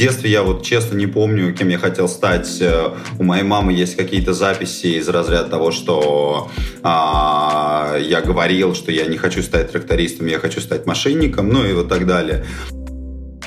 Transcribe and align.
детстве 0.00 0.30
я 0.30 0.42
вот 0.42 0.62
честно 0.64 0.96
не 0.96 1.06
помню, 1.06 1.54
кем 1.54 1.68
я 1.68 1.78
хотел 1.78 2.08
стать. 2.08 2.60
Э, 2.60 2.90
у 3.18 3.22
моей 3.22 3.42
мамы 3.44 3.72
есть 3.72 3.96
какие-то 3.96 4.32
записи 4.32 4.98
из 4.98 5.08
разряда 5.08 5.48
того, 5.48 5.70
что 5.70 6.50
а, 6.82 7.96
я 7.98 8.20
говорил, 8.20 8.74
что 8.74 8.90
я 8.90 9.06
не 9.06 9.16
хочу 9.16 9.42
стать 9.42 9.70
трактористом, 9.72 10.26
я 10.26 10.38
хочу 10.38 10.60
стать 10.60 10.86
мошенником, 10.86 11.48
ну 11.48 11.64
и 11.64 11.72
вот 11.72 11.88
так 11.88 12.06
далее 12.06 12.44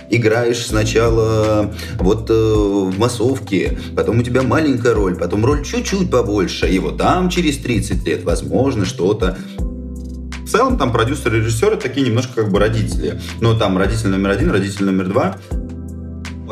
играешь 0.10 0.64
сначала 0.68 1.74
вот 1.98 2.30
э, 2.30 2.34
в 2.34 3.00
массовке, 3.00 3.80
потом 3.96 4.20
у 4.20 4.24
тебя 4.24 4.44
маленькая 4.44 4.94
роль, 4.94 5.16
потом 5.16 5.44
роль 5.44 5.64
чуть-чуть 5.64 6.12
побольше, 6.12 6.68
и 6.68 6.78
вот 6.78 7.00
там 7.00 7.30
через 7.30 7.58
30 7.58 8.06
лет, 8.06 8.24
возможно, 8.24 8.86
что-то 8.86 9.38
в 9.58 10.50
целом 10.50 10.78
там 10.78 10.92
продюсеры 10.92 11.38
и 11.38 11.40
режиссеры 11.40 11.78
такие 11.78 12.06
немножко 12.06 12.44
как 12.44 12.52
бы 12.52 12.60
родители. 12.60 13.20
Но 13.40 13.58
там 13.58 13.78
родитель 13.78 14.10
номер 14.10 14.32
один, 14.32 14.52
родитель 14.52 14.86
номер 14.86 15.08
два. 15.08 15.38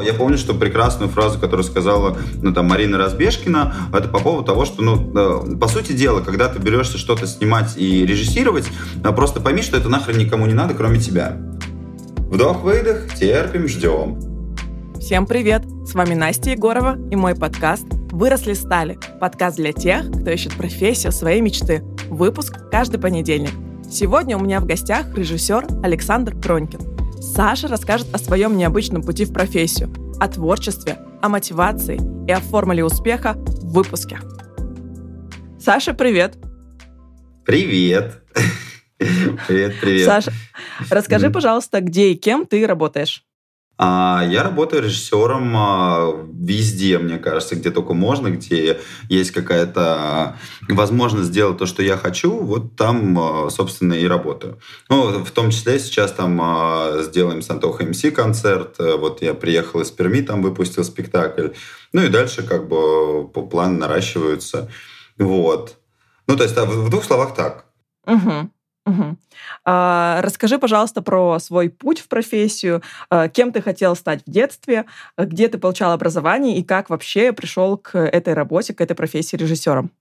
Я 0.02 0.14
помню, 0.14 0.38
что 0.38 0.54
прекрасную 0.54 1.10
фразу, 1.10 1.40
которую 1.40 1.64
сказала 1.64 2.18
ну, 2.41 2.54
там, 2.54 2.68
Марина 2.68 2.98
Разбежкина, 2.98 3.90
это 3.94 4.08
по 4.08 4.20
поводу 4.20 4.46
того, 4.46 4.66
что, 4.66 4.82
ну, 4.82 5.12
э, 5.14 5.55
по 5.58 5.68
сути 5.68 5.91
дела, 5.91 6.22
когда 6.22 6.50
ты 6.50 6.60
берешься 6.60 6.98
что-то 6.98 7.27
снимать 7.27 7.77
и 7.77 8.05
режиссировать, 8.05 8.66
э, 9.04 9.12
просто 9.12 9.41
пойми, 9.41 9.62
что 9.62 9.77
это 9.77 9.90
нахрен 9.90 10.18
никому 10.18 10.46
не 10.46 10.54
надо, 10.54 10.74
кроме 10.74 11.00
тебя. 11.00 11.38
Вдох-выдох, 12.32 13.14
терпим, 13.16 13.68
ждем. 13.68 14.20
Всем 15.00 15.26
привет! 15.26 15.64
С 15.86 15.94
вами 15.94 16.13
Настя 16.13 16.52
Егорова 16.52 16.98
и 17.10 17.15
мой 17.15 17.36
подкаст 17.36 17.86
«Выросли 18.12 18.54
стали»– 18.54 18.99
подкаст 19.20 19.58
для 19.58 19.74
тех, 19.74 20.10
кто 20.10 20.30
ищет 20.30 20.54
профессию 20.54 21.12
своей 21.12 21.41
мечты. 21.41 21.84
Выпуск 22.10 22.70
каждый 22.71 22.99
понедельник. 22.99 23.52
Сегодня 23.90 24.38
у 24.38 24.41
меня 24.41 24.62
в 24.62 24.65
гостях 24.65 25.18
режиссер 25.18 25.65
Александр 25.84 26.36
Пронькин. 26.36 27.01
Саша 27.22 27.68
расскажет 27.68 28.08
о 28.16 28.18
своем 28.18 28.58
необычном 28.58 29.04
пути 29.04 29.26
в 29.26 29.32
профессию, 29.32 29.94
о 30.20 30.27
творчестве, 30.27 30.98
о 31.22 31.30
мотивации 31.30 32.00
и 32.27 32.32
о 32.32 32.40
формуле 32.40 32.84
успеха 32.84 33.34
в 33.36 33.74
выпуске. 33.74 34.20
Саша, 35.60 35.94
привет! 35.94 36.38
Привет! 37.46 38.24
Привет, 39.48 39.74
привет. 39.82 40.05
Саша, 40.05 40.32
расскажи, 40.92 41.32
пожалуйста, 41.32 41.82
где 41.82 42.12
и 42.12 42.16
кем 42.16 42.46
ты 42.46 42.68
работаешь? 42.68 43.24
А, 43.84 44.24
я 44.29 44.43
работаю 44.43 44.84
режиссером 44.84 45.54
а, 45.57 46.27
везде, 46.32 46.99
мне 46.99 47.18
кажется, 47.18 47.55
где 47.55 47.71
только 47.71 47.96
можно, 47.96 48.27
где 48.27 48.79
есть 49.10 49.32
какая-то 49.32 50.37
возможность 50.70 51.29
сделать 51.29 51.57
то, 51.57 51.65
что 51.65 51.82
я 51.82 51.98
хочу, 51.98 52.32
вот 52.32 52.76
там, 52.76 53.18
а, 53.18 53.49
собственно, 53.49 53.93
и 53.93 54.05
работаю. 54.05 54.59
Ну, 54.87 55.24
в 55.24 55.32
том 55.32 55.49
числе 55.49 55.79
сейчас 55.79 56.12
там 56.12 56.40
сделаем 57.02 57.41
с 57.41 57.49
Антохой 57.49 57.87
МС 57.87 58.04
концерт, 58.15 58.76
вот 58.77 59.24
я 59.24 59.34
приехал 59.34 59.82
из 59.82 59.90
Перми, 59.90 60.21
там 60.21 60.43
выпустил 60.43 60.84
спектакль, 60.84 61.48
ну 61.91 62.04
и 62.04 62.09
дальше 62.09 62.43
как 62.43 62.68
бы 62.68 63.27
по 63.27 63.41
плану 63.41 63.79
наращиваются, 63.79 64.69
вот. 65.18 65.75
Ну, 66.28 66.38
то 66.38 66.44
есть 66.44 66.56
в 66.56 66.90
двух 66.90 67.03
словах 67.03 67.34
так. 67.34 67.66
Угу. 68.06 68.52
Угу. 68.85 69.18
А, 69.66 70.22
расскажи, 70.24 70.57
пожалуйста, 70.57 71.01
про 71.03 71.38
свой 71.40 71.69
путь 71.69 72.00
в 72.00 72.07
профессию, 72.07 72.81
а, 73.09 73.28
кем 73.28 73.51
ты 73.51 73.62
хотел 73.62 73.96
стать 73.96 74.24
в 74.25 74.31
детстве, 74.31 74.85
где 75.18 75.47
ты 75.47 75.59
получал 75.59 75.91
образование 75.91 76.57
и 76.57 76.63
как 76.63 76.90
вообще 76.90 77.31
пришел 77.31 77.78
к 77.78 77.97
этой 77.97 78.34
работе, 78.34 78.74
к 78.74 78.81
этой 78.81 78.96
профессии 78.96 79.35
режиссером. 79.35 79.91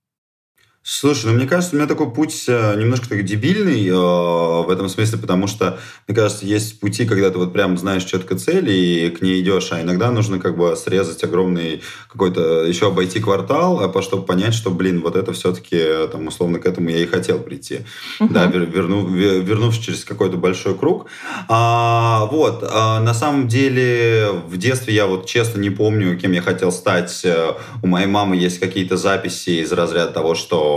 Слушай, 0.83 1.27
ну 1.27 1.33
мне 1.33 1.45
кажется, 1.45 1.75
у 1.75 1.77
меня 1.77 1.87
такой 1.87 2.09
путь 2.11 2.45
э, 2.47 2.75
немножко 2.75 3.07
такой 3.07 3.21
дебильный 3.21 3.87
э, 3.87 3.93
в 3.93 4.67
этом 4.67 4.89
смысле, 4.89 5.19
потому 5.19 5.45
что, 5.45 5.77
мне 6.07 6.15
кажется, 6.15 6.43
есть 6.43 6.79
пути, 6.79 7.05
когда 7.05 7.29
ты 7.29 7.37
вот 7.37 7.53
прям 7.53 7.77
знаешь 7.77 8.03
четко 8.03 8.35
цель 8.35 8.67
и 8.67 9.11
к 9.11 9.21
ней 9.21 9.41
идешь, 9.41 9.71
а 9.71 9.79
иногда 9.79 10.09
нужно 10.09 10.39
как 10.39 10.57
бы 10.57 10.75
срезать 10.75 11.23
огромный 11.23 11.83
какой-то, 12.11 12.65
еще 12.65 12.87
обойти 12.87 13.19
квартал, 13.19 13.79
а 13.79 14.01
чтобы 14.01 14.25
понять, 14.25 14.55
что, 14.55 14.71
блин, 14.71 15.01
вот 15.01 15.15
это 15.15 15.33
все-таки, 15.33 15.75
э, 15.77 16.07
там, 16.11 16.25
условно, 16.25 16.57
к 16.57 16.65
этому 16.65 16.89
я 16.89 16.97
и 16.97 17.05
хотел 17.05 17.37
прийти. 17.37 17.81
Uh-huh. 18.19 18.31
Да, 18.31 18.47
верну, 18.47 19.05
вернувшись 19.07 19.85
через 19.85 20.03
какой-то 20.03 20.37
большой 20.37 20.75
круг. 20.75 21.05
А, 21.47 22.25
вот, 22.31 22.63
а, 22.67 22.99
на 23.01 23.13
самом 23.13 23.47
деле, 23.47 24.29
в 24.47 24.57
детстве 24.57 24.95
я 24.95 25.05
вот 25.05 25.27
честно 25.27 25.59
не 25.59 25.69
помню, 25.69 26.17
кем 26.17 26.31
я 26.31 26.41
хотел 26.41 26.71
стать. 26.71 27.21
Э, 27.23 27.51
у 27.83 27.87
моей 27.87 28.07
мамы 28.07 28.35
есть 28.35 28.59
какие-то 28.59 28.97
записи 28.97 29.61
из 29.61 29.71
разряда 29.71 30.11
того, 30.11 30.33
что 30.33 30.70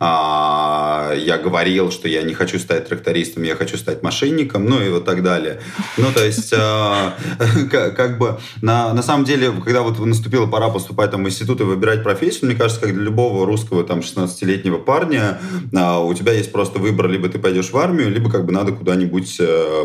а, 0.00 1.12
я 1.16 1.38
говорил, 1.38 1.90
что 1.90 2.08
я 2.08 2.22
не 2.22 2.34
хочу 2.34 2.58
стать 2.58 2.88
трактористом, 2.88 3.42
я 3.42 3.56
хочу 3.56 3.76
стать 3.76 4.02
мошенником, 4.02 4.66
ну 4.66 4.82
и 4.82 4.88
вот 4.88 5.04
так 5.04 5.22
далее. 5.22 5.60
Ну, 5.96 6.06
то 6.12 6.24
есть, 6.24 6.52
а, 6.56 7.14
как, 7.70 7.96
как 7.96 8.18
бы, 8.18 8.38
на, 8.60 8.92
на 8.92 9.02
самом 9.02 9.24
деле, 9.24 9.52
когда 9.64 9.82
вот 9.82 9.98
наступила 9.98 10.46
пора 10.46 10.68
поступать 10.68 11.10
там, 11.10 11.24
в 11.24 11.28
институт 11.28 11.60
и 11.60 11.64
выбирать 11.64 12.02
профессию, 12.02 12.46
мне 12.46 12.56
кажется, 12.56 12.80
как 12.80 12.94
для 12.94 13.04
любого 13.04 13.46
русского 13.46 13.84
там 13.84 14.00
16-летнего 14.00 14.78
парня, 14.78 15.40
а, 15.74 16.00
у 16.00 16.12
тебя 16.14 16.32
есть 16.32 16.52
просто 16.52 16.78
выбор, 16.78 17.08
либо 17.08 17.28
ты 17.28 17.38
пойдешь 17.38 17.70
в 17.70 17.76
армию, 17.76 18.10
либо 18.10 18.30
как 18.30 18.44
бы 18.44 18.52
надо 18.52 18.72
куда-нибудь 18.72 19.40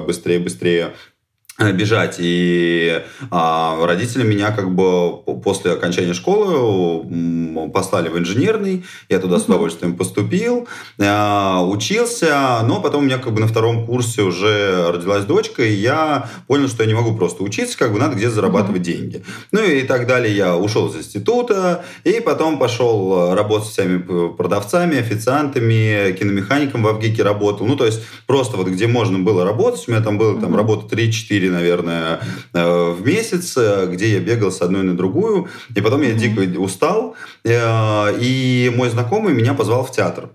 быстрее-быстрее 0.06 0.86
э, 0.88 0.90
Э, 0.90 1.09
бежать. 1.74 2.16
И 2.20 3.02
а, 3.32 3.86
родители 3.86 4.24
меня 4.24 4.52
как 4.52 4.74
бы 4.74 5.18
после 5.44 5.74
окончания 5.74 6.14
школы 6.14 7.70
послали 7.74 8.10
в 8.10 8.18
инженерный. 8.18 8.86
Я 9.10 9.20
туда 9.20 9.40
с 9.40 9.46
удовольствием 9.46 9.96
поступил, 9.96 10.68
а, 11.00 11.64
учился, 11.66 12.62
но 12.64 12.82
потом 12.82 13.04
у 13.04 13.06
меня 13.06 13.18
как 13.18 13.34
бы 13.34 13.42
на 13.42 13.48
втором 13.48 13.86
курсе 13.86 14.22
уже 14.22 14.92
родилась 14.92 15.26
дочка, 15.26 15.64
и 15.64 15.74
я 15.74 16.30
понял, 16.48 16.68
что 16.68 16.84
я 16.84 16.88
не 16.88 16.96
могу 16.96 17.16
просто 17.16 17.44
учиться, 17.44 17.78
как 17.78 17.92
бы 17.92 18.00
надо 18.00 18.16
где-то 18.16 18.36
зарабатывать 18.36 18.82
деньги. 18.82 19.24
Ну 19.52 19.62
и 19.64 19.82
так 19.84 20.08
далее. 20.08 20.36
Я 20.36 20.56
ушел 20.56 20.88
из 20.88 20.96
института, 20.96 21.84
и 22.04 22.22
потом 22.22 22.60
пошел 22.60 23.34
работать 23.34 23.68
с 23.68 23.72
всеми 23.72 24.00
продавцами, 24.30 24.98
официантами, 24.98 26.14
киномехаником 26.14 26.84
в 26.84 26.88
Авгике 26.88 27.24
работал. 27.24 27.66
Ну, 27.66 27.76
то 27.76 27.86
есть 27.86 28.02
просто 28.28 28.58
вот 28.58 28.68
где 28.68 28.88
можно 28.88 29.20
было 29.20 29.44
работать, 29.44 29.88
у 29.88 29.92
меня 29.92 30.02
там 30.02 30.18
было 30.18 30.40
там 30.40 30.56
работа 30.56 30.96
3-4 30.96 31.49
наверное, 31.50 32.20
э, 32.54 32.92
в 32.92 33.06
месяц, 33.06 33.56
э, 33.58 33.88
где 33.92 34.14
я 34.14 34.20
бегал 34.20 34.52
с 34.52 34.62
одной 34.62 34.84
на 34.84 34.96
другую. 34.96 35.48
И 35.76 35.82
потом 35.82 36.02
я 36.02 36.14
дико 36.14 36.42
устал. 36.60 37.16
Э, 37.44 38.16
и 38.20 38.72
мой 38.76 38.90
знакомый 38.90 39.34
меня 39.34 39.54
позвал 39.54 39.84
в 39.84 39.92
театр. 39.92 40.30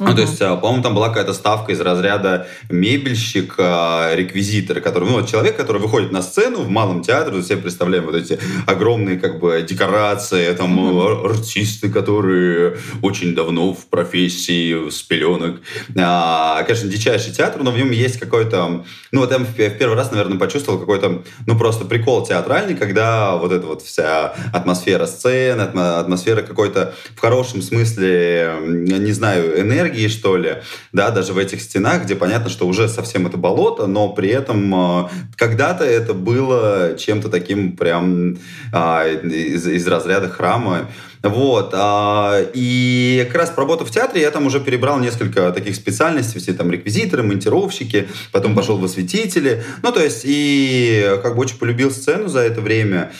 Ну, 0.00 0.12
то 0.12 0.22
есть, 0.22 0.42
а, 0.42 0.56
по-моему, 0.56 0.82
там 0.82 0.94
была 0.94 1.08
какая-то 1.08 1.32
ставка 1.32 1.70
из 1.70 1.80
разряда 1.80 2.48
мебельщик, 2.68 3.54
а, 3.58 4.12
реквизитор, 4.12 4.80
который, 4.80 5.08
ну, 5.08 5.24
человек, 5.24 5.56
который 5.56 5.80
выходит 5.80 6.10
на 6.10 6.20
сцену 6.20 6.62
в 6.62 6.68
малом 6.68 7.02
театре, 7.02 7.40
все 7.42 7.56
представляем 7.56 8.06
вот 8.06 8.16
эти 8.16 8.40
огромные, 8.66 9.20
как 9.20 9.38
бы, 9.38 9.64
декорации, 9.68 10.52
там, 10.54 10.78
mm-hmm. 10.78 11.30
артисты, 11.30 11.90
которые 11.90 12.76
очень 13.02 13.36
давно 13.36 13.72
в 13.72 13.86
профессии, 13.86 14.90
с 14.90 15.00
пеленок. 15.02 15.60
А, 15.96 16.64
конечно, 16.64 16.88
дичайший 16.88 17.32
театр, 17.32 17.62
но 17.62 17.70
в 17.70 17.76
нем 17.76 17.92
есть 17.92 18.18
какой-то, 18.18 18.84
ну, 19.12 19.20
вот 19.20 19.30
я 19.30 19.38
в 19.38 19.78
первый 19.78 19.94
раз, 19.94 20.10
наверное, 20.10 20.38
почувствовал 20.38 20.80
какой-то, 20.80 21.22
ну, 21.46 21.56
просто 21.56 21.84
прикол 21.84 22.26
театральный, 22.26 22.74
когда 22.74 23.36
вот 23.36 23.52
эта 23.52 23.64
вот 23.64 23.82
вся 23.82 24.34
атмосфера 24.52 25.06
сцены, 25.06 25.60
атмосфера 25.62 26.42
какой-то, 26.42 26.94
в 27.14 27.20
хорошем 27.20 27.62
смысле, 27.62 28.56
не 28.64 29.12
знаю, 29.12 29.60
энергии, 29.60 29.83
энергии, 29.84 30.08
что 30.08 30.36
ли, 30.36 30.56
да, 30.92 31.10
даже 31.10 31.32
в 31.32 31.38
этих 31.38 31.60
стенах, 31.60 32.04
где 32.04 32.14
понятно, 32.14 32.50
что 32.50 32.66
уже 32.66 32.88
совсем 32.88 33.26
это 33.26 33.36
болото, 33.36 33.86
но 33.86 34.08
при 34.08 34.30
этом 34.30 34.74
э, 34.74 35.08
когда-то 35.36 35.84
это 35.84 36.14
было 36.14 36.96
чем-то 36.98 37.28
таким 37.28 37.76
прям 37.76 38.38
а, 38.72 39.06
из, 39.06 39.66
из 39.66 39.86
разряда 39.86 40.28
храма. 40.28 40.88
Вот. 41.22 41.70
А, 41.72 42.38
и 42.52 43.24
как 43.28 43.40
раз 43.40 43.50
поработав 43.50 43.88
в 43.88 43.90
театре, 43.90 44.20
я 44.20 44.30
там 44.30 44.46
уже 44.46 44.60
перебрал 44.60 44.98
несколько 44.98 45.50
таких 45.52 45.74
специальностей, 45.74 46.38
все 46.38 46.52
там 46.52 46.70
реквизиторы, 46.70 47.22
монтировщики, 47.22 48.08
потом 48.30 48.54
пошел 48.54 48.76
в 48.76 48.84
осветители. 48.84 49.64
Ну, 49.82 49.90
то 49.90 50.02
есть, 50.02 50.22
и 50.24 51.18
как 51.22 51.36
бы 51.36 51.42
очень 51.42 51.56
полюбил 51.56 51.90
сцену 51.90 52.28
за 52.28 52.40
это 52.40 52.60
время. 52.60 53.10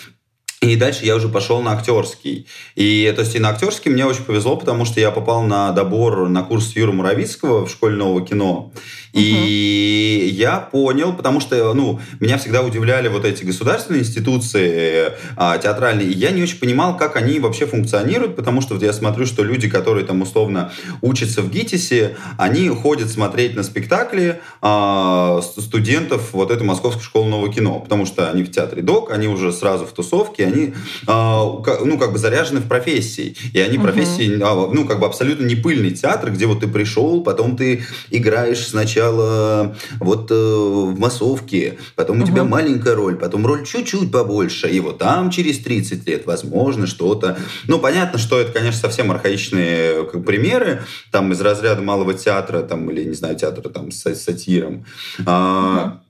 И 0.61 0.77
дальше 0.77 1.05
я 1.05 1.17
уже 1.17 1.29
пошел 1.29 1.61
на 1.61 1.73
актерский. 1.73 2.47
И 2.75 3.13
то 3.15 3.23
есть 3.23 3.35
и 3.35 3.39
на 3.39 3.51
актерский 3.51 3.91
мне 3.91 4.07
очень 4.07 4.25
повезло, 4.25 4.57
потому 4.57 4.85
что 4.85 5.01
я 5.01 5.11
попал 5.11 5.43
на 5.43 5.73
добор 5.73 6.29
на 6.29 6.43
курс 6.43 6.75
Юры 6.75 6.93
Муравицкого 6.93 7.67
в 7.67 7.71
школе 7.71 7.97
нового 7.97 8.25
кино. 8.25 8.73
И 9.15 10.27
угу. 10.29 10.37
я 10.37 10.59
понял, 10.59 11.13
потому 11.13 11.39
что, 11.39 11.73
ну, 11.73 12.01
меня 12.19 12.37
всегда 12.37 12.63
удивляли 12.63 13.07
вот 13.07 13.25
эти 13.25 13.45
государственные 13.45 14.03
институции 14.03 15.13
а, 15.37 15.57
театральные, 15.57 16.09
и 16.09 16.13
я 16.13 16.33
не 16.33 16.43
очень 16.43 16.59
понимал, 16.59 16.97
как 16.97 17.15
они 17.15 17.39
вообще 17.39 17.67
функционируют, 17.67 18.35
потому 18.35 18.61
что 18.61 18.75
вот 18.75 18.83
я 18.83 18.93
смотрю, 18.93 19.25
что 19.25 19.45
люди, 19.45 19.69
которые 19.71 20.05
там 20.05 20.21
условно 20.21 20.73
учатся 21.01 21.43
в 21.43 21.51
ГИТИСе, 21.51 22.17
они 22.39 22.69
ходят 22.71 23.09
смотреть 23.09 23.55
на 23.55 23.63
спектакли 23.63 24.41
а, 24.61 25.41
студентов 25.43 26.31
вот 26.33 26.51
этой 26.51 26.65
Московской 26.65 27.05
школы 27.05 27.29
нового 27.29 27.53
кино, 27.53 27.79
потому 27.79 28.07
что 28.07 28.29
они 28.29 28.43
в 28.43 28.51
театре 28.51 28.83
ДОК, 28.83 29.13
они 29.13 29.29
уже 29.29 29.53
сразу 29.53 29.87
в 29.87 29.93
тусовке, 29.93 30.45
они, 30.45 30.75
а, 31.07 31.45
ну, 31.85 31.99
как 31.99 32.13
бы 32.13 32.19
заряжены 32.19 32.59
в 32.59 32.67
профессии, 32.67 33.37
и 33.53 33.61
они 33.61 33.79
профессии, 33.79 34.41
а, 34.43 34.69
ну, 34.73 34.85
как 34.87 34.99
бы 34.99 35.07
абсолютно 35.07 35.47
не 35.47 35.55
пыльный 35.55 35.93
театр, 35.93 36.33
где 36.33 36.47
вот 36.47 36.61
ты 36.61 36.67
пришел, 36.67 37.23
потом 37.23 37.57
ты 37.57 37.85
играешь 38.11 38.67
сначала 38.67 39.04
сначала 39.05 39.75
вот 40.01 40.31
э, 40.31 40.35
в 40.35 40.99
массовке, 40.99 41.79
потом 41.97 42.23
у 42.23 42.27
тебя 42.27 42.45
маленькая 42.45 42.95
роль, 42.95 43.17
потом 43.17 43.47
роль 43.47 43.65
чуть-чуть 43.65 44.11
побольше, 44.11 44.69
и 44.69 44.81
вот 44.81 44.99
там 44.99 45.31
через 45.31 45.59
30 45.59 46.07
лет, 46.07 46.27
возможно, 46.27 46.87
что-то. 46.87 47.37
Ну, 47.69 47.79
понятно, 47.79 48.19
что 48.19 48.39
это, 48.39 48.53
конечно, 48.53 48.81
совсем 48.81 49.11
архаичные 49.11 50.05
как, 50.05 50.25
примеры, 50.25 50.83
там 51.11 51.33
из 51.33 51.41
разряда 51.41 51.83
малого 51.83 52.15
театра, 52.15 52.63
там, 52.63 52.91
или, 52.91 53.05
не 53.05 53.15
знаю, 53.15 53.37
театра 53.37 53.69
там 53.69 53.91
с 53.91 54.15
сатиром. 54.15 54.85
А, 55.27 56.01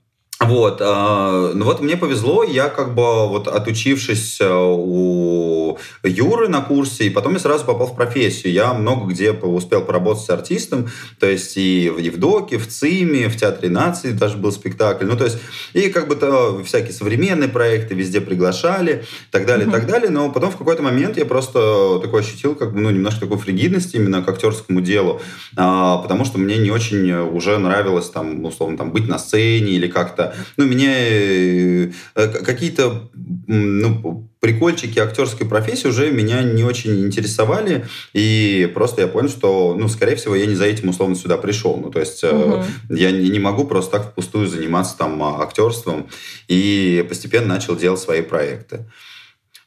вот, 0.45 0.81
э, 0.81 1.53
ну 1.55 1.65
вот 1.65 1.81
мне 1.81 1.97
повезло, 1.97 2.43
я 2.43 2.69
как 2.69 2.95
бы 2.95 3.29
вот 3.29 3.49
отучившись 3.49 4.39
э, 4.41 4.49
у 4.51 5.79
Юры 6.03 6.49
на 6.49 6.61
курсе, 6.61 7.05
и 7.05 7.11
потом 7.11 7.35
я 7.35 7.39
сразу 7.39 7.65
попал 7.65 7.89
в 7.89 7.97
профессию. 7.97 8.53
Я 8.53 8.75
много 8.75 9.07
где 9.07 9.33
успел 9.33 9.83
поработать 9.83 10.25
с 10.25 10.31
артистом, 10.31 10.89
то 11.19 11.27
есть 11.27 11.57
и 11.57 11.91
в 11.91 11.99
Евдоке, 11.99 12.59
в 12.59 12.69
ЦИМе, 12.69 13.29
в 13.29 13.37
Театре 13.37 13.71
нации 13.71 14.13
даже 14.13 14.37
был 14.37 14.53
спектакль. 14.53 15.07
Ну, 15.07 15.17
то 15.17 15.25
есть, 15.25 15.39
и 15.73 15.89
как 15.91 16.09
бы 16.09 16.17
то 16.17 16.63
всякие 16.65 16.93
современные 16.93 17.49
проекты 17.49 17.95
везде 17.95 18.21
приглашали, 18.21 19.05
так 19.31 19.47
далее, 19.47 19.67
mm-hmm. 19.67 19.73
так 19.73 19.87
далее. 19.87 20.11
Но 20.11 20.31
потом 20.31 20.51
в 20.51 20.57
какой-то 20.57 20.83
момент 20.83 21.17
я 21.17 21.25
просто 21.25 22.01
такой 22.01 22.21
ощутил, 22.21 22.55
как 22.55 22.73
бы, 22.73 22.81
ну, 22.81 22.91
немножко 22.91 23.21
такой 23.21 23.39
фригидности 23.39 23.97
именно 23.97 24.23
к 24.23 24.29
актерскому 24.29 24.81
делу, 24.81 25.21
а, 25.57 25.99
потому 25.99 26.25
что 26.25 26.39
мне 26.39 26.57
не 26.59 26.71
очень 26.71 27.13
уже 27.13 27.59
нравилось 27.59 28.11
там, 28.11 28.45
условно, 28.45 28.77
там, 28.77 28.91
быть 28.91 29.09
на 29.09 29.19
сцене 29.19 29.73
или 29.73 29.89
как-то 29.89 30.34
ну, 30.57 30.65
меня 30.65 30.93
э, 30.95 31.91
какие-то 32.15 33.11
ну, 33.47 34.29
прикольчики 34.41 34.99
актерской 34.99 35.47
профессии 35.47 35.89
уже 35.89 36.11
меня 36.11 36.43
не 36.43 36.65
очень 36.65 37.05
интересовали, 37.07 37.87
и 38.13 38.71
просто 38.75 39.03
я 39.03 39.09
понял, 39.09 39.29
что, 39.29 39.75
ну, 39.79 39.89
скорее 39.89 40.17
всего, 40.17 40.35
я 40.35 40.47
не 40.47 40.55
за 40.55 40.67
этим 40.67 40.91
условно 40.91 41.17
сюда 41.17 41.37
пришел. 41.37 41.77
Ну, 41.77 41.91
то 41.91 42.01
есть 42.01 42.23
угу. 42.23 42.63
я 42.91 43.11
не, 43.11 43.31
не 43.31 43.39
могу 43.39 43.65
просто 43.65 43.93
так 43.93 44.13
впустую 44.13 44.47
заниматься 44.47 44.99
там 44.99 45.23
а, 45.23 45.43
актерством, 45.43 46.09
и 46.49 47.05
постепенно 47.09 47.47
начал 47.47 47.77
делать 47.77 48.01
свои 48.01 48.23
проекты. 48.23 48.87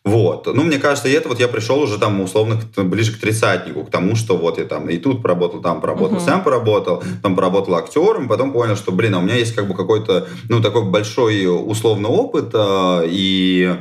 Вот. 0.08 0.48
Ну, 0.54 0.64
мне 0.64 0.78
кажется, 0.78 1.10
и 1.10 1.12
это 1.12 1.28
вот 1.28 1.40
я 1.40 1.48
пришел 1.48 1.80
уже 1.82 1.98
там 1.98 2.22
условно 2.22 2.60
ближе 2.78 3.14
к 3.14 3.20
тридцатнику, 3.20 3.84
к 3.84 3.92
тому, 3.92 4.16
что 4.16 4.38
вот 4.38 4.58
я 4.58 4.64
там 4.64 4.90
и 4.90 4.98
тут 4.98 5.22
поработал, 5.22 5.62
там 5.62 5.82
поработал, 5.82 6.18
uh-huh. 6.18 6.26
сам 6.26 6.44
поработал, 6.44 7.04
там 7.22 7.36
поработал 7.36 7.76
актером, 7.76 8.28
потом 8.28 8.54
понял, 8.54 8.78
что, 8.78 8.92
блин, 8.92 9.16
а 9.16 9.20
у 9.20 9.22
меня 9.22 9.36
есть 9.36 9.54
как 9.54 9.68
бы 9.68 9.76
какой-то, 9.76 10.28
ну, 10.48 10.62
такой 10.62 10.84
большой 10.84 11.46
условно 11.46 12.08
опыт, 12.08 12.52
э, 12.54 13.04
и 13.08 13.76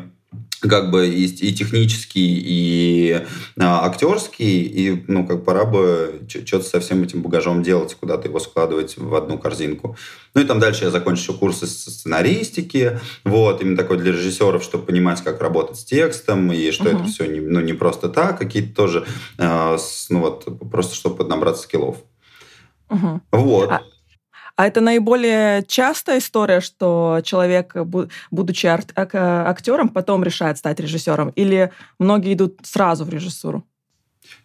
как 0.61 0.91
бы 0.91 1.09
и, 1.09 1.25
и 1.25 1.55
технический, 1.55 2.43
и 2.45 3.23
а, 3.59 3.87
актерский, 3.87 4.63
и, 4.63 5.05
ну, 5.07 5.27
как 5.27 5.45
пора 5.45 5.65
бы 5.65 6.21
что-то 6.29 6.63
со 6.63 6.81
всем 6.81 7.03
этим 7.03 7.23
багажом 7.23 7.63
делать, 7.63 7.95
куда-то 7.95 8.29
его 8.29 8.39
складывать 8.41 8.97
в 8.97 9.15
одну 9.15 9.39
корзинку. 9.39 9.97
Ну, 10.35 10.41
и 10.41 10.45
там 10.45 10.61
дальше 10.61 10.85
я 10.85 10.91
закончил 10.91 11.35
курсы 11.35 11.67
сценаристики, 11.67 13.01
вот, 13.25 13.63
именно 13.63 13.77
такой 13.77 13.99
для 13.99 14.13
режиссеров, 14.13 14.63
чтобы 14.63 14.85
понимать, 14.85 15.23
как 15.23 15.41
работать 15.41 15.79
с 15.79 15.85
текстом, 15.85 16.53
и 16.53 16.71
что 16.71 16.85
uh-huh. 16.85 17.03
это 17.03 17.05
все 17.05 17.27
не, 17.27 17.41
ну, 17.41 17.61
не 17.61 17.73
просто 17.73 18.09
так, 18.09 18.39
какие-то 18.39 18.75
тоже, 18.75 19.07
э, 19.39 19.77
с, 19.79 20.09
ну, 20.11 20.21
вот, 20.21 20.47
просто 20.71 20.95
чтобы 20.95 21.25
набраться 21.25 21.63
скиллов. 21.63 21.97
Uh-huh. 22.89 23.21
Вот. 23.33 23.71
А, 23.71 23.83
а 24.57 24.67
это 24.67 24.81
наиболее 24.81 25.63
частая 25.65 26.19
история, 26.19 26.61
что 26.61 27.21
человек, 27.25 27.75
будучи 28.31 28.67
актером, 28.67 29.91
потом 29.91 30.25
решает 30.25 30.59
стать 30.59 30.81
режиссером? 30.81 31.29
Или 31.31 31.73
многие 31.99 32.35
идут 32.35 32.61
сразу 32.65 33.05
в 33.05 33.11
режиссуру? 33.11 33.65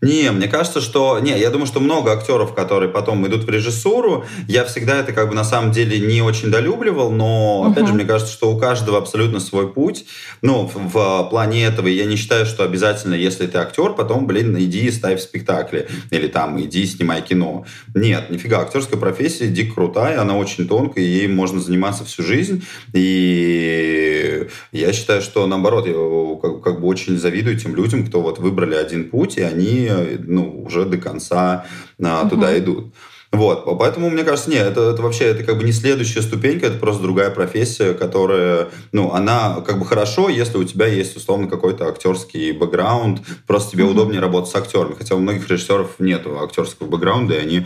Не, 0.02 0.32
мне 0.32 0.48
кажется, 0.48 0.82
что... 0.82 1.20
Не, 1.20 1.38
я 1.40 1.50
думаю, 1.50 1.68
что 1.68 1.80
много 1.80 2.12
актеров, 2.12 2.54
которые 2.56 2.90
потом 2.90 3.26
идут 3.28 3.44
в 3.44 3.50
режиссуру. 3.50 4.26
Я 4.48 4.66
всегда 4.66 5.00
это 5.00 5.14
как 5.14 5.30
бы 5.30 5.36
на 5.36 5.44
самом 5.44 5.72
деле 5.72 6.00
не 6.00 6.22
очень 6.22 6.50
долюбливал, 6.50 7.12
но, 7.12 7.68
опять 7.72 7.84
uh-huh. 7.84 7.88
же, 7.88 7.94
мне 7.94 8.06
кажется, 8.06 8.34
что 8.34 8.52
у 8.52 8.58
каждого 8.58 8.98
абсолютно 8.98 9.40
свой 9.40 9.72
путь. 9.72 10.06
Ну, 10.42 10.66
в, 10.74 10.76
в 10.76 11.28
плане 11.30 11.66
этого 11.66 11.88
я 11.88 12.06
не 12.06 12.16
считаю, 12.16 12.46
что 12.46 12.64
обязательно, 12.64 13.14
если 13.14 13.46
ты 13.46 13.58
актер, 13.60 13.94
потом, 13.94 14.26
блин, 14.26 14.58
иди 14.58 14.88
и 14.88 14.92
ставь 14.92 15.22
спектакли. 15.22 15.88
Или 16.10 16.28
там, 16.28 16.60
иди 16.60 16.86
снимай 16.86 17.22
кино. 17.22 17.66
Нет, 17.94 18.30
нифига, 18.30 18.62
актерская 18.62 19.00
профессия 19.00 19.48
дико 19.48 19.76
крутая, 19.76 20.22
она 20.22 20.36
очень 20.36 20.68
тонкая, 20.68 21.04
и 21.04 21.08
ей 21.08 21.28
можно 21.28 21.60
заниматься 21.60 22.06
всю 22.06 22.24
жизнь. 22.24 22.66
И 22.94 24.48
я 24.72 24.94
считаю, 24.94 25.22
что, 25.22 25.46
наоборот, 25.48 25.88
я 25.88 25.94
как, 26.42 26.62
как 26.62 26.82
бы 26.82 26.88
очень 26.88 27.18
завидую 27.18 27.58
тем 27.58 27.76
людям, 27.76 28.06
кто 28.06 28.22
вот 28.22 28.40
выбрали 28.40 28.76
один 28.76 29.10
путь, 29.10 29.38
и 29.38 29.42
они 29.42 29.71
ну, 30.20 30.64
уже 30.64 30.86
до 30.86 30.98
конца 30.98 31.66
а, 32.02 32.30
туда 32.30 32.58
идут. 32.58 32.94
Вот, 33.32 33.64
поэтому, 33.80 34.10
мне 34.10 34.26
кажется, 34.26 34.50
нет, 34.50 34.68
это, 34.68 34.90
это 34.90 35.02
вообще, 35.02 35.24
это 35.26 35.46
как 35.46 35.58
бы 35.58 35.64
не 35.64 35.72
следующая 35.72 36.22
ступенька, 36.22 36.68
это 36.68 36.78
просто 36.78 37.02
другая 37.02 37.30
профессия, 37.30 37.94
которая, 37.94 38.68
ну, 38.92 39.14
она 39.14 39.62
как 39.62 39.80
бы 39.80 39.86
хорошо, 39.86 40.28
если 40.28 40.58
у 40.58 40.66
тебя 40.66 40.86
есть, 40.88 41.16
условно, 41.16 41.48
какой-то 41.48 41.88
актерский 41.88 42.52
бэкграунд, 42.52 43.22
просто 43.48 43.72
тебе 43.72 43.86
mm-hmm. 43.86 43.92
удобнее 43.92 44.20
работать 44.20 44.52
с 44.52 44.56
актерами, 44.56 44.96
хотя 44.96 45.16
у 45.16 45.20
многих 45.20 45.50
режиссеров 45.50 45.96
нет 46.00 46.28
актерского 46.28 46.88
бэкграунда, 46.88 47.36
и 47.36 47.38
они 47.38 47.66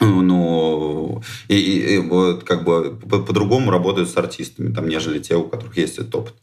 ну, 0.00 1.22
и, 1.48 1.56
и, 1.56 1.94
и 1.94 1.98
вот 1.98 2.44
как 2.44 2.64
бы 2.64 2.96
по-другому 2.96 3.70
работают 3.70 4.08
с 4.08 4.16
артистами, 4.16 4.72
там, 4.72 4.88
нежели 4.88 5.18
те, 5.18 5.36
у 5.36 5.44
которых 5.44 5.76
есть 5.76 5.98
этот 5.98 6.14
опыт. 6.14 6.34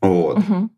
Вот. 0.00 0.38
Угу. 0.38 0.70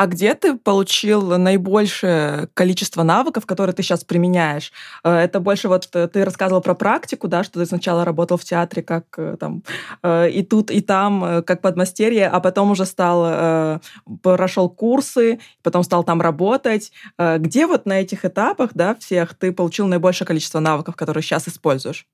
А 0.00 0.06
где 0.06 0.34
ты 0.34 0.56
получил 0.56 1.36
наибольшее 1.36 2.48
количество 2.54 3.02
навыков, 3.02 3.44
которые 3.44 3.74
ты 3.74 3.82
сейчас 3.82 4.02
применяешь? 4.02 4.72
Э, 5.04 5.14
это 5.14 5.40
больше 5.40 5.68
вот 5.68 5.90
э, 5.92 6.08
ты 6.08 6.24
рассказывал 6.24 6.62
про 6.62 6.74
практику, 6.74 7.28
да, 7.28 7.44
что 7.44 7.60
ты 7.60 7.66
сначала 7.66 8.02
работал 8.02 8.38
в 8.38 8.44
театре 8.44 8.82
как 8.82 9.04
э, 9.18 9.36
там 9.38 9.62
и 10.02 10.42
тут, 10.42 10.70
и 10.70 10.80
там, 10.80 11.42
как 11.44 11.60
подмастерье, 11.60 12.28
а 12.28 12.40
потом 12.40 12.70
уже 12.70 12.86
стал, 12.86 13.80
прошел 14.22 14.70
курсы, 14.70 15.38
потом 15.62 15.82
стал 15.82 16.02
там 16.02 16.22
работать. 16.22 16.92
Где 17.18 17.66
вот 17.66 17.84
на 17.84 18.00
этих 18.00 18.24
этапах, 18.24 18.70
да, 18.72 18.94
всех 18.94 19.34
ты 19.34 19.52
получил 19.52 19.86
наибольшее 19.86 20.26
количество 20.26 20.60
навыков, 20.60 20.96
которые 20.96 21.22
сейчас 21.22 21.46
используешь? 21.46 22.06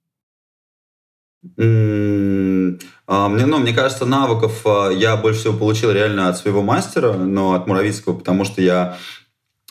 А, 3.09 3.29
мне, 3.29 3.47
ну, 3.47 3.59
мне 3.59 3.73
кажется, 3.73 4.05
навыков 4.05 4.63
а, 4.65 4.91
я 4.91 5.17
больше 5.17 5.41
всего 5.41 5.55
получил 5.55 5.93
реально 5.93 6.29
от 6.29 6.39
своего 6.39 6.63
мастера, 6.63 7.13
но 7.13 7.55
от 7.55 7.67
Муравицкого, 7.67 8.19
потому 8.19 8.45
что 8.45 8.61
я 8.61 8.97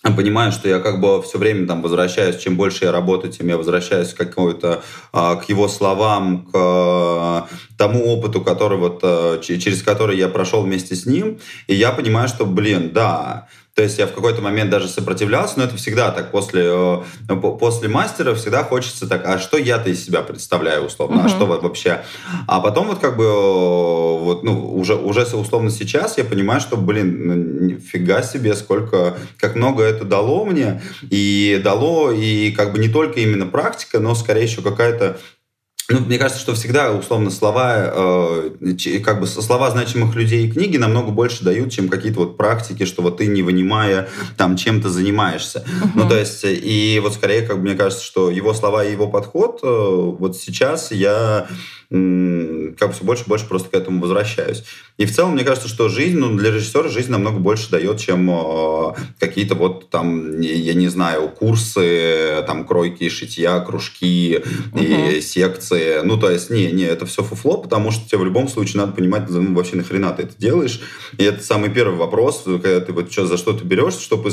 понимаю, 0.01 0.51
что 0.51 0.69
я 0.69 0.79
как 0.79 1.01
бы 1.01 1.21
все 1.23 1.37
время 1.37 1.67
там 1.67 1.81
возвращаюсь, 1.81 2.37
чем 2.37 2.55
больше 2.55 2.85
я 2.85 2.91
работаю, 2.91 3.33
тем 3.33 3.47
я 3.47 3.57
возвращаюсь 3.57 4.13
к 4.13 4.17
какому-то, 4.17 4.83
а, 5.11 5.35
к 5.35 5.49
его 5.49 5.67
словам, 5.67 6.45
к 6.45 7.47
тому 7.77 8.05
опыту, 8.05 8.41
который 8.41 8.77
вот, 8.77 9.01
через 9.41 9.83
который 9.83 10.17
я 10.17 10.29
прошел 10.29 10.61
вместе 10.61 10.95
с 10.95 11.05
ним, 11.05 11.39
и 11.67 11.75
я 11.75 11.91
понимаю, 11.91 12.27
что, 12.29 12.45
блин, 12.45 12.91
да, 12.93 13.47
то 13.75 13.81
есть 13.81 13.99
я 13.99 14.07
в 14.07 14.13
какой-то 14.13 14.41
момент 14.41 14.69
даже 14.69 14.87
сопротивлялся, 14.87 15.55
но 15.57 15.65
это 15.65 15.75
всегда 15.75 16.09
так. 16.11 16.31
После, 16.31 16.63
э, 16.65 17.35
после 17.59 17.89
мастера 17.89 18.33
всегда 18.33 18.63
хочется 18.63 19.05
так, 19.05 19.27
а 19.27 19.37
что 19.37 19.57
я-то 19.57 19.89
из 19.89 20.05
себя 20.05 20.21
представляю 20.21 20.85
условно, 20.85 21.19
uh-huh. 21.19 21.25
а 21.25 21.29
что 21.29 21.45
вообще? 21.45 22.01
А 22.47 22.61
потом 22.61 22.87
вот 22.87 22.99
как 22.99 23.17
бы 23.17 23.25
э, 23.25 23.27
вот, 23.27 24.43
ну, 24.43 24.73
уже, 24.77 24.95
уже 24.95 25.23
условно 25.23 25.69
сейчас 25.71 26.17
я 26.17 26.23
понимаю, 26.23 26.61
что, 26.61 26.77
блин, 26.77 27.67
нифига 27.67 28.23
себе, 28.23 28.55
сколько, 28.55 29.17
как 29.37 29.55
много 29.55 29.83
это 29.83 30.05
дало 30.05 30.45
мне. 30.45 30.81
И 31.09 31.59
дало, 31.61 32.11
и 32.11 32.51
как 32.51 32.71
бы 32.71 32.79
не 32.79 32.87
только 32.87 33.19
именно 33.19 33.45
практика, 33.45 33.99
но 33.99 34.15
скорее 34.15 34.43
еще 34.43 34.61
какая-то 34.61 35.17
ну, 35.87 35.99
мне 35.99 36.17
кажется, 36.17 36.41
что 36.41 36.55
всегда, 36.55 36.91
условно, 36.91 37.29
слова, 37.29 37.75
э, 37.77 38.99
как 39.03 39.19
бы 39.19 39.27
слова 39.27 39.69
значимых 39.69 40.15
людей 40.15 40.47
и 40.47 40.51
книги 40.51 40.77
намного 40.77 41.11
больше 41.11 41.43
дают, 41.43 41.71
чем 41.71 41.89
какие-то 41.89 42.21
вот 42.21 42.37
практики, 42.37 42.85
что 42.85 43.03
вот 43.03 43.17
ты, 43.17 43.27
не 43.27 43.43
вынимая, 43.43 44.09
там, 44.35 44.57
чем-то 44.57 44.89
занимаешься. 44.89 45.59
Uh-huh. 45.59 45.89
Ну, 45.93 46.09
то 46.09 46.17
есть, 46.17 46.41
и 46.43 46.99
вот 47.03 47.13
скорее, 47.13 47.43
как 47.43 47.57
бы, 47.57 47.63
мне 47.63 47.75
кажется, 47.75 48.03
что 48.03 48.31
его 48.31 48.53
слова 48.55 48.83
и 48.83 48.91
его 48.91 49.07
подход, 49.07 49.59
э, 49.61 49.67
вот 49.67 50.35
сейчас 50.35 50.91
я 50.91 51.47
как 51.89 52.89
бы 52.89 52.93
все 52.93 53.03
больше 53.03 53.23
и 53.25 53.29
больше 53.29 53.45
просто 53.45 53.69
к 53.69 53.73
этому 53.75 54.01
возвращаюсь. 54.01 54.63
И 54.97 55.05
в 55.05 55.13
целом, 55.13 55.33
мне 55.33 55.43
кажется, 55.43 55.69
что 55.69 55.87
жизнь, 55.87 56.17
ну, 56.17 56.35
для 56.35 56.51
режиссера 56.51 56.89
жизнь 56.89 57.11
намного 57.11 57.37
больше 57.37 57.69
дает, 57.69 57.99
чем 57.99 58.29
э, 58.31 58.93
какие-то 59.19 59.55
вот 59.55 59.89
там, 59.89 60.39
я 60.41 60.73
не 60.73 60.87
знаю, 60.87 61.29
курсы, 61.29 62.43
там, 62.47 62.65
кройки, 62.65 63.07
шитья, 63.09 63.59
кружки 63.59 64.41
угу. 64.71 64.83
и 64.83 65.21
секции. 65.21 65.74
Ну, 66.03 66.17
то 66.17 66.29
есть, 66.29 66.49
не, 66.49 66.71
не, 66.71 66.83
это 66.83 67.05
все 67.05 67.23
фуфло, 67.23 67.57
потому 67.57 67.91
что 67.91 68.07
тебе 68.07 68.19
в 68.19 68.25
любом 68.25 68.47
случае 68.47 68.81
надо 68.81 68.93
понимать, 68.93 69.29
ну, 69.29 69.53
вообще 69.53 69.75
нахрена 69.75 70.11
ты 70.11 70.23
это 70.23 70.37
делаешь. 70.37 70.81
И 71.17 71.23
это 71.23 71.43
самый 71.43 71.69
первый 71.69 71.97
вопрос, 71.97 72.43
когда 72.45 72.79
ты 72.79 72.91
вот 72.91 73.11
что, 73.11 73.25
за 73.25 73.37
что 73.37 73.53
ты 73.53 73.63
берешься, 73.63 74.01
чтобы 74.01 74.31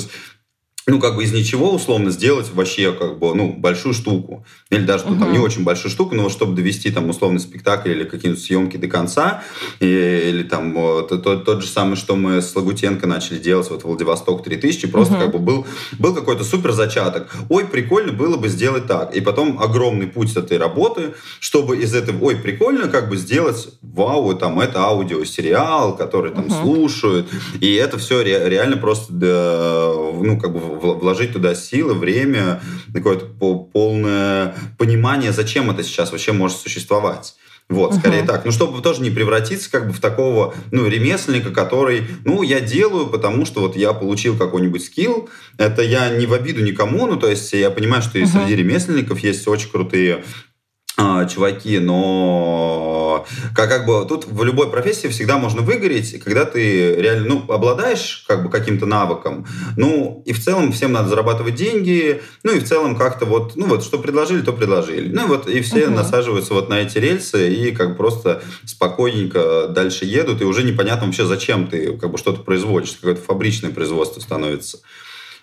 ну, 0.86 0.98
как 0.98 1.14
бы 1.14 1.22
из 1.22 1.32
ничего, 1.32 1.72
условно, 1.72 2.10
сделать 2.10 2.52
вообще, 2.52 2.92
как 2.92 3.18
бы, 3.18 3.34
ну, 3.34 3.52
большую 3.52 3.94
штуку. 3.94 4.44
Или 4.70 4.84
даже, 4.84 5.04
ну, 5.06 5.18
там, 5.18 5.32
не 5.32 5.38
очень 5.38 5.62
большую 5.62 5.92
штуку, 5.92 6.14
но 6.14 6.28
чтобы 6.28 6.54
довести, 6.54 6.90
там, 6.90 7.08
условный 7.08 7.38
спектакль 7.38 7.90
или 7.90 8.04
какие-нибудь 8.04 8.42
съемки 8.42 8.76
до 8.76 8.88
конца, 8.88 9.44
и, 9.78 9.86
или, 9.86 10.42
там, 10.42 10.74
вот, 10.74 11.08
тот, 11.08 11.44
тот 11.44 11.62
же 11.62 11.68
самый, 11.68 11.94
что 11.96 12.16
мы 12.16 12.42
с 12.42 12.54
Лагутенко 12.56 13.06
начали 13.06 13.38
делать, 13.38 13.70
вот, 13.70 13.84
Владивосток 13.84 14.42
3000, 14.42 14.88
просто, 14.88 15.14
как 15.14 15.32
бы, 15.32 15.38
был, 15.38 15.66
был 15.98 16.14
какой-то 16.14 16.42
супер 16.42 16.72
зачаток. 16.72 17.28
Ой, 17.48 17.64
прикольно 17.64 18.12
было 18.12 18.36
бы 18.36 18.48
сделать 18.48 18.86
так. 18.86 19.14
И 19.14 19.20
потом 19.20 19.60
огромный 19.62 20.08
путь 20.08 20.34
этой 20.34 20.58
работы, 20.58 21.14
чтобы 21.38 21.76
из 21.76 21.94
этого, 21.94 22.24
ой, 22.24 22.36
прикольно, 22.36 22.88
как 22.88 23.08
бы, 23.08 23.16
сделать, 23.16 23.68
вау, 23.82 24.34
там, 24.34 24.58
это 24.58 24.80
аудиосериал, 24.80 25.96
который, 25.96 26.32
там, 26.32 26.50
слушают, 26.50 27.28
и 27.60 27.72
это 27.74 27.98
все 27.98 28.22
ре, 28.22 28.48
реально 28.48 28.78
просто, 28.78 29.12
да, 29.12 29.92
ну, 29.94 30.40
как 30.40 30.52
бы, 30.52 30.71
вложить 30.72 31.32
туда 31.32 31.54
силы, 31.54 31.94
время, 31.94 32.60
какое-то 32.92 33.26
полное 33.26 34.54
понимание, 34.78 35.32
зачем 35.32 35.70
это 35.70 35.82
сейчас 35.82 36.12
вообще 36.12 36.32
может 36.32 36.58
существовать. 36.58 37.34
Вот, 37.68 37.94
скорее 37.94 38.22
uh-huh. 38.22 38.26
так. 38.26 38.44
Ну, 38.44 38.52
чтобы 38.52 38.82
тоже 38.82 39.00
не 39.00 39.10
превратиться 39.10 39.70
как 39.70 39.86
бы 39.86 39.92
в 39.92 40.00
такого, 40.00 40.54
ну, 40.70 40.86
ремесленника, 40.86 41.50
который, 41.50 42.06
ну, 42.24 42.42
я 42.42 42.60
делаю, 42.60 43.06
потому 43.06 43.46
что 43.46 43.60
вот 43.60 43.76
я 43.76 43.92
получил 43.92 44.36
какой-нибудь 44.36 44.84
скилл. 44.84 45.30
Это 45.56 45.82
я 45.82 46.10
не 46.10 46.26
в 46.26 46.34
обиду 46.34 46.62
никому, 46.62 47.06
ну, 47.06 47.16
то 47.16 47.30
есть 47.30 47.52
я 47.52 47.70
понимаю, 47.70 48.02
что 48.02 48.18
и 48.18 48.22
uh-huh. 48.22 48.44
среди 48.44 48.56
ремесленников 48.56 49.20
есть 49.20 49.46
очень 49.48 49.70
крутые 49.70 50.24
чуваки, 51.28 51.78
но 51.78 53.26
как, 53.54 53.68
как 53.68 53.86
бы 53.86 54.04
тут 54.06 54.26
в 54.26 54.44
любой 54.44 54.70
профессии 54.70 55.08
всегда 55.08 55.38
можно 55.38 55.62
выгореть, 55.62 56.20
когда 56.22 56.44
ты 56.44 56.94
реально 56.96 57.26
ну, 57.28 57.52
обладаешь 57.52 58.24
как 58.26 58.42
бы 58.42 58.50
каким-то 58.50 58.86
навыком. 58.86 59.46
Ну, 59.76 60.22
и 60.26 60.32
в 60.32 60.42
целом 60.42 60.72
всем 60.72 60.92
надо 60.92 61.08
зарабатывать 61.08 61.54
деньги, 61.54 62.22
ну 62.42 62.52
и 62.52 62.60
в 62.60 62.64
целом 62.64 62.96
как-то 62.96 63.24
вот, 63.24 63.56
ну 63.56 63.66
вот, 63.66 63.84
что 63.84 63.98
предложили, 63.98 64.42
то 64.42 64.52
предложили. 64.52 65.12
Ну 65.12 65.24
и 65.24 65.28
вот, 65.28 65.48
и 65.48 65.60
все 65.60 65.86
угу. 65.86 65.94
насаживаются 65.94 66.54
вот 66.54 66.68
на 66.68 66.80
эти 66.80 66.98
рельсы 66.98 67.52
и 67.52 67.72
как 67.72 67.90
бы 67.90 67.94
просто 67.96 68.42
спокойненько 68.64 69.68
дальше 69.68 70.04
едут, 70.04 70.40
и 70.40 70.44
уже 70.44 70.62
непонятно 70.62 71.06
вообще, 71.06 71.26
зачем 71.26 71.66
ты 71.66 71.96
как 71.96 72.10
бы 72.10 72.18
что-то 72.18 72.42
производишь, 72.42 72.92
какое-то 72.92 73.22
фабричное 73.22 73.70
производство 73.70 74.20
становится. 74.20 74.78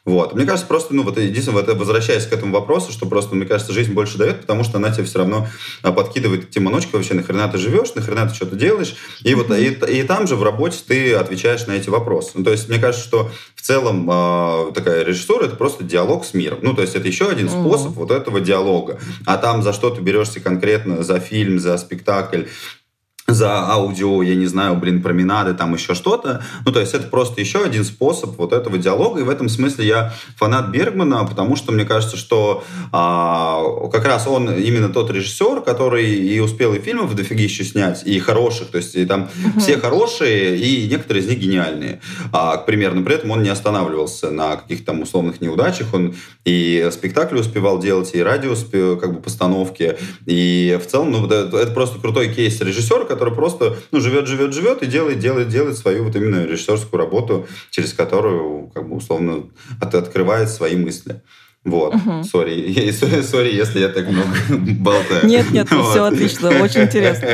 Вот. 0.05 0.33
Мне 0.33 0.45
кажется, 0.45 0.67
просто, 0.67 0.93
ну, 0.93 1.03
вот 1.03 1.17
единственное, 1.17 1.61
вот, 1.63 1.75
возвращаясь 1.77 2.25
к 2.25 2.33
этому 2.33 2.53
вопросу, 2.53 2.91
что 2.91 3.05
просто, 3.05 3.35
мне 3.35 3.45
кажется, 3.45 3.73
жизнь 3.73 3.93
больше 3.93 4.17
дает, 4.17 4.41
потому 4.41 4.63
что 4.63 4.77
она 4.77 4.91
тебе 4.91 5.03
все 5.03 5.19
равно 5.19 5.47
а, 5.81 5.91
подкидывает 5.91 6.49
те 6.49 6.59
маночки 6.59 6.93
вообще, 6.93 7.13
нахрена 7.13 7.47
ты 7.49 7.57
живешь, 7.57 7.93
нахрена 7.95 8.27
ты 8.27 8.35
что-то 8.35 8.55
делаешь, 8.55 8.95
и 9.23 9.35
вот 9.35 9.51
и, 9.51 9.67
и 9.67 10.03
там 10.03 10.27
же 10.27 10.35
в 10.35 10.43
работе 10.43 10.79
ты 10.87 11.13
отвечаешь 11.13 11.67
на 11.67 11.73
эти 11.73 11.89
вопросы. 11.89 12.31
Ну, 12.35 12.43
то 12.43 12.51
есть, 12.51 12.69
мне 12.69 12.79
кажется, 12.79 13.05
что 13.05 13.31
в 13.55 13.61
целом 13.61 14.09
э, 14.09 14.71
такая 14.73 15.03
режиссура— 15.03 15.43
это 15.45 15.55
просто 15.55 15.83
диалог 15.83 16.25
с 16.25 16.33
миром. 16.33 16.59
Ну, 16.61 16.73
то 16.73 16.81
есть, 16.81 16.95
это 16.95 17.07
еще 17.07 17.29
один 17.29 17.49
способ 17.49 17.93
вот 17.93 18.11
этого 18.11 18.39
диалога. 18.39 18.99
А 19.25 19.37
там 19.37 19.61
за 19.63 19.73
что 19.73 19.89
ты 19.89 20.01
берешься 20.01 20.39
конкретно, 20.39 21.03
за 21.03 21.19
фильм, 21.19 21.59
за 21.59 21.77
спектакль, 21.77 22.43
за 23.33 23.69
аудио, 23.69 24.21
я 24.21 24.35
не 24.35 24.47
знаю, 24.47 24.75
блин, 24.75 25.01
променады, 25.01 25.53
там 25.53 25.73
еще 25.73 25.93
что-то. 25.93 26.43
Ну, 26.65 26.71
то 26.71 26.79
есть 26.79 26.93
это 26.93 27.07
просто 27.07 27.41
еще 27.41 27.63
один 27.63 27.83
способ 27.83 28.37
вот 28.37 28.53
этого 28.53 28.77
диалога. 28.77 29.19
И 29.19 29.23
в 29.23 29.29
этом 29.29 29.49
смысле 29.49 29.85
я 29.85 30.13
фанат 30.35 30.69
Бергмана, 30.69 31.25
потому 31.25 31.55
что 31.55 31.71
мне 31.71 31.85
кажется, 31.85 32.17
что 32.17 32.63
а, 32.91 33.89
как 33.91 34.05
раз 34.05 34.27
он 34.27 34.49
именно 34.53 34.89
тот 34.89 35.11
режиссер, 35.11 35.61
который 35.61 36.05
и 36.05 36.39
успел 36.39 36.73
и 36.73 36.79
фильмов 36.79 37.15
дофигища 37.15 37.63
снять, 37.63 38.03
и 38.05 38.19
хороших. 38.19 38.69
То 38.69 38.77
есть 38.77 38.95
и 38.95 39.05
там 39.05 39.23
угу. 39.23 39.59
все 39.59 39.77
хорошие, 39.77 40.57
и 40.57 40.87
некоторые 40.87 41.23
из 41.23 41.29
них 41.29 41.39
гениальные. 41.39 42.01
А, 42.31 42.57
к 42.57 42.65
примеру, 42.65 42.95
но 42.95 43.03
при 43.03 43.15
этом 43.15 43.31
он 43.31 43.43
не 43.43 43.49
останавливался 43.49 44.31
на 44.31 44.55
каких-то 44.55 44.87
там 44.87 45.01
условных 45.01 45.41
неудачах. 45.41 45.93
Он 45.93 46.15
и 46.45 46.89
спектакли 46.91 47.39
успевал 47.39 47.79
делать, 47.79 48.11
и 48.13 48.21
радио 48.21 48.55
как 48.95 49.13
бы 49.13 49.21
постановки. 49.21 49.97
И 50.25 50.79
в 50.81 50.87
целом, 50.87 51.11
ну, 51.11 51.25
это, 51.25 51.57
это 51.57 51.71
просто 51.71 51.99
крутой 51.99 52.33
кейс 52.33 52.59
режиссера, 52.61 53.05
который 53.19 53.33
просто 53.33 53.75
ну, 53.91 53.99
живет, 53.99 54.27
живет, 54.27 54.53
живет 54.53 54.81
и 54.81 54.87
делает, 54.87 55.19
делает, 55.19 55.49
делает 55.49 55.77
свою 55.77 56.05
вот 56.05 56.15
именно 56.15 56.45
режиссерскую 56.45 56.97
работу, 56.97 57.47
через 57.69 57.91
которую, 57.91 58.71
как 58.73 58.87
бы, 58.87 58.95
условно, 58.95 59.49
от, 59.81 59.93
открывает 59.93 60.49
свои 60.49 60.77
мысли. 60.77 61.21
Вот, 61.65 61.93
сори, 62.31 62.87
угу. 62.87 63.23
сори, 63.23 63.53
если 63.53 63.81
я 63.81 63.89
так 63.89 64.07
много 64.07 64.29
болтаю. 64.79 65.25
Нет, 65.25 65.51
нет, 65.51 65.69
вот. 65.69 65.89
все 65.89 66.05
отлично, 66.05 66.49
очень 66.61 66.83
интересно. 66.83 67.27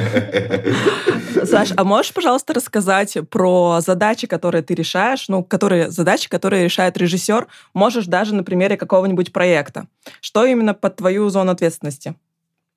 Саш, 1.46 1.70
а 1.78 1.84
можешь, 1.84 2.12
пожалуйста, 2.12 2.56
рассказать 2.56 3.16
про 3.30 3.80
задачи, 3.82 4.26
которые 4.26 4.64
ты 4.64 4.74
решаешь, 4.74 5.26
ну, 5.28 5.44
которые 5.44 5.92
задачи, 5.92 6.28
которые 6.28 6.64
решает 6.64 6.98
режиссер, 6.98 7.46
можешь 7.76 8.08
даже 8.08 8.34
на 8.34 8.44
примере 8.44 8.76
какого-нибудь 8.76 9.32
проекта. 9.32 9.86
Что 10.22 10.46
именно 10.46 10.74
под 10.74 10.96
твою 10.96 11.30
зону 11.30 11.52
ответственности 11.52 12.16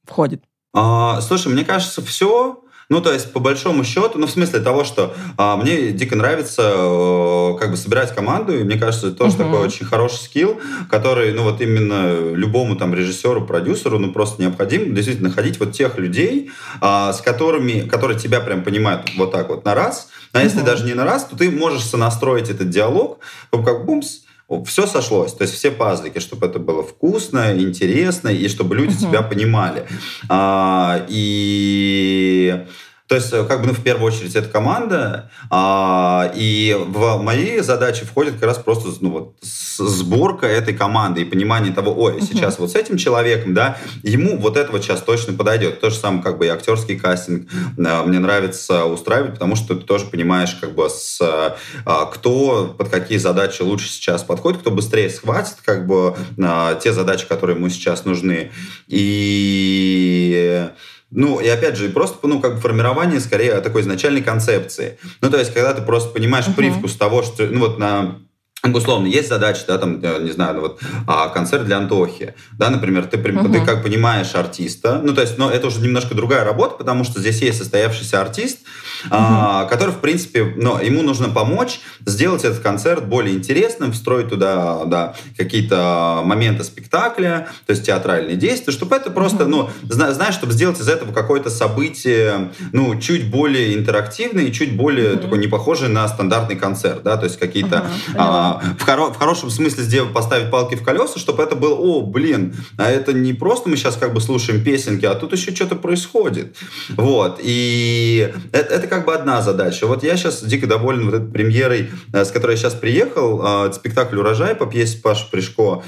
входит? 0.05 0.45
А, 0.75 1.23
слушай, 1.23 1.50
мне 1.50 1.65
кажется, 1.65 2.03
все 2.03 2.62
ну, 2.90 3.02
то 3.02 3.12
есть, 3.12 3.33
по 3.33 3.40
большому 3.40 3.85
счету, 3.85 4.18
ну, 4.18 4.26
в 4.26 4.30
смысле 4.30 4.61
того, 4.61 4.83
что 4.83 5.14
а, 5.37 5.57
мне 5.59 5.90
дико 5.90 6.16
нравится 6.16 6.73
э, 6.75 7.59
как 7.59 7.71
бы 7.71 7.76
собирать 7.76 8.14
команду, 8.14 8.59
и 8.59 8.64
мне 8.64 8.78
кажется, 8.78 9.09
это 9.09 9.16
тоже 9.16 9.35
uh-huh. 9.35 9.45
такой 9.45 9.59
очень 9.61 9.85
хороший 9.85 10.16
скилл, 10.16 10.59
который, 10.88 11.33
ну, 11.35 11.42
вот 11.42 11.61
именно 11.61 12.33
любому 12.35 12.76
там 12.76 12.95
режиссеру, 12.95 13.45
продюсеру, 13.45 13.99
ну, 13.99 14.11
просто 14.11 14.40
необходим 14.40 14.95
действительно 14.95 15.28
находить 15.28 15.61
вот 15.61 15.73
тех 15.73 15.99
людей, 15.99 16.50
а, 16.80 17.12
с 17.12 17.21
которыми, 17.21 17.87
которые 17.87 18.18
тебя 18.18 18.40
прям 18.40 18.64
понимают 18.64 19.11
вот 19.18 19.33
так 19.33 19.50
вот 19.50 19.66
на 19.66 19.75
раз, 19.75 20.09
а 20.33 20.38
uh-huh. 20.38 20.45
если 20.45 20.61
даже 20.62 20.87
не 20.87 20.95
на 20.95 21.04
раз, 21.04 21.26
то 21.26 21.37
ты 21.37 21.50
можешь 21.50 21.85
сонастроить 21.85 22.49
этот 22.49 22.71
диалог, 22.71 23.18
как 23.50 23.85
бумс, 23.85 24.21
все 24.64 24.87
сошлось, 24.87 25.35
то 25.35 25.43
есть 25.43 25.55
все 25.55 25.71
пазлики, 25.71 26.21
чтобы 26.21 26.47
это 26.47 26.59
было 26.59 26.83
вкусно, 26.83 27.55
интересно, 27.55 28.28
и 28.28 28.49
чтобы 28.49 28.76
люди 28.76 28.95
uh-huh. 28.95 29.09
тебя 29.09 29.23
понимали. 29.23 29.87
А, 30.28 31.05
и 31.09 32.67
то 33.09 33.15
есть, 33.15 33.33
э, 33.33 33.45
как 33.45 33.62
бы, 33.62 33.69
ну, 33.69 33.73
в 33.73 33.83
первую 33.83 34.07
очередь, 34.07 34.37
это 34.37 34.49
команда, 34.49 35.31
а, 35.50 36.31
и 36.35 36.77
в 36.79 37.17
мои 37.23 37.61
задачи 37.61 38.05
входит 38.05 38.35
как 38.35 38.43
раз 38.43 38.59
просто, 38.59 38.91
ну, 39.00 39.11
вот, 39.11 39.35
сборка 39.43 40.47
этой 40.47 40.75
команды 40.75 41.23
и 41.23 41.25
понимание 41.25 41.73
того, 41.73 41.95
ой, 41.95 42.21
сейчас 42.21 42.57
uh-huh. 42.57 42.61
вот 42.61 42.73
с 42.73 42.75
этим 42.75 42.99
человеком, 42.99 43.55
да, 43.55 43.79
ему 44.03 44.37
вот 44.38 44.59
этого 44.59 44.83
сейчас 44.83 45.00
точно 45.00 45.33
подойдет. 45.33 45.81
То 45.81 45.88
же 45.88 45.97
самое, 45.97 46.23
как 46.23 46.37
бы, 46.37 46.47
и 46.47 46.49
актерский 46.49 46.99
кастинг 46.99 47.49
а, 47.79 48.05
мне 48.05 48.19
нравится 48.19 48.85
устраивать, 48.85 49.35
потому 49.35 49.57
что 49.57 49.75
ты 49.75 49.87
тоже 49.87 50.05
понимаешь, 50.07 50.55
как 50.61 50.75
бы, 50.75 50.91
с, 50.91 51.19
а, 51.23 52.05
кто 52.07 52.75
под 52.77 52.91
какие 52.91 53.17
задачи 53.17 53.62
лучше 53.62 53.88
сейчас 53.88 54.23
подходит, 54.23 54.61
кто 54.61 54.71
быстрее 54.71 55.09
схватит, 55.09 55.57
как 55.65 55.87
бы, 55.87 56.15
а, 56.38 56.75
те 56.75 56.93
задачи, 56.93 57.27
которые 57.27 57.57
ему 57.57 57.71
сейчас 57.71 58.05
нужны. 58.05 58.53
И 58.87 60.69
ну, 61.11 61.41
и 61.41 61.49
опять 61.49 61.77
же, 61.77 61.88
просто, 61.88 62.27
ну, 62.27 62.41
как 62.41 62.57
бы 62.57 62.61
формирование 62.61 63.21
скорее 63.21 63.61
такой 63.61 63.81
изначальной 63.81 64.23
концепции. 64.23 64.99
Ну, 65.23 65.31
то 65.31 65.38
есть, 65.38 65.55
когда 65.55 65.73
ты 65.73 65.83
просто 65.83 66.11
понимаешь 66.11 66.47
uh-huh. 66.47 66.55
привкус 66.55 66.97
того, 66.97 67.23
что, 67.23 67.47
ну, 67.47 67.61
вот 67.61 67.79
на 67.79 68.19
условно, 68.65 69.07
есть 69.07 69.29
задача, 69.29 69.62
да, 69.69 69.79
там, 69.79 70.00
не 70.00 70.33
знаю, 70.33 70.57
ну, 70.57 70.61
вот, 70.62 70.81
а, 71.07 71.29
концерт 71.29 71.65
для 71.65 71.79
Антохи, 71.79 72.35
да, 72.59 72.71
например, 72.71 73.07
ты, 73.07 73.17
uh-huh. 73.17 73.53
ты 73.53 73.65
как 73.65 73.85
понимаешь 73.85 74.35
артиста, 74.35 75.00
ну, 75.03 75.15
то 75.15 75.21
есть, 75.21 75.38
но 75.38 75.49
это 75.49 75.69
уже 75.69 75.81
немножко 75.81 76.15
другая 76.15 76.45
работа, 76.45 76.75
потому 76.75 77.05
что 77.05 77.21
здесь 77.21 77.41
есть 77.41 77.59
состоявшийся 77.59 78.21
артист, 78.21 78.59
uh-huh. 79.05 79.09
а, 79.11 79.65
который, 79.67 79.91
в 79.91 79.99
принципе, 79.99 80.55
ну, 80.57 80.79
ему 80.81 81.03
нужно 81.03 81.29
помочь 81.29 81.81
сделать 82.05 82.45
этот 82.45 82.59
концерт 82.59 83.07
более 83.07 83.37
интересным, 83.37 83.93
встроить 83.93 84.29
туда, 84.29 84.85
да, 84.87 85.15
какие-то 85.37 86.23
моменты 86.25 86.65
спектакля, 86.65 87.49
то 87.67 87.71
есть 87.71 87.87
театральные 87.87 88.37
действия, 88.37 88.73
чтобы 88.73 88.97
это 88.97 89.11
просто, 89.11 89.45
uh-huh. 89.45 89.49
ну, 89.49 89.71
знаешь, 89.88 90.35
чтобы 90.35 90.53
сделать 90.53 90.81
из 90.81 90.88
этого 90.88 91.12
какое-то 91.12 91.49
событие, 91.49 92.50
ну, 92.73 92.99
чуть 93.00 93.31
более 93.31 93.75
интерактивное 93.75 94.45
и 94.45 94.53
чуть 94.53 94.77
более 94.77 95.12
uh-huh. 95.12 95.23
такое 95.23 95.38
не 95.38 95.47
похожее 95.47 95.91
на 95.91 96.09
стандартный 96.09 96.57
концерт, 96.57 97.05
да, 97.05 97.17
то 97.17 97.25
есть 97.25 97.38
какие-то 97.38 97.87
uh-huh 98.15 98.48
в, 98.78 98.83
хоро 98.83 99.07
в 99.07 99.17
хорошем 99.17 99.50
смысле 99.50 99.85
сделать, 99.85 100.12
поставить 100.12 100.50
палки 100.50 100.75
в 100.75 100.83
колеса, 100.83 101.19
чтобы 101.19 101.43
это 101.43 101.57
было, 101.57 101.75
о, 101.75 102.02
блин, 102.02 102.55
а 102.76 102.90
это 102.90 103.12
не 103.12 103.33
просто 103.33 103.69
мы 103.69 103.76
сейчас 103.76 103.97
как 103.97 104.14
бы 104.14 104.21
слушаем 104.21 104.62
песенки, 104.62 105.05
а 105.05 105.14
тут 105.14 105.33
еще 105.33 105.55
что-то 105.55 105.76
происходит. 105.76 106.57
Вот. 106.90 107.40
И 107.43 108.33
это, 108.52 108.75
это 108.75 108.87
как 108.87 109.05
бы 109.05 109.14
одна 109.14 109.43
задача. 109.43 109.87
Вот 109.87 110.02
я 110.02 110.17
сейчас 110.17 110.43
дико 110.43 110.67
доволен 110.67 111.07
вот 111.07 111.14
этой 111.14 111.31
премьерой, 111.31 111.90
э, 112.12 112.25
с 112.25 112.31
которой 112.31 112.52
я 112.52 112.57
сейчас 112.57 112.75
приехал, 112.75 113.40
а, 113.43 113.73
спектакль 113.73 114.19
«Урожай» 114.19 114.55
по 114.55 114.67
пьесе 114.67 114.99
Паши 114.99 115.31
Пришко. 115.31 115.83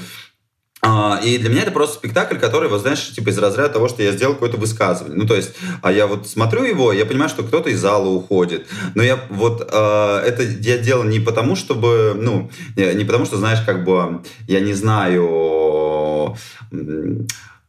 А, 0.83 1.19
и 1.23 1.37
для 1.37 1.49
меня 1.49 1.61
это 1.61 1.71
просто 1.71 1.95
спектакль, 1.95 2.37
который, 2.37 2.67
вот 2.67 2.81
знаешь, 2.81 3.13
типа 3.13 3.29
из 3.29 3.37
разряда 3.37 3.73
того, 3.73 3.87
что 3.87 4.01
я 4.01 4.11
сделал 4.13 4.33
какое-то 4.33 4.57
высказывание. 4.57 5.17
Ну, 5.17 5.27
то 5.27 5.35
есть, 5.35 5.51
а 5.83 5.91
я 5.91 6.07
вот 6.07 6.27
смотрю 6.27 6.63
его, 6.63 6.91
я 6.91 7.05
понимаю, 7.05 7.29
что 7.29 7.43
кто-то 7.43 7.69
из 7.69 7.79
зала 7.79 8.09
уходит. 8.09 8.67
Но 8.95 9.03
я 9.03 9.23
вот 9.29 9.61
э, 9.61 10.23
это 10.25 10.41
я 10.41 10.79
делал 10.79 11.03
не 11.03 11.19
потому, 11.19 11.55
чтобы, 11.55 12.13
ну, 12.15 12.49
не 12.75 13.05
потому, 13.05 13.25
что, 13.25 13.37
знаешь, 13.37 13.61
как 13.61 13.83
бы, 13.83 14.23
я 14.47 14.59
не 14.59 14.73
знаю, 14.73 16.35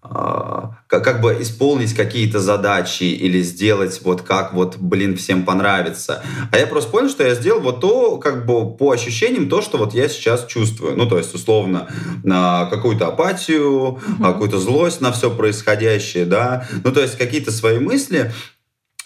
как 0.02 1.20
бы 1.20 1.36
исполнить 1.40 1.94
какие-то 1.94 2.40
задачи 2.40 3.04
или 3.04 3.40
сделать 3.40 4.00
вот 4.02 4.22
как 4.22 4.52
вот, 4.52 4.76
блин, 4.76 5.16
всем 5.16 5.44
понравится. 5.44 6.22
А 6.50 6.58
я 6.58 6.66
просто 6.66 6.90
понял, 6.90 7.08
что 7.08 7.24
я 7.24 7.34
сделал 7.34 7.60
вот 7.60 7.80
то, 7.80 8.18
как 8.18 8.44
бы 8.44 8.76
по 8.76 8.90
ощущениям, 8.90 9.48
то, 9.48 9.62
что 9.62 9.78
вот 9.78 9.94
я 9.94 10.08
сейчас 10.08 10.46
чувствую. 10.46 10.96
Ну, 10.96 11.06
то 11.08 11.18
есть, 11.18 11.32
условно, 11.34 11.88
на 12.24 12.66
какую-то 12.66 13.06
апатию, 13.06 14.00
mm-hmm. 14.00 14.22
какую-то 14.22 14.58
злость 14.58 15.00
на 15.00 15.12
все 15.12 15.30
происходящее, 15.30 16.26
да. 16.26 16.66
Ну, 16.82 16.90
то 16.90 17.00
есть, 17.00 17.16
какие-то 17.16 17.52
свои 17.52 17.78
мысли, 17.78 18.32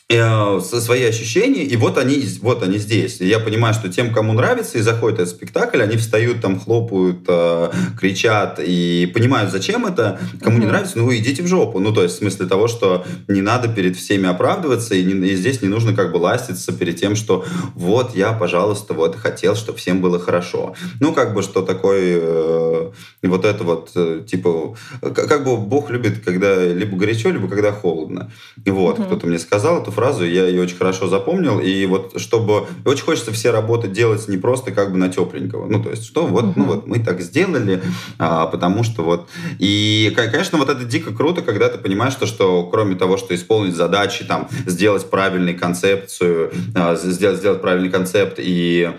Э, 0.09 0.61
свои 0.61 1.03
ощущения, 1.03 1.65
и 1.65 1.75
вот 1.75 1.99
они, 1.99 2.25
вот 2.41 2.63
они 2.63 2.79
здесь. 2.79 3.21
И 3.21 3.27
я 3.27 3.41
понимаю, 3.41 3.75
что 3.75 3.89
тем, 3.89 4.13
кому 4.13 4.35
нравится 4.35 4.79
и 4.79 4.81
заходит 4.81 5.19
этот 5.19 5.35
спектакль, 5.35 5.83
они 5.83 5.97
встают 5.97 6.41
там, 6.41 6.61
хлопают, 6.61 7.25
э, 7.27 7.71
кричат 7.99 8.61
и 8.65 9.11
понимают, 9.13 9.51
зачем 9.51 9.85
это. 9.85 10.21
Кому 10.41 10.59
mm-hmm. 10.59 10.61
не 10.61 10.67
нравится, 10.67 10.99
ну 10.99 11.13
идите 11.13 11.43
в 11.43 11.49
жопу. 11.49 11.81
Ну, 11.81 11.93
то 11.93 12.05
есть 12.05 12.15
в 12.15 12.19
смысле 12.19 12.47
того, 12.47 12.69
что 12.69 13.05
не 13.27 13.41
надо 13.41 13.67
перед 13.67 13.97
всеми 13.97 14.29
оправдываться, 14.29 14.95
и, 14.95 15.03
не, 15.03 15.27
и 15.27 15.35
здесь 15.35 15.61
не 15.61 15.67
нужно 15.67 15.93
как 15.93 16.13
бы 16.13 16.19
ластиться 16.19 16.73
перед 16.73 17.01
тем, 17.01 17.17
что 17.17 17.45
вот 17.75 18.15
я, 18.15 18.33
пожалуйста, 18.33 18.95
вот 18.95 19.17
хотел, 19.17 19.57
чтобы 19.57 19.79
всем 19.79 20.01
было 20.01 20.21
хорошо. 20.21 20.77
Ну, 21.01 21.15
как 21.15 21.35
бы, 21.35 21.43
что 21.43 21.63
такое 21.63 22.21
э, 22.23 22.91
вот 23.25 23.45
это 23.45 23.65
вот, 23.65 23.91
э, 23.97 24.23
типа, 24.25 24.77
как 25.01 25.43
бы 25.43 25.57
Бог 25.57 25.91
любит, 25.91 26.25
когда 26.25 26.65
либо 26.65 26.97
горячо, 26.97 27.31
либо 27.31 27.49
когда 27.49 27.73
холодно. 27.73 28.31
Вот, 28.65 29.01
mm-hmm. 29.01 29.07
кто-то 29.07 29.27
мне 29.27 29.41
сказал 29.41 29.83
эту 29.83 29.96
фразу, 29.97 30.25
я 30.25 30.47
ее 30.47 30.63
очень 30.63 30.77
хорошо 30.77 31.09
запомнил. 31.09 31.59
И 31.59 31.87
вот 31.87 32.21
чтобы... 32.21 32.67
очень 32.85 33.05
хочется 33.05 33.33
все 33.33 33.51
работы 33.51 33.89
делать 33.89 34.29
не 34.29 34.37
просто 34.37 34.71
как 34.71 34.93
бы 34.93 34.99
на 34.99 35.09
тепленького. 35.09 35.67
Ну, 35.67 35.83
то 35.83 35.91
есть, 35.91 36.05
что 36.05 36.27
вот, 36.27 36.45
uh-huh. 36.45 36.53
ну 36.57 36.65
вот 36.65 36.87
мы 36.87 37.01
так 37.01 37.21
сделали, 37.21 37.83
а, 38.19 38.47
потому 38.47 38.85
что 38.85 39.03
вот... 39.03 39.29
И, 39.59 40.13
конечно, 40.15 40.59
вот 40.59 40.69
это 40.69 40.85
дико 40.85 41.13
круто, 41.13 41.43
когда 41.43 41.69
ты 41.69 41.79
понимаешь, 41.79 42.13
что, 42.13 42.27
что 42.27 42.65
кроме 42.65 42.95
того, 42.95 43.17
что 43.17 43.35
исполнить 43.35 43.75
задачи, 43.75 44.25
там, 44.25 44.49
сделать 44.67 45.09
правильную 45.11 45.59
концепцию, 45.59 46.53
а, 46.75 46.95
сделать, 46.97 47.39
сделать 47.39 47.61
правильный 47.61 47.91
концепт 47.91 48.35
и 48.39 48.91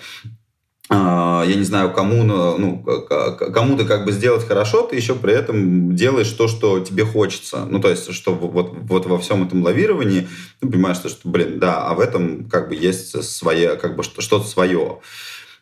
я 0.89 1.53
не 1.55 1.63
знаю, 1.63 1.91
кому, 1.91 2.23
ну, 2.23 2.83
кому-то 2.83 3.85
как 3.85 4.05
бы 4.05 4.11
сделать 4.11 4.47
хорошо, 4.47 4.83
ты 4.83 4.95
еще 4.95 5.15
при 5.15 5.33
этом 5.33 5.95
делаешь 5.95 6.31
то, 6.31 6.47
что 6.47 6.79
тебе 6.79 7.03
хочется. 7.03 7.65
Ну, 7.69 7.79
то 7.79 7.89
есть, 7.89 8.13
что 8.13 8.33
вот, 8.33 8.73
вот 8.73 9.05
во 9.05 9.19
всем 9.19 9.43
этом 9.43 9.63
лавировании 9.63 10.27
ты 10.61 10.67
понимаешь, 10.67 10.97
что, 10.97 11.09
что, 11.09 11.27
блин, 11.27 11.59
да, 11.59 11.87
а 11.87 11.93
в 11.93 11.99
этом 11.99 12.45
как 12.49 12.69
бы 12.69 12.75
есть 12.75 13.21
свое, 13.23 13.75
как 13.75 13.95
бы 13.95 14.03
что-то 14.03 14.47
свое. 14.47 14.99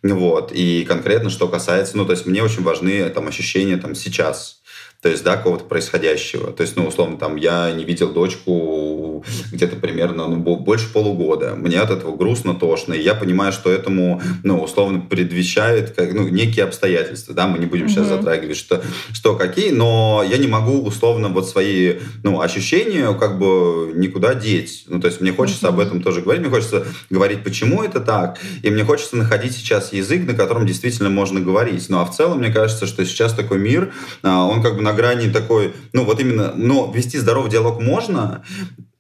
Вот. 0.04 0.52
И 0.54 0.86
конкретно, 0.88 1.32
что 1.32 1.48
касается, 1.48 1.98
ну, 1.98 2.06
то 2.06 2.12
есть 2.12 2.28
мне 2.28 2.44
очень 2.44 2.62
важны 2.62 3.10
там 3.10 3.28
ощущения 3.28 3.78
там 3.78 3.96
сейчас 3.96 4.62
то 5.06 5.12
есть, 5.12 5.24
да, 5.24 5.38
какого-то 5.38 5.66
происходящего. 5.66 6.52
То 6.52 6.64
есть, 6.64 6.76
ну, 6.76 6.88
условно, 6.88 7.18
там, 7.18 7.36
я 7.36 7.72
не 7.72 7.86
видел 7.86 8.12
дочку 8.12 9.24
где-то 9.52 9.76
примерно, 9.76 10.28
ну, 10.28 10.38
больше 10.38 10.92
полугода. 10.92 11.54
Мне 11.56 11.80
от 11.80 11.92
этого 11.92 12.16
грустно, 12.16 12.56
тошно, 12.56 12.94
и 12.94 13.04
я 13.04 13.14
понимаю, 13.14 13.52
что 13.52 13.72
этому, 13.72 14.20
ну, 14.42 14.60
условно, 14.60 15.00
предвещает, 15.00 15.92
как, 15.92 16.12
ну, 16.14 16.28
некие 16.28 16.66
обстоятельства, 16.66 17.36
да, 17.36 17.46
мы 17.46 17.60
не 17.60 17.68
будем 17.68 17.86
mm-hmm. 17.86 17.90
сейчас 17.90 18.08
затрагивать, 18.08 18.58
что, 18.58 18.82
что 19.14 19.36
какие, 19.36 19.70
но 19.70 20.26
я 20.28 20.40
не 20.40 20.48
могу, 20.48 20.82
условно, 20.82 21.30
вот 21.30 21.48
свои, 21.48 22.00
ну, 22.24 22.42
ощущения 22.42 23.14
как 23.14 23.38
бы 23.38 23.92
никуда 23.94 24.34
деть. 24.34 24.86
Ну, 24.88 25.00
то 25.00 25.06
есть, 25.06 25.22
мне 25.22 25.32
хочется 25.32 25.68
mm-hmm. 25.68 25.70
об 25.70 25.80
этом 25.82 26.02
тоже 26.02 26.22
говорить, 26.22 26.42
мне 26.42 26.50
хочется 26.50 26.88
говорить, 27.12 27.44
почему 27.44 27.84
это 27.84 28.00
так, 28.00 28.40
и 28.64 28.72
мне 28.72 28.84
хочется 28.84 29.18
находить 29.18 29.54
сейчас 29.54 29.94
язык, 29.94 30.26
на 30.26 30.34
котором 30.34 30.66
действительно 30.66 31.12
можно 31.12 31.40
говорить. 31.42 31.90
Ну, 31.90 32.00
а 32.00 32.06
в 32.06 32.16
целом, 32.16 32.40
мне 32.40 32.52
кажется, 32.52 32.88
что 32.88 33.06
сейчас 33.06 33.34
такой 33.34 33.60
мир, 33.60 33.94
а, 34.24 34.46
он 34.46 34.64
как 34.64 34.78
бы 34.78 34.82
на 34.82 34.95
грани 34.96 35.30
такой, 35.30 35.74
ну 35.94 36.04
вот 36.06 36.20
именно, 36.20 36.54
но 36.56 36.92
вести 36.92 37.18
здоровый 37.18 37.52
диалог 37.52 37.82
можно, 37.82 38.44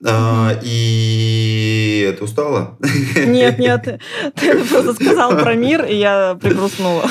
а, 0.05 0.57
и 0.61 2.15
ты 2.17 2.23
устала? 2.23 2.77
Нет, 3.15 3.57
нет, 3.57 4.01
ты 4.35 4.65
просто 4.65 4.93
сказал 4.93 5.37
про 5.37 5.55
мир, 5.55 5.85
и 5.85 5.95
я 5.95 6.37
пригрустнула. 6.41 7.09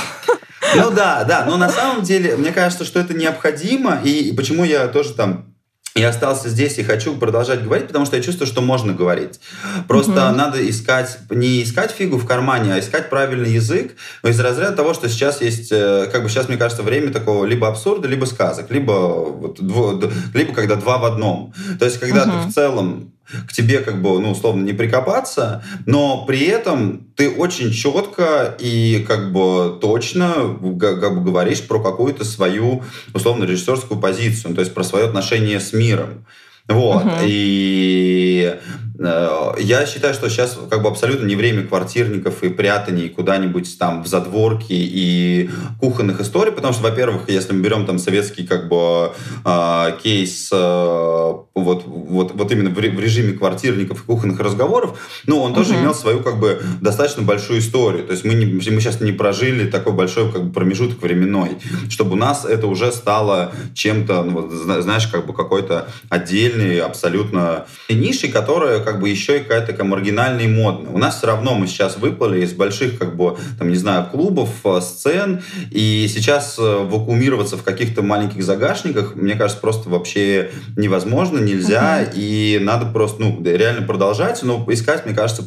Ну 0.76 0.90
да, 0.90 1.24
да, 1.24 1.44
но 1.44 1.56
на 1.56 1.68
самом 1.68 2.02
деле, 2.02 2.36
мне 2.36 2.50
кажется, 2.52 2.84
что 2.84 2.98
это 3.00 3.14
необходимо, 3.14 4.00
и 4.02 4.32
почему 4.32 4.64
я 4.64 4.88
тоже 4.88 5.12
там 5.12 5.53
я 5.94 6.08
остался 6.08 6.48
здесь 6.48 6.76
и 6.78 6.82
хочу 6.82 7.16
продолжать 7.16 7.62
говорить, 7.62 7.86
потому 7.86 8.04
что 8.04 8.16
я 8.16 8.22
чувствую, 8.22 8.48
что 8.48 8.60
можно 8.60 8.92
говорить. 8.92 9.38
Просто 9.86 10.12
mm-hmm. 10.12 10.34
надо 10.34 10.68
искать, 10.68 11.18
не 11.30 11.62
искать 11.62 11.92
фигу 11.92 12.18
в 12.18 12.26
кармане, 12.26 12.74
а 12.74 12.80
искать 12.80 13.10
правильный 13.10 13.52
язык. 13.52 13.94
Но 14.24 14.28
из 14.28 14.40
разряда 14.40 14.74
того, 14.74 14.92
что 14.94 15.08
сейчас 15.08 15.40
есть, 15.40 15.70
э, 15.70 16.08
как 16.10 16.24
бы 16.24 16.28
сейчас, 16.28 16.48
мне 16.48 16.56
кажется, 16.56 16.82
время 16.82 17.12
такого 17.12 17.44
либо 17.44 17.68
абсурда, 17.68 18.08
либо 18.08 18.24
сказок, 18.24 18.72
либо, 18.72 18.92
вот, 18.92 19.64
дво, 19.64 20.00
либо 20.34 20.52
когда 20.52 20.74
два 20.74 20.98
в 20.98 21.04
одном. 21.04 21.54
То 21.78 21.84
есть, 21.84 22.00
когда 22.00 22.24
mm-hmm. 22.24 22.42
ты 22.42 22.48
в 22.48 22.52
целом 22.52 23.13
к 23.48 23.52
тебе 23.52 23.80
как 23.80 24.02
бы, 24.02 24.20
ну, 24.20 24.32
условно, 24.32 24.62
не 24.64 24.72
прикопаться, 24.72 25.64
но 25.86 26.24
при 26.26 26.44
этом 26.46 27.08
ты 27.16 27.30
очень 27.30 27.72
четко 27.72 28.56
и 28.58 29.04
как 29.06 29.32
бы 29.32 29.78
точно 29.80 30.56
как 30.80 31.14
бы 31.16 31.24
говоришь 31.24 31.66
про 31.66 31.80
какую-то 31.80 32.24
свою, 32.24 32.82
условно, 33.12 33.44
режиссерскую 33.44 34.00
позицию, 34.00 34.54
то 34.54 34.60
есть 34.60 34.74
про 34.74 34.84
свое 34.84 35.06
отношение 35.06 35.60
с 35.60 35.72
миром. 35.72 36.26
Вот. 36.68 37.04
Uh-huh. 37.04 37.24
И 37.26 38.56
я 38.96 39.86
считаю, 39.86 40.14
что 40.14 40.28
сейчас 40.28 40.56
как 40.70 40.82
бы 40.82 40.88
абсолютно 40.88 41.26
не 41.26 41.34
время 41.34 41.66
квартирников 41.66 42.44
и 42.44 42.48
прятаний 42.48 43.08
куда-нибудь 43.08 43.76
там 43.76 44.04
в 44.04 44.06
задворке 44.06 44.74
и 44.74 45.50
кухонных 45.80 46.20
историй, 46.20 46.52
потому 46.52 46.72
что, 46.72 46.84
во-первых, 46.84 47.22
если 47.28 47.52
мы 47.52 47.60
берем 47.60 47.86
там 47.86 47.98
советский 47.98 48.46
как 48.46 48.68
бы 48.68 49.12
э, 49.44 49.86
кейс 50.00 50.48
э, 50.52 50.56
вот, 50.56 51.82
вот, 51.86 52.32
вот 52.34 52.52
именно 52.52 52.70
в, 52.70 52.74
в 52.74 53.00
режиме 53.00 53.32
квартирников 53.32 54.02
и 54.02 54.06
кухонных 54.06 54.38
разговоров, 54.38 54.96
ну, 55.26 55.40
он 55.40 55.54
тоже 55.54 55.74
имел 55.74 55.94
свою 55.94 56.20
как 56.20 56.38
бы 56.38 56.62
достаточно 56.80 57.22
большую 57.22 57.58
историю. 57.58 58.04
То 58.04 58.12
есть 58.12 58.24
мы, 58.24 58.34
не, 58.34 58.46
мы 58.46 58.60
сейчас 58.60 59.00
не 59.00 59.12
прожили 59.12 59.68
такой 59.68 59.92
большой 59.92 60.30
как 60.30 60.44
бы 60.44 60.52
промежуток 60.52 61.02
временной, 61.02 61.58
чтобы 61.88 62.12
у 62.12 62.16
нас 62.16 62.44
это 62.44 62.68
уже 62.68 62.92
стало 62.92 63.52
чем-то, 63.74 64.22
ну, 64.22 64.42
вот, 64.42 64.52
знаешь, 64.52 65.08
как 65.08 65.26
бы 65.26 65.34
какой-то 65.34 65.88
отдельной 66.10 66.78
абсолютно 66.80 67.66
нишей, 67.88 68.30
которая 68.30 68.83
как 68.84 69.00
бы 69.00 69.08
еще 69.08 69.38
и 69.38 69.40
какая-то 69.40 69.68
такая 69.68 69.86
маргинальная 69.86 70.44
и 70.44 70.48
модная. 70.48 70.92
У 70.92 70.98
нас 70.98 71.18
все 71.18 71.26
равно 71.26 71.54
мы 71.54 71.66
сейчас 71.66 71.96
выпали 71.96 72.42
из 72.42 72.52
больших, 72.52 72.98
как 72.98 73.16
бы, 73.16 73.36
там, 73.58 73.68
не 73.70 73.76
знаю, 73.76 74.06
клубов, 74.10 74.50
э, 74.64 74.80
сцен, 74.80 75.42
и 75.70 76.06
сейчас 76.08 76.58
э, 76.58 76.62
вакуумироваться 76.62 77.56
в 77.56 77.62
каких-то 77.62 78.02
маленьких 78.02 78.42
загашниках, 78.42 79.16
мне 79.16 79.34
кажется, 79.34 79.60
просто 79.60 79.88
вообще 79.88 80.50
невозможно, 80.76 81.38
нельзя, 81.38 82.02
uh-huh. 82.02 82.12
и 82.14 82.58
надо 82.60 82.86
просто, 82.86 83.22
ну, 83.22 83.42
реально 83.44 83.86
продолжать, 83.86 84.42
но 84.42 84.64
искать, 84.68 85.06
мне 85.06 85.14
кажется, 85.14 85.44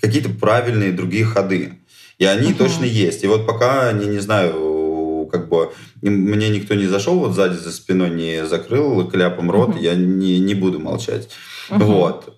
какие-то 0.00 0.30
правильные 0.30 0.92
другие 0.92 1.24
ходы. 1.24 1.74
И 2.18 2.24
они 2.24 2.52
uh-huh. 2.52 2.56
точно 2.56 2.84
есть. 2.84 3.24
И 3.24 3.26
вот 3.26 3.46
пока, 3.46 3.92
не, 3.92 4.06
не 4.06 4.20
знаю, 4.20 5.28
как 5.30 5.48
бы 5.48 5.72
мне 6.02 6.48
никто 6.48 6.74
не 6.74 6.86
зашел 6.86 7.18
вот 7.18 7.34
сзади 7.34 7.56
за 7.56 7.72
спиной, 7.72 8.10
не 8.10 8.46
закрыл 8.46 9.08
кляпом 9.08 9.50
рот, 9.50 9.70
угу. 9.70 9.78
я 9.78 9.94
не, 9.94 10.38
не 10.38 10.54
буду 10.54 10.78
молчать. 10.78 11.28
Угу. 11.70 11.84
Вот. 11.84 12.35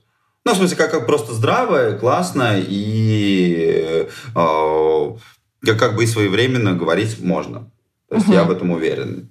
Ну, 0.49 0.55
в 0.55 0.57
смысле, 0.57 0.77
как, 0.77 0.91
как 0.91 1.07
просто 1.07 1.35
здраво, 1.35 1.93
классно 1.93 2.55
и 2.57 4.09
э, 4.35 5.17
как, 5.63 5.79
как 5.79 5.95
бы 5.95 6.05
и 6.05 6.07
своевременно 6.07 6.73
говорить 6.73 7.21
можно. 7.21 7.71
То 8.09 8.17
есть 8.17 8.29
угу. 8.29 8.35
я 8.35 8.45
в 8.45 8.51
этом 8.51 8.71
уверен. 8.71 9.29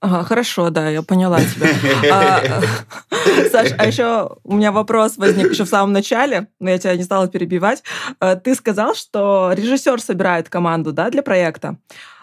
Ага, 0.00 0.24
хорошо, 0.24 0.70
да, 0.70 0.88
я 0.88 1.02
поняла 1.02 1.38
тебя. 1.40 1.68
А, 2.12 2.60
Саш, 3.52 3.70
а 3.78 3.86
еще 3.86 4.36
у 4.42 4.56
меня 4.56 4.72
вопрос 4.72 5.16
возник 5.16 5.52
еще 5.52 5.64
в 5.64 5.68
самом 5.68 5.92
начале, 5.92 6.48
но 6.58 6.70
я 6.70 6.78
тебя 6.78 6.96
не 6.96 7.04
стала 7.04 7.28
перебивать. 7.28 7.84
Э, 8.20 8.34
ты 8.34 8.56
сказал, 8.56 8.96
что 8.96 9.52
режиссер 9.54 10.00
собирает 10.00 10.48
команду, 10.48 10.92
да, 10.92 11.10
для 11.10 11.22
проекта. 11.22 11.76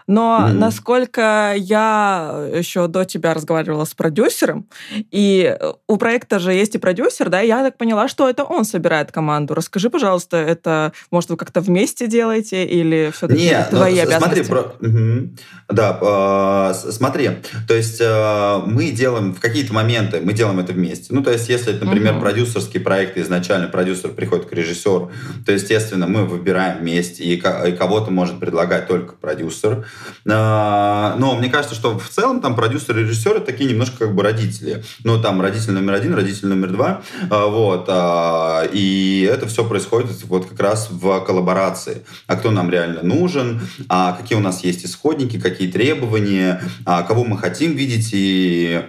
Но 0.09 0.39
mm-hmm. 0.41 0.53
насколько 0.53 1.53
я 1.55 2.49
еще 2.51 2.87
до 2.87 3.05
тебя 3.05 3.35
разговаривала 3.35 3.85
с 3.85 3.93
продюсером, 3.93 4.67
и 5.11 5.55
у 5.87 5.97
проекта 5.97 6.39
же 6.39 6.51
есть 6.51 6.73
и 6.73 6.79
продюсер, 6.79 7.29
да, 7.29 7.41
я 7.41 7.61
так 7.61 7.77
поняла, 7.77 8.07
что 8.07 8.27
это 8.27 8.43
он 8.43 8.65
собирает 8.65 9.11
команду. 9.11 9.53
Расскажи, 9.53 9.91
пожалуйста, 9.91 10.37
это, 10.37 10.93
может, 11.11 11.29
вы 11.29 11.37
как-то 11.37 11.61
вместе 11.61 12.07
делаете 12.07 12.65
или 12.65 13.11
все-таки 13.15 13.39
Нет, 13.39 13.69
твои 13.69 13.97
ну, 13.97 14.01
обязанности? 14.01 14.43
Смотри, 14.43 14.77
про... 14.79 14.87
угу. 14.87 15.29
Да, 15.67 16.71
э, 16.73 16.91
смотри, 16.91 17.29
то 17.67 17.75
есть 17.75 18.01
э, 18.01 18.61
мы 18.65 18.89
делаем 18.89 19.35
в 19.35 19.39
какие-то 19.39 19.73
моменты, 19.73 20.21
мы 20.23 20.33
делаем 20.33 20.59
это 20.59 20.73
вместе. 20.73 21.13
Ну, 21.13 21.21
то 21.21 21.31
есть, 21.31 21.47
если, 21.49 21.73
например, 21.73 22.13
угу. 22.13 22.21
продюсерский 22.21 22.79
проект, 22.79 23.15
изначально 23.19 23.67
продюсер 23.67 24.09
приходит 24.09 24.47
к 24.47 24.53
режиссеру, 24.53 25.11
то, 25.45 25.51
естественно, 25.51 26.07
мы 26.07 26.25
выбираем 26.25 26.79
вместе, 26.79 27.23
и, 27.23 27.35
и 27.35 27.71
кого-то 27.73 28.09
может 28.09 28.39
предлагать 28.39 28.87
только 28.87 29.13
продюсер. 29.13 29.85
А, 30.27 31.15
но 31.17 31.35
мне 31.35 31.49
кажется, 31.49 31.75
что 31.75 31.97
в 31.97 32.09
целом 32.09 32.41
там 32.41 32.55
продюсеры 32.55 33.01
и 33.01 33.03
режиссеры 33.03 33.39
такие 33.39 33.69
немножко 33.69 33.97
как 33.99 34.15
бы 34.15 34.23
родители. 34.23 34.83
Ну, 35.03 35.21
там 35.21 35.41
родитель 35.41 35.71
номер 35.71 35.93
один, 35.93 36.13
родитель 36.13 36.47
номер 36.47 36.71
два. 36.71 37.01
А, 37.29 37.47
вот. 37.47 37.85
А, 37.87 38.63
и 38.71 39.27
это 39.31 39.47
все 39.47 39.65
происходит 39.65 40.11
вот 40.23 40.47
как 40.47 40.59
раз 40.59 40.89
в 40.89 41.19
коллаборации. 41.21 42.03
А 42.27 42.35
кто 42.35 42.51
нам 42.51 42.69
реально 42.69 43.03
нужен, 43.03 43.61
а 43.87 44.13
какие 44.13 44.37
у 44.37 44.41
нас 44.41 44.63
есть 44.63 44.85
исходники, 44.85 45.39
какие 45.39 45.71
требования, 45.71 46.61
кого 46.85 47.23
мы 47.23 47.37
хотим 47.37 47.75
видеть 47.75 48.09
и 48.13 48.81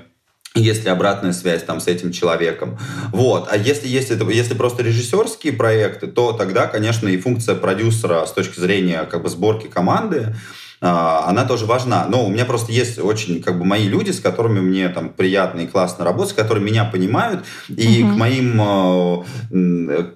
есть 0.54 0.84
ли 0.84 0.90
обратная 0.90 1.32
связь 1.32 1.62
там 1.62 1.80
с 1.80 1.86
этим 1.86 2.10
человеком. 2.10 2.78
Вот. 3.12 3.48
А 3.50 3.56
если 3.56 3.86
есть 3.86 4.10
это, 4.10 4.28
если 4.30 4.54
просто 4.54 4.82
режиссерские 4.82 5.52
проекты, 5.52 6.08
то 6.08 6.32
тогда, 6.32 6.66
конечно, 6.66 7.08
и 7.08 7.16
функция 7.18 7.54
продюсера 7.54 8.26
с 8.26 8.32
точки 8.32 8.58
зрения 8.58 9.04
как 9.04 9.22
бы 9.22 9.28
сборки 9.28 9.68
команды, 9.68 10.34
а, 10.34 10.34
она 10.80 11.44
тоже 11.44 11.66
важна. 11.66 12.06
Но 12.08 12.24
у 12.24 12.30
меня 12.30 12.44
просто 12.44 12.72
есть 12.72 12.98
очень 12.98 13.42
как 13.42 13.58
бы 13.58 13.64
мои 13.64 13.86
люди, 13.86 14.10
с 14.10 14.20
которыми 14.20 14.60
мне 14.60 14.88
там 14.88 15.10
приятно 15.10 15.60
и 15.60 15.66
классно 15.66 16.04
работать, 16.04 16.34
которые 16.34 16.64
меня 16.64 16.84
понимают 16.84 17.44
и 17.68 18.02
угу. 18.02 18.12
к 18.12 18.16
моим 18.16 18.60
а, 18.60 19.24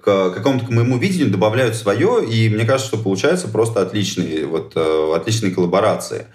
к 0.01 0.31
какому-то 0.31 0.65
к 0.65 0.69
моему 0.69 0.97
видению 0.97 1.29
добавляют 1.29 1.75
свое, 1.75 2.25
и 2.25 2.49
мне 2.49 2.65
кажется, 2.65 2.87
что 2.87 2.97
получается 2.97 3.47
просто 3.47 3.81
отличные 3.81 4.45
вот 4.45 4.73
э, 4.75 5.11
отличные 5.15 5.51
коллаборации. 5.51 6.27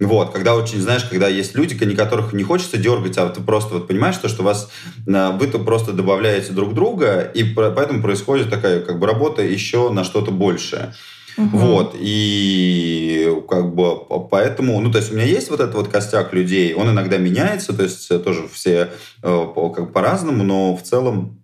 Вот, 0.00 0.32
когда 0.32 0.54
очень, 0.54 0.80
знаешь, 0.80 1.04
когда 1.04 1.26
есть 1.26 1.56
люди, 1.56 1.76
которых 1.96 2.32
не 2.32 2.44
хочется 2.44 2.76
дергать, 2.76 3.18
а 3.18 3.28
ты 3.30 3.40
просто 3.40 3.74
вот 3.74 3.88
понимаешь, 3.88 4.14
что, 4.14 4.28
что 4.28 4.44
вас, 4.44 4.70
вы-то 5.06 5.58
просто 5.58 5.92
добавляете 5.92 6.52
друг 6.52 6.72
друга, 6.72 7.22
и 7.22 7.42
поэтому 7.42 8.00
происходит 8.00 8.48
такая 8.48 8.80
как 8.80 9.00
бы 9.00 9.08
работа 9.08 9.42
еще 9.42 9.90
на 9.90 10.04
что-то 10.04 10.30
большее. 10.30 10.94
Угу. 11.38 11.56
Вот, 11.56 11.96
и 11.96 13.32
как 13.48 13.74
бы 13.74 13.96
поэтому, 14.28 14.80
ну, 14.80 14.90
то 14.90 14.98
есть 14.98 15.12
у 15.12 15.14
меня 15.14 15.24
есть 15.24 15.50
вот 15.50 15.60
этот 15.60 15.74
вот 15.76 15.88
костяк 15.88 16.34
людей, 16.34 16.74
он 16.74 16.90
иногда 16.90 17.16
меняется, 17.16 17.72
то 17.72 17.84
есть 17.84 18.08
тоже 18.24 18.48
все 18.52 18.90
э, 19.22 19.46
как 19.74 19.92
по-разному, 19.92 20.42
но 20.42 20.76
в 20.76 20.82
целом 20.82 21.40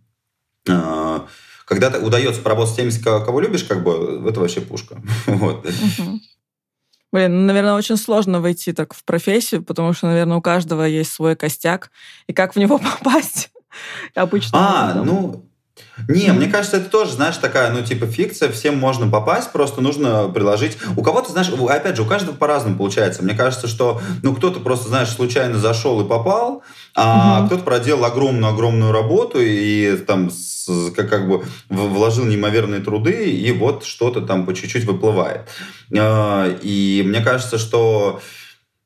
э, 0.68 1.20
когда 1.64 1.88
удается 1.98 2.42
поработать 2.42 2.72
с 2.72 2.76
теми, 2.76 2.90
кого 3.02 3.40
любишь, 3.40 3.64
как 3.64 3.85
бы 3.85 4.24
это 4.28 4.40
вообще 4.40 4.61
пушка. 4.61 5.00
вот. 5.26 5.64
Угу. 5.64 6.20
Блин, 7.12 7.40
ну, 7.40 7.46
наверное, 7.46 7.74
очень 7.74 7.96
сложно 7.96 8.40
войти 8.40 8.72
так 8.72 8.92
в 8.92 9.04
профессию, 9.04 9.62
потому 9.62 9.92
что, 9.92 10.09
наверное, 10.09 10.37
у 10.37 10.42
каждого 10.42 10.83
есть 10.83 11.12
свой 11.12 11.37
костяк. 11.37 11.92
И 12.26 12.33
как 12.33 12.54
в 12.54 12.59
него 12.59 12.78
попасть? 13.02 13.50
Обычно. 14.14 14.59
А, 14.59 15.02
ну, 15.04 15.48
не, 16.09 16.33
мне 16.33 16.49
кажется, 16.49 16.79
это 16.79 16.91
тоже, 16.91 17.13
знаешь, 17.13 17.37
такая, 17.37 17.73
ну, 17.73 17.83
типа, 17.83 18.07
фикция, 18.07 18.51
всем 18.51 18.79
можно 18.79 19.09
попасть, 19.09 19.53
просто 19.53 19.81
нужно 19.81 20.29
приложить. 20.29 20.77
У 20.97 21.03
кого-то, 21.03 21.31
знаешь, 21.31 21.49
опять 21.49 21.97
же, 21.97 22.03
у 22.03 22.07
каждого 22.07 22.35
по-разному 22.35 22.77
получается. 22.77 23.23
Мне 23.23 23.35
кажется, 23.35 23.69
что, 23.69 24.01
ну, 24.23 24.35
кто-то 24.35 24.61
просто, 24.61 24.89
знаешь, 24.89 25.09
случайно 25.09 25.59
зашел 25.59 26.01
и 26.01 26.09
попал, 26.09 26.63
а 26.95 27.39
угу. 27.41 27.47
кто-то 27.47 27.65
проделал 27.65 28.05
огромную-огромную 28.05 28.93
работу 28.93 29.41
и 29.41 29.97
там 29.99 30.31
с, 30.31 30.91
как, 30.95 31.09
как 31.09 31.29
бы 31.29 31.45
вложил 31.69 32.25
неимоверные 32.25 32.81
труды, 32.81 33.31
и 33.31 33.53
вот 33.53 33.85
что-то 33.85 34.21
там 34.21 34.47
по 34.47 34.55
чуть-чуть 34.55 34.85
выплывает. 34.85 35.49
А, 35.97 36.49
и 36.63 37.03
мне 37.05 37.21
кажется, 37.21 37.59
что 37.59 38.21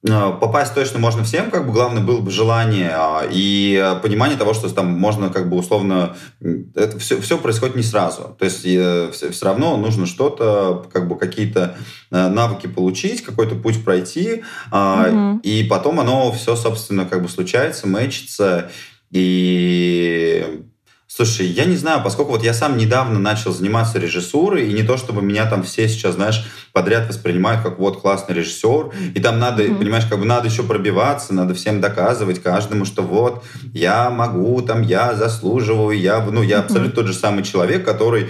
попасть 0.04 0.74
точно 0.74 1.00
можно 1.00 1.24
всем, 1.24 1.50
как 1.50 1.66
бы 1.66 1.72
главное 1.72 2.02
было 2.02 2.20
бы 2.20 2.30
желание 2.30 2.92
а, 2.94 3.26
и 3.28 3.98
понимание 4.00 4.38
того, 4.38 4.54
что 4.54 4.72
там 4.72 4.86
можно 4.86 5.28
как 5.28 5.50
бы 5.50 5.56
условно 5.56 6.14
это 6.40 6.98
все, 7.00 7.20
все 7.20 7.36
происходит 7.36 7.74
не 7.74 7.82
сразу. 7.82 8.36
То 8.38 8.44
есть 8.44 8.58
все, 8.60 9.30
все 9.30 9.44
равно 9.44 9.76
нужно 9.76 10.06
что-то, 10.06 10.88
как 10.92 11.08
бы 11.08 11.18
какие-то 11.18 11.76
э, 12.10 12.28
навыки 12.28 12.68
получить, 12.68 13.22
какой-то 13.22 13.56
путь 13.56 13.84
пройти, 13.84 14.44
угу. 14.70 15.40
и 15.42 15.64
потом 15.68 15.98
оно 15.98 16.30
все, 16.30 16.54
собственно, 16.54 17.04
как 17.04 17.22
бы 17.22 17.28
случается, 17.28 17.88
мэчится, 17.88 18.70
и 19.10 20.62
Слушай, 21.10 21.46
я 21.46 21.64
не 21.64 21.74
знаю, 21.74 22.02
поскольку 22.04 22.32
вот 22.32 22.44
я 22.44 22.52
сам 22.52 22.76
недавно 22.76 23.18
начал 23.18 23.50
заниматься 23.50 23.98
режиссурой, 23.98 24.68
и 24.68 24.74
не 24.74 24.82
то, 24.82 24.98
чтобы 24.98 25.22
меня 25.22 25.48
там 25.48 25.62
все 25.62 25.88
сейчас, 25.88 26.16
знаешь, 26.16 26.44
подряд 26.74 27.08
воспринимают 27.08 27.62
как 27.62 27.78
вот 27.78 28.02
классный 28.02 28.34
режиссер, 28.34 28.92
и 29.14 29.18
там 29.18 29.38
надо, 29.38 29.62
mm-hmm. 29.62 29.78
понимаешь, 29.78 30.04
как 30.04 30.18
бы 30.18 30.26
надо 30.26 30.48
еще 30.48 30.64
пробиваться, 30.64 31.32
надо 31.32 31.54
всем 31.54 31.80
доказывать 31.80 32.42
каждому, 32.42 32.84
что 32.84 33.00
вот 33.00 33.42
я 33.72 34.10
могу, 34.10 34.60
там 34.60 34.82
я 34.82 35.14
заслуживаю, 35.14 35.98
я, 35.98 36.20
ну, 36.20 36.42
я 36.42 36.56
mm-hmm. 36.56 36.60
абсолютно 36.60 36.92
тот 36.92 37.06
же 37.06 37.14
самый 37.14 37.42
человек, 37.42 37.86
который 37.86 38.28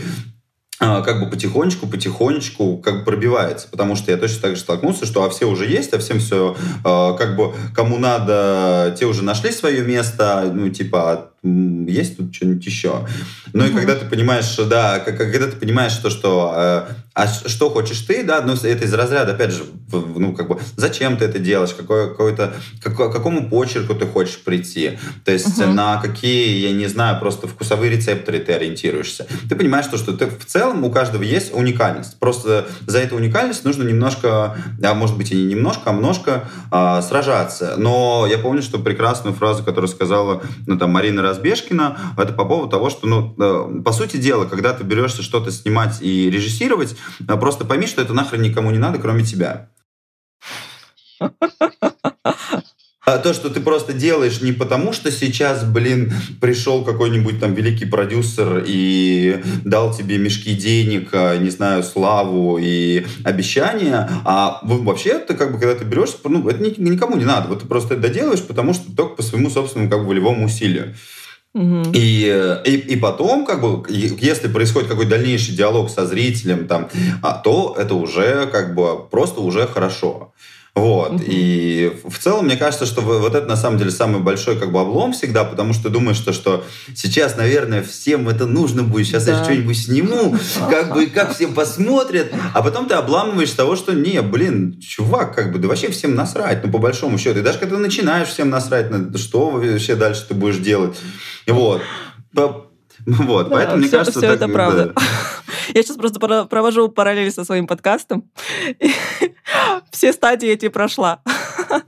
а, 0.80 1.02
как 1.02 1.18
бы 1.18 1.28
потихонечку, 1.28 1.88
потихонечку 1.88 2.78
как 2.78 3.00
бы 3.00 3.04
пробивается, 3.04 3.66
потому 3.68 3.96
что 3.96 4.12
я 4.12 4.16
точно 4.16 4.42
так 4.42 4.54
же 4.54 4.62
столкнулся, 4.62 5.06
что 5.06 5.24
а 5.24 5.30
все 5.30 5.46
уже 5.46 5.66
есть, 5.66 5.92
а 5.92 5.98
всем 5.98 6.20
все, 6.20 6.56
а, 6.84 7.14
как 7.14 7.34
бы 7.34 7.52
кому 7.74 7.98
надо, 7.98 8.94
те 8.96 9.06
уже 9.06 9.24
нашли 9.24 9.50
свое 9.50 9.82
место, 9.82 10.48
ну 10.54 10.68
типа 10.68 11.12
а 11.12 11.30
есть 11.42 12.16
тут 12.16 12.34
что-нибудь 12.34 12.66
еще. 12.66 13.06
Ну 13.52 13.66
и 13.66 13.70
когда 13.72 13.94
ты 13.94 14.06
понимаешь, 14.06 14.56
да, 14.56 14.98
когда 14.98 15.46
ты 15.46 15.56
понимаешь 15.56 15.94
то, 15.94 16.10
что 16.10 16.52
э, 16.56 16.92
а 17.18 17.26
что 17.26 17.70
хочешь 17.70 18.00
ты, 18.02 18.22
да, 18.22 18.42
ну 18.42 18.54
это 18.54 18.84
из 18.84 18.94
разряда, 18.94 19.32
опять 19.32 19.50
же, 19.50 19.64
ну 19.92 20.34
как 20.34 20.46
бы 20.46 20.60
зачем 20.76 21.16
ты 21.16 21.24
это 21.24 21.40
делаешь, 21.40 21.74
какой, 21.74 22.08
какой-то, 22.10 22.54
как, 22.80 22.96
какому 22.96 23.48
почерку 23.50 23.94
ты 23.96 24.06
хочешь 24.06 24.38
прийти, 24.44 24.98
то 25.24 25.32
есть 25.32 25.58
mm-hmm. 25.58 25.72
на 25.72 26.00
какие, 26.00 26.68
я 26.68 26.72
не 26.72 26.86
знаю, 26.86 27.18
просто 27.18 27.48
вкусовые 27.48 27.90
рецепторы 27.90 28.38
ты 28.38 28.52
ориентируешься. 28.52 29.26
Ты 29.48 29.56
понимаешь 29.56 29.86
то, 29.86 29.96
что 29.96 30.16
ты 30.16 30.26
в 30.26 30.44
целом 30.44 30.84
у 30.84 30.90
каждого 30.92 31.22
есть 31.22 31.52
уникальность, 31.52 32.18
просто 32.20 32.68
за 32.86 32.98
эту 33.00 33.16
уникальность 33.16 33.64
нужно 33.64 33.82
немножко, 33.82 34.56
а 34.80 34.94
может 34.94 35.16
быть 35.16 35.32
и 35.32 35.34
не 35.34 35.54
немножко, 35.54 35.90
а 35.90 35.92
немножко 35.92 36.48
а, 36.70 37.02
сражаться. 37.02 37.74
Но 37.78 38.28
я 38.30 38.38
помню, 38.38 38.62
что 38.62 38.78
прекрасную 38.78 39.34
фразу, 39.34 39.64
которую 39.64 39.88
сказала, 39.88 40.42
ну 40.66 40.78
там 40.78 40.90
Марина 40.90 41.22
Разбежкина, 41.28 42.14
это 42.16 42.32
по 42.32 42.44
поводу 42.44 42.70
того, 42.70 42.90
что, 42.90 43.06
ну, 43.06 43.34
э, 43.38 43.82
по 43.82 43.92
сути 43.92 44.16
дела, 44.16 44.46
когда 44.46 44.72
ты 44.72 44.84
берешься 44.84 45.22
что-то 45.22 45.50
снимать 45.50 46.00
и 46.00 46.30
режиссировать, 46.30 46.96
э, 47.20 47.36
просто 47.36 47.64
пойми, 47.64 47.86
что 47.86 48.02
это 48.02 48.12
нахрен 48.14 48.42
никому 48.42 48.70
не 48.70 48.78
надо, 48.78 48.98
кроме 48.98 49.24
тебя. 49.24 49.70
А 53.08 53.16
то, 53.16 53.32
что 53.32 53.48
ты 53.48 53.60
просто 53.60 53.94
делаешь 53.94 54.42
не 54.42 54.52
потому, 54.52 54.92
что 54.92 55.10
сейчас, 55.10 55.64
блин, 55.64 56.12
пришел 56.42 56.84
какой-нибудь 56.84 57.40
там 57.40 57.54
великий 57.54 57.86
продюсер 57.86 58.62
и 58.66 59.42
дал 59.64 59.94
тебе 59.94 60.18
мешки 60.18 60.52
денег, 60.52 61.08
а, 61.12 61.38
не 61.38 61.48
знаю, 61.48 61.82
славу 61.82 62.58
и 62.60 63.06
обещания, 63.24 64.10
а 64.26 64.60
вообще 64.62 65.10
это 65.10 65.32
как 65.32 65.52
бы, 65.52 65.58
когда 65.58 65.74
ты 65.74 65.86
берешь, 65.86 66.10
ну, 66.22 66.46
это 66.50 66.62
никому 66.62 67.16
не 67.16 67.24
надо. 67.24 67.48
Вот 67.48 67.60
ты 67.60 67.66
просто 67.66 67.94
это 67.94 68.02
доделаешь, 68.02 68.42
потому 68.42 68.74
что 68.74 68.94
только 68.94 69.14
по 69.14 69.22
своему 69.22 69.48
собственному 69.48 69.90
как 69.90 70.00
бы 70.00 70.08
волевому 70.08 70.44
усилию. 70.44 70.94
И, 71.54 72.60
и, 72.66 72.70
и 72.76 72.96
потом, 72.96 73.46
как 73.46 73.62
бы, 73.62 73.82
если 73.88 74.48
происходит 74.48 74.90
какой-то 74.90 75.12
дальнейший 75.12 75.54
диалог 75.54 75.88
со 75.88 76.04
зрителем, 76.06 76.68
там, 76.68 76.90
а, 77.22 77.32
то 77.32 77.74
это 77.78 77.94
уже 77.94 78.46
как 78.52 78.74
бы 78.74 79.08
просто 79.08 79.40
уже 79.40 79.66
хорошо. 79.66 80.34
Вот. 80.78 81.12
Угу. 81.12 81.22
И 81.26 81.92
в 82.04 82.18
целом, 82.18 82.44
мне 82.44 82.56
кажется, 82.56 82.86
что 82.86 83.00
вот 83.00 83.34
это 83.34 83.46
на 83.46 83.56
самом 83.56 83.78
деле 83.78 83.90
самый 83.90 84.20
большой 84.20 84.58
как 84.58 84.70
бы 84.70 84.80
облом 84.80 85.12
всегда, 85.12 85.44
потому 85.44 85.72
что 85.72 85.88
думаешь, 85.88 86.16
что, 86.16 86.32
что 86.32 86.64
сейчас, 86.94 87.36
наверное, 87.36 87.82
всем 87.82 88.28
это 88.28 88.46
нужно 88.46 88.84
будет, 88.84 89.06
сейчас 89.06 89.24
да. 89.24 89.38
я 89.38 89.44
что-нибудь 89.44 89.76
сниму, 89.76 90.36
как 90.70 90.94
бы, 90.94 91.06
как 91.06 91.34
все 91.34 91.48
посмотрят, 91.48 92.32
а 92.54 92.62
потом 92.62 92.86
ты 92.86 92.94
обламываешь 92.94 93.50
того, 93.50 93.74
что 93.74 93.92
не, 93.92 94.22
блин, 94.22 94.80
чувак, 94.80 95.34
как 95.34 95.52
бы, 95.52 95.58
да 95.58 95.68
вообще 95.68 95.90
всем 95.90 96.14
насрать, 96.14 96.64
ну, 96.64 96.70
по 96.70 96.78
большому 96.78 97.18
счету. 97.18 97.40
И 97.40 97.42
даже 97.42 97.58
когда 97.58 97.78
начинаешь 97.78 98.28
всем 98.28 98.50
насрать, 98.50 98.90
на 98.90 99.18
что 99.18 99.50
вообще 99.50 99.96
дальше 99.96 100.26
ты 100.28 100.34
будешь 100.34 100.58
делать. 100.58 100.96
Вот. 101.46 101.82
Вот, 103.06 103.48
да, 103.48 103.54
поэтому, 103.54 103.78
все, 103.78 103.80
мне 103.82 103.90
кажется... 103.90 104.18
Все 104.18 104.28
так, 104.28 104.36
это 104.36 104.48
правда. 104.48 104.92
Да. 104.94 105.02
Я 105.74 105.82
сейчас 105.82 105.96
просто 105.96 106.46
провожу 106.46 106.88
параллели 106.88 107.30
со 107.30 107.44
своим 107.44 107.66
подкастом. 107.66 108.30
Все 109.90 110.12
стадии 110.12 110.48
эти 110.48 110.68
прошла. 110.68 111.22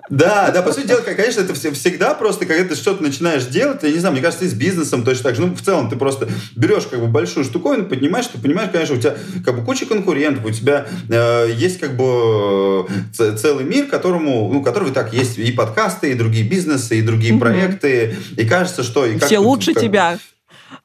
Да, 0.09 0.51
да, 0.51 0.63
по 0.63 0.73
сути 0.73 0.89
дела, 0.89 1.01
конечно, 1.01 1.41
это 1.41 1.55
всегда 1.55 2.15
просто, 2.15 2.45
когда 2.45 2.65
ты 2.69 2.75
что-то 2.75 3.03
начинаешь 3.03 3.45
делать, 3.45 3.83
я 3.83 3.91
не 3.91 3.99
знаю, 3.99 4.13
мне 4.13 4.23
кажется, 4.23 4.45
и 4.45 4.49
с 4.49 4.55
бизнесом 4.55 5.05
точно 5.05 5.25
так 5.25 5.37
же. 5.37 5.43
Ну, 5.43 5.55
в 5.55 5.63
целом, 5.63 5.89
ты 5.89 5.97
просто 5.97 6.29
берешь 6.57 6.87
как 6.87 7.01
бы 7.01 7.07
большую 7.07 7.45
штуковину, 7.45 7.87
поднимаешь, 7.87 8.27
ты 8.27 8.39
понимаешь, 8.39 8.71
конечно, 8.73 8.97
у 8.97 8.99
тебя 8.99 9.17
как 9.45 9.57
бы 9.57 9.65
куча 9.65 9.87
конкурентов, 9.87 10.45
у 10.45 10.51
тебя 10.51 10.87
э, 11.09 11.51
есть 11.55 11.79
как 11.79 11.97
бы 11.97 12.87
э, 13.19 13.37
целый 13.37 13.65
мир, 13.65 13.87
которому, 13.87 14.53
ну, 14.53 14.63
который 14.63 14.91
так 14.91 15.13
есть 15.13 15.39
и 15.39 15.53
подкасты, 15.53 16.11
и 16.11 16.15
другие 16.15 16.47
бизнесы, 16.47 16.99
и 16.99 17.03
другие 17.03 17.39
проекты, 17.39 18.17
и 18.37 18.45
кажется, 18.45 18.83
что... 18.83 19.07
И 19.07 19.19
Все 19.19 19.39
лучше 19.39 19.75
как, 19.75 19.83
тебя. 19.83 20.19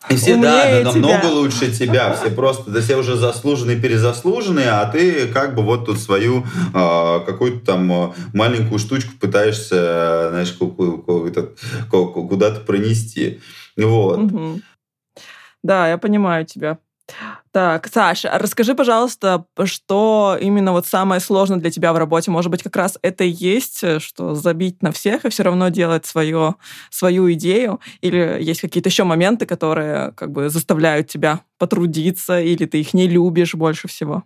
И 0.10 0.16
все, 0.16 0.38
да, 0.38 0.82
намного 0.84 1.22
тебя. 1.22 1.30
лучше 1.30 1.72
тебя. 1.72 2.14
Все 2.14 2.30
просто, 2.30 2.70
да 2.70 2.82
все 2.82 2.96
уже 2.96 3.16
заслуженные, 3.16 3.78
перезаслуженные, 3.78 4.70
а 4.70 4.86
ты 4.86 5.28
как 5.28 5.56
бы 5.56 5.64
вот 5.64 5.86
тут 5.86 6.00
свою 6.00 6.46
э, 6.74 7.20
какую-то 7.26 7.66
там 7.66 7.92
а, 7.92 8.14
маленькую 8.34 8.80
штучку 8.80 9.14
пытаешься, 9.20 10.30
знаешь, 10.30 10.54
куда-то 11.90 12.60
пронести. 12.62 13.42
Вот. 13.78 14.20
Угу. 14.20 14.62
Да, 15.64 15.90
я 15.90 15.98
понимаю 15.98 16.46
тебя. 16.46 16.78
Так, 17.52 17.88
Саша, 17.94 18.32
расскажи, 18.38 18.76
пожалуйста, 18.76 19.46
что 19.66 20.38
именно 20.42 20.72
вот 20.72 20.88
самое 20.88 21.22
сложное 21.22 21.58
для 21.58 21.72
тебя 21.72 21.94
в 21.94 21.98
работе? 21.98 22.32
Может 22.32 22.52
быть, 22.52 22.64
как 22.64 22.76
раз 22.76 22.98
это 23.02 23.24
и 23.24 23.30
есть, 23.30 23.84
э, 23.84 24.00
что 24.00 24.36
забить 24.36 24.82
на 24.82 24.92
всех 24.92 25.24
и 25.24 25.30
все 25.30 25.44
равно 25.44 25.70
делать 25.70 26.06
свое, 26.06 26.56
свою 26.90 27.32
идею? 27.34 27.80
Или 28.02 28.38
есть 28.42 28.62
какие-то 28.62 28.90
еще 28.90 29.04
моменты, 29.04 29.46
которые 29.46 30.12
как 30.14 30.32
бы 30.32 30.50
заставляют 30.50 31.08
тебя 31.08 31.42
потрудиться, 31.58 32.42
или 32.42 32.66
ты 32.66 32.82
их 32.82 32.94
не 32.94 33.08
любишь 33.08 33.54
больше 33.54 33.88
всего? 33.88 34.24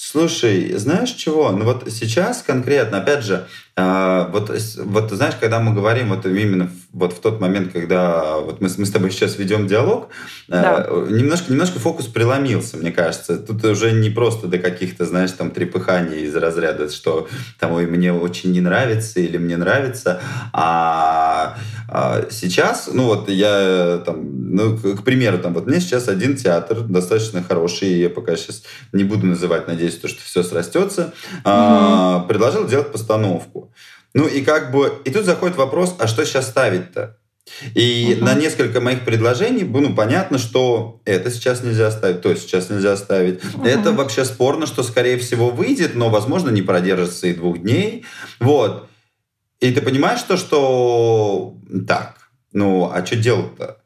Слушай, 0.00 0.74
знаешь 0.74 1.10
чего? 1.10 1.50
Ну 1.50 1.64
вот 1.64 1.90
сейчас 1.90 2.42
конкретно, 2.42 2.98
опять 2.98 3.24
же, 3.24 3.48
вот, 3.78 4.50
вот 4.76 5.10
знаешь, 5.10 5.34
когда 5.38 5.60
мы 5.60 5.72
говорим 5.72 6.08
вот 6.08 6.26
именно 6.26 6.70
вот 6.92 7.12
в 7.12 7.20
тот 7.20 7.40
момент, 7.40 7.72
когда 7.72 8.38
вот 8.38 8.60
мы, 8.60 8.68
мы 8.76 8.86
с 8.86 8.90
тобой 8.90 9.10
сейчас 9.10 9.38
ведем 9.38 9.66
диалог, 9.66 10.08
да. 10.48 10.86
э, 10.88 11.06
немножко, 11.10 11.52
немножко 11.52 11.78
фокус 11.78 12.06
преломился, 12.06 12.76
мне 12.76 12.90
кажется. 12.90 13.36
Тут 13.36 13.64
уже 13.64 13.92
не 13.92 14.10
просто 14.10 14.46
до 14.46 14.58
каких-то, 14.58 15.04
знаешь, 15.04 15.32
там 15.32 15.50
трепыханий 15.50 16.22
из 16.22 16.34
разряда, 16.34 16.90
что 16.90 17.28
там, 17.60 17.72
ой, 17.72 17.86
мне 17.86 18.12
очень 18.12 18.52
не 18.52 18.60
нравится 18.60 19.20
или 19.20 19.36
мне 19.36 19.56
нравится, 19.56 20.20
а, 20.52 21.56
а 21.88 22.26
сейчас, 22.30 22.88
ну 22.92 23.04
вот 23.04 23.28
я 23.28 24.02
там, 24.04 24.54
ну, 24.54 24.76
к, 24.76 25.00
к 25.00 25.02
примеру, 25.04 25.38
там 25.38 25.54
вот 25.54 25.66
мне 25.66 25.80
сейчас 25.80 26.08
один 26.08 26.36
театр 26.36 26.80
достаточно 26.80 27.42
хороший, 27.42 28.00
я 28.00 28.10
пока 28.10 28.34
сейчас 28.36 28.62
не 28.92 29.04
буду 29.04 29.26
называть, 29.26 29.68
надеюсь, 29.68 29.96
то, 29.96 30.08
что 30.08 30.22
все 30.22 30.42
срастется, 30.42 31.12
mm-hmm. 31.12 31.40
а, 31.44 32.20
предложил 32.20 32.66
делать 32.66 32.90
постановку. 32.90 33.67
Ну 34.14 34.26
и 34.26 34.42
как 34.42 34.72
бы, 34.72 35.00
и 35.04 35.10
тут 35.10 35.24
заходит 35.24 35.56
вопрос, 35.56 35.94
а 35.98 36.06
что 36.06 36.24
сейчас 36.24 36.48
ставить-то? 36.48 37.18
И 37.74 38.14
угу. 38.16 38.24
на 38.24 38.34
несколько 38.34 38.80
моих 38.80 39.04
предложений, 39.04 39.64
ну, 39.64 39.94
понятно, 39.94 40.38
что 40.38 41.00
это 41.04 41.30
сейчас 41.30 41.62
нельзя 41.62 41.90
ставить, 41.90 42.20
то 42.20 42.34
сейчас 42.34 42.70
нельзя 42.70 42.96
ставить. 42.96 43.42
Угу. 43.44 43.66
Это 43.66 43.92
вообще 43.92 44.24
спорно, 44.24 44.66
что, 44.66 44.82
скорее 44.82 45.18
всего, 45.18 45.50
выйдет, 45.50 45.94
но, 45.94 46.10
возможно, 46.10 46.50
не 46.50 46.62
продержится 46.62 47.26
и 47.26 47.34
двух 47.34 47.58
дней. 47.58 48.04
Вот. 48.40 48.88
И 49.60 49.72
ты 49.72 49.80
понимаешь 49.80 50.22
то, 50.22 50.36
что 50.36 51.56
так, 51.86 52.16
ну, 52.52 52.90
а 52.92 53.04
что 53.04 53.16
делать-то? 53.16 53.78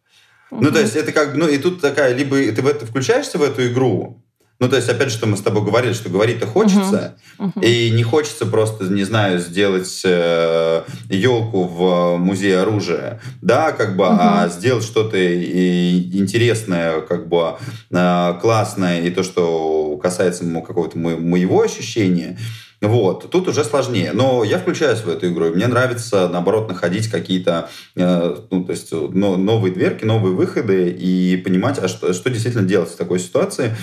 Угу. 0.51 0.64
Ну, 0.64 0.71
то 0.71 0.81
есть 0.81 0.97
это 0.97 1.12
как 1.12 1.33
бы, 1.33 1.38
ну, 1.38 1.49
и 1.49 1.59
тут 1.59 1.81
такая, 1.81 2.14
либо 2.14 2.37
ты 2.37 2.62
в 2.62 2.66
это 2.66 2.85
включаешься 2.85 3.38
в 3.38 3.42
эту 3.42 3.66
игру, 3.68 4.22
ну, 4.62 4.68
то 4.68 4.77
есть, 4.77 4.88
опять 4.88 5.09
же, 5.09 5.16
что 5.16 5.27
мы 5.27 5.37
с 5.37 5.40
тобой 5.40 5.64
говорили, 5.64 5.92
что 5.92 6.09
говорить-то 6.09 6.46
хочется, 6.46 7.16
uh-huh. 7.37 7.53
Uh-huh. 7.53 7.64
и 7.64 7.90
не 7.90 8.05
хочется 8.05 8.46
просто, 8.46 8.85
не 8.85 9.03
знаю, 9.03 9.40
сделать 9.40 10.03
э, 10.05 10.83
елку 11.11 11.64
в 11.64 12.16
музее 12.18 12.61
оружия, 12.61 13.20
да, 13.40 13.72
как 13.72 13.96
бы, 13.96 14.05
uh-huh. 14.05 14.18
а 14.20 14.48
сделать 14.51 14.85
что-то 14.85 15.18
интересное, 15.18 17.01
как 17.01 17.27
бы, 17.27 17.57
э, 17.90 18.35
классное, 18.40 19.01
и 19.01 19.11
то, 19.11 19.25
что 19.25 19.98
касается 20.01 20.44
какого-то 20.44 20.96
моего 20.96 21.62
ощущения, 21.62 22.38
вот, 22.83 23.31
тут 23.31 23.46
уже 23.46 23.62
сложнее. 23.64 24.11
Но 24.12 24.42
я 24.42 24.59
включаюсь 24.59 25.01
в 25.01 25.09
эту 25.09 25.29
игру, 25.29 25.46
и 25.46 25.55
мне 25.55 25.68
нравится, 25.68 26.29
наоборот, 26.29 26.68
находить 26.68 27.09
какие-то 27.09 27.68
э, 27.94 28.37
ну, 28.51 28.64
то 28.64 28.72
есть, 28.72 28.90
но, 28.90 29.37
новые 29.37 29.72
дверки, 29.72 30.05
новые 30.05 30.35
выходы 30.35 30.90
и 30.90 31.37
понимать, 31.37 31.79
а 31.79 31.87
что, 31.87 32.12
что 32.12 32.29
действительно 32.29 32.66
делать 32.66 32.90
в 32.90 32.96
такой 32.96 33.20
ситуации. 33.20 33.77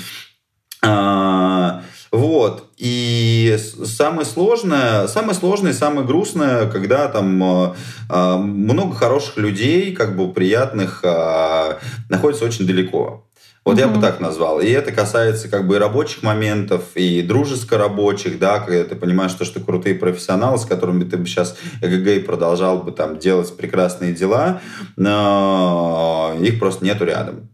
А, 0.82 1.84
вот. 2.12 2.70
И 2.78 3.58
самое 3.86 4.26
сложное, 4.26 5.08
самое 5.08 5.34
сложное 5.34 5.72
и 5.72 5.76
самое 5.76 6.08
грустное, 6.08 6.70
когда 6.70 7.08
там 7.08 7.44
а, 7.44 7.76
а, 8.10 8.38
много 8.38 8.96
хороших 8.96 9.38
людей, 9.38 9.94
как 9.94 10.16
бы 10.16 10.32
приятных, 10.32 11.02
а, 11.04 11.80
находится 12.10 12.46
очень 12.46 12.66
далеко. 12.66 13.26
Вот 13.66 13.78
mm-hmm. 13.78 13.82
я 13.82 13.88
бы 13.88 14.02
так 14.02 14.20
назвал. 14.20 14.62
И 14.62 14.70
это 14.70 14.92
касается 14.92 15.50
как 15.50 15.68
бы 15.68 15.76
и 15.76 15.78
рабочих 15.78 16.24
моментов, 16.24 16.84
и 16.96 17.22
дружеско-рабочих, 17.22 18.40
да, 18.40 18.60
когда 18.60 18.84
ты 18.86 18.96
понимаешь, 18.96 19.32
что, 19.32 19.46
что 19.46 19.60
крутые 19.60 19.96
профессионалы, 19.96 20.58
с 20.58 20.66
которыми 20.66 21.04
ты 21.04 21.18
бы 21.18 21.28
сейчас 21.28 21.58
эгг 21.82 22.26
продолжал 22.26 22.80
бы 22.80 22.92
там 22.92 23.20
делать 23.20 23.56
прекрасные 23.56 24.14
дела, 24.14 24.62
но 24.96 26.36
их 26.40 26.58
просто 26.60 26.86
нету 26.86 27.06
рядом. 27.06 27.50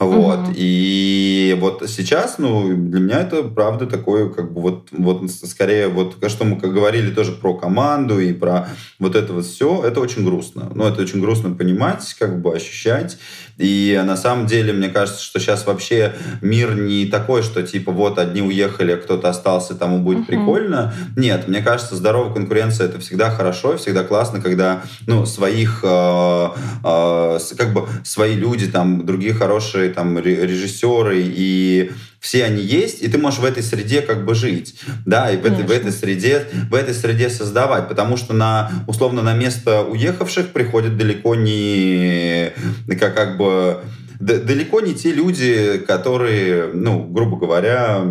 Вот. 0.00 0.48
Угу. 0.48 0.52
И 0.56 1.56
вот 1.60 1.82
сейчас, 1.86 2.38
ну, 2.38 2.74
для 2.74 3.00
меня 3.00 3.20
это 3.20 3.42
правда 3.42 3.86
такое, 3.86 4.30
как 4.30 4.50
бы 4.50 4.62
вот, 4.62 4.88
вот 4.92 5.30
скорее, 5.30 5.88
вот, 5.88 6.16
что 6.28 6.44
мы 6.44 6.58
как 6.58 6.72
говорили 6.72 7.14
тоже 7.14 7.32
про 7.32 7.52
команду 7.54 8.18
и 8.18 8.32
про 8.32 8.68
вот 8.98 9.14
это 9.14 9.34
вот 9.34 9.44
все, 9.44 9.84
это 9.84 10.00
очень 10.00 10.24
грустно. 10.24 10.72
Ну, 10.74 10.84
это 10.84 11.02
очень 11.02 11.20
грустно 11.20 11.50
понимать, 11.50 12.16
как 12.18 12.40
бы 12.40 12.56
ощущать. 12.56 13.18
И 13.60 14.00
на 14.04 14.16
самом 14.16 14.46
деле, 14.46 14.72
мне 14.72 14.88
кажется, 14.88 15.22
что 15.22 15.38
сейчас 15.38 15.66
вообще 15.66 16.14
мир 16.40 16.74
не 16.74 17.06
такой, 17.06 17.42
что 17.42 17.62
типа 17.62 17.92
вот 17.92 18.18
одни 18.18 18.40
уехали, 18.40 18.92
а 18.92 18.96
кто-то 18.96 19.28
остался, 19.28 19.74
тому 19.74 19.98
будет 19.98 20.20
uh-huh. 20.20 20.26
прикольно. 20.26 20.94
Нет, 21.16 21.46
мне 21.46 21.60
кажется, 21.60 21.94
здоровая 21.94 22.32
конкуренция 22.32 22.86
это 22.86 22.98
всегда 23.00 23.30
хорошо, 23.30 23.76
всегда 23.76 24.02
классно, 24.02 24.40
когда 24.40 24.82
ну 25.06 25.26
своих 25.26 25.80
э, 25.82 26.48
э, 26.84 27.38
как 27.58 27.74
бы 27.74 27.86
свои 28.02 28.34
люди 28.34 28.66
там 28.66 29.04
другие 29.04 29.34
хорошие 29.34 29.90
там 29.90 30.18
режиссеры 30.18 31.22
и 31.22 31.92
все 32.20 32.44
они 32.44 32.62
есть, 32.62 33.02
и 33.02 33.08
ты 33.08 33.18
можешь 33.18 33.40
в 33.40 33.44
этой 33.44 33.62
среде 33.62 34.02
как 34.02 34.26
бы 34.26 34.34
жить, 34.34 34.78
да, 35.06 35.30
и 35.30 35.38
в 35.38 35.46
этой, 35.46 35.64
в 35.64 35.70
этой 35.70 35.90
среде, 35.90 36.46
в 36.70 36.74
этой 36.74 36.94
среде 36.94 37.30
создавать, 37.30 37.88
потому 37.88 38.18
что 38.18 38.34
на, 38.34 38.70
условно, 38.86 39.22
на 39.22 39.34
место 39.34 39.82
уехавших 39.82 40.52
приходят 40.52 40.98
далеко 40.98 41.34
не, 41.34 42.52
как, 43.00 43.14
как 43.14 43.38
бы, 43.38 43.82
далеко 44.20 44.80
не 44.80 44.94
те 44.94 45.12
люди, 45.12 45.78
которые, 45.86 46.70
ну, 46.74 47.04
грубо 47.04 47.38
говоря, 47.38 48.04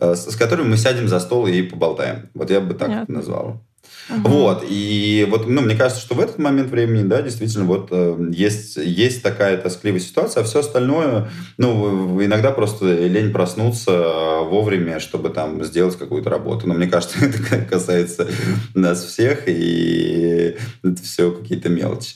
э, 0.00 0.14
с, 0.14 0.32
с 0.32 0.36
которыми 0.36 0.70
мы 0.70 0.76
сядем 0.76 1.06
за 1.06 1.20
стол 1.20 1.46
и 1.46 1.62
поболтаем. 1.62 2.30
Вот 2.34 2.50
я 2.50 2.60
бы 2.60 2.74
так 2.74 2.88
Понятно. 2.88 3.14
назвал. 3.14 3.67
Угу. 4.10 4.28
Вот, 4.28 4.64
и 4.68 5.26
вот, 5.28 5.46
ну, 5.46 5.60
мне 5.60 5.76
кажется, 5.76 6.00
что 6.00 6.14
в 6.14 6.20
этот 6.20 6.38
момент 6.38 6.70
времени, 6.70 7.06
да, 7.06 7.20
действительно, 7.20 7.64
вот 7.64 7.88
э, 7.90 8.30
есть, 8.30 8.76
есть 8.76 9.22
такая 9.22 9.58
тоскливая 9.58 10.00
ситуация, 10.00 10.42
а 10.42 10.44
все 10.44 10.60
остальное, 10.60 11.28
ну, 11.58 12.22
иногда 12.24 12.50
просто 12.52 12.86
лень 13.06 13.32
проснуться 13.32 13.90
э, 13.90 14.44
вовремя, 14.44 14.98
чтобы 14.98 15.28
там 15.28 15.62
сделать 15.64 15.98
какую-то 15.98 16.30
работу. 16.30 16.66
Но 16.66 16.74
мне 16.74 16.86
кажется, 16.86 17.18
это 17.24 17.64
касается 17.64 18.28
нас 18.74 19.04
всех, 19.04 19.42
и 19.46 20.56
это 20.82 21.02
все 21.02 21.30
какие-то 21.30 21.68
мелочи. 21.68 22.14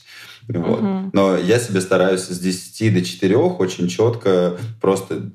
Вот. 0.49 0.81
Угу. 0.81 1.11
Но 1.13 1.37
я 1.37 1.59
себе 1.59 1.81
стараюсь 1.81 2.23
с 2.23 2.39
10 2.39 2.95
до 2.95 3.03
4 3.03 3.37
очень 3.37 3.89
четко 3.89 4.57
просто 4.81 5.31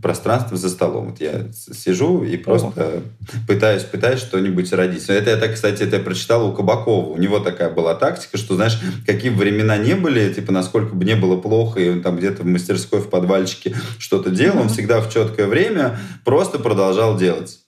пространство 0.00 0.56
за 0.56 0.68
столом. 0.68 1.10
Вот 1.10 1.20
я 1.20 1.46
сижу 1.52 2.22
и 2.24 2.36
просто 2.36 2.72
О. 2.76 3.02
пытаюсь, 3.48 3.82
пытаюсь 3.82 4.20
что-нибудь 4.20 4.72
родить. 4.72 5.04
Это 5.08 5.30
я 5.30 5.36
так, 5.36 5.54
кстати, 5.54 5.82
это 5.82 5.96
я 5.96 6.02
прочитал 6.02 6.48
у 6.48 6.52
Кабакова. 6.52 7.10
У 7.10 7.18
него 7.18 7.40
такая 7.40 7.70
была 7.70 7.94
тактика, 7.94 8.38
что, 8.38 8.54
знаешь, 8.54 8.78
какие 9.06 9.30
времена 9.30 9.76
не 9.76 9.94
были, 9.94 10.32
типа, 10.32 10.52
насколько 10.52 10.94
бы 10.94 11.04
не 11.04 11.16
было 11.16 11.36
плохо, 11.36 11.80
и 11.80 11.88
он 11.88 12.02
там 12.02 12.16
где-то 12.16 12.42
в 12.42 12.46
мастерской, 12.46 13.00
в 13.00 13.10
подвальчике 13.10 13.74
что-то 13.98 14.30
делал, 14.30 14.60
он 14.60 14.68
всегда 14.68 15.00
в 15.00 15.12
четкое 15.12 15.46
время 15.46 15.98
просто 16.24 16.58
продолжал 16.58 17.16
делать. 17.16 17.63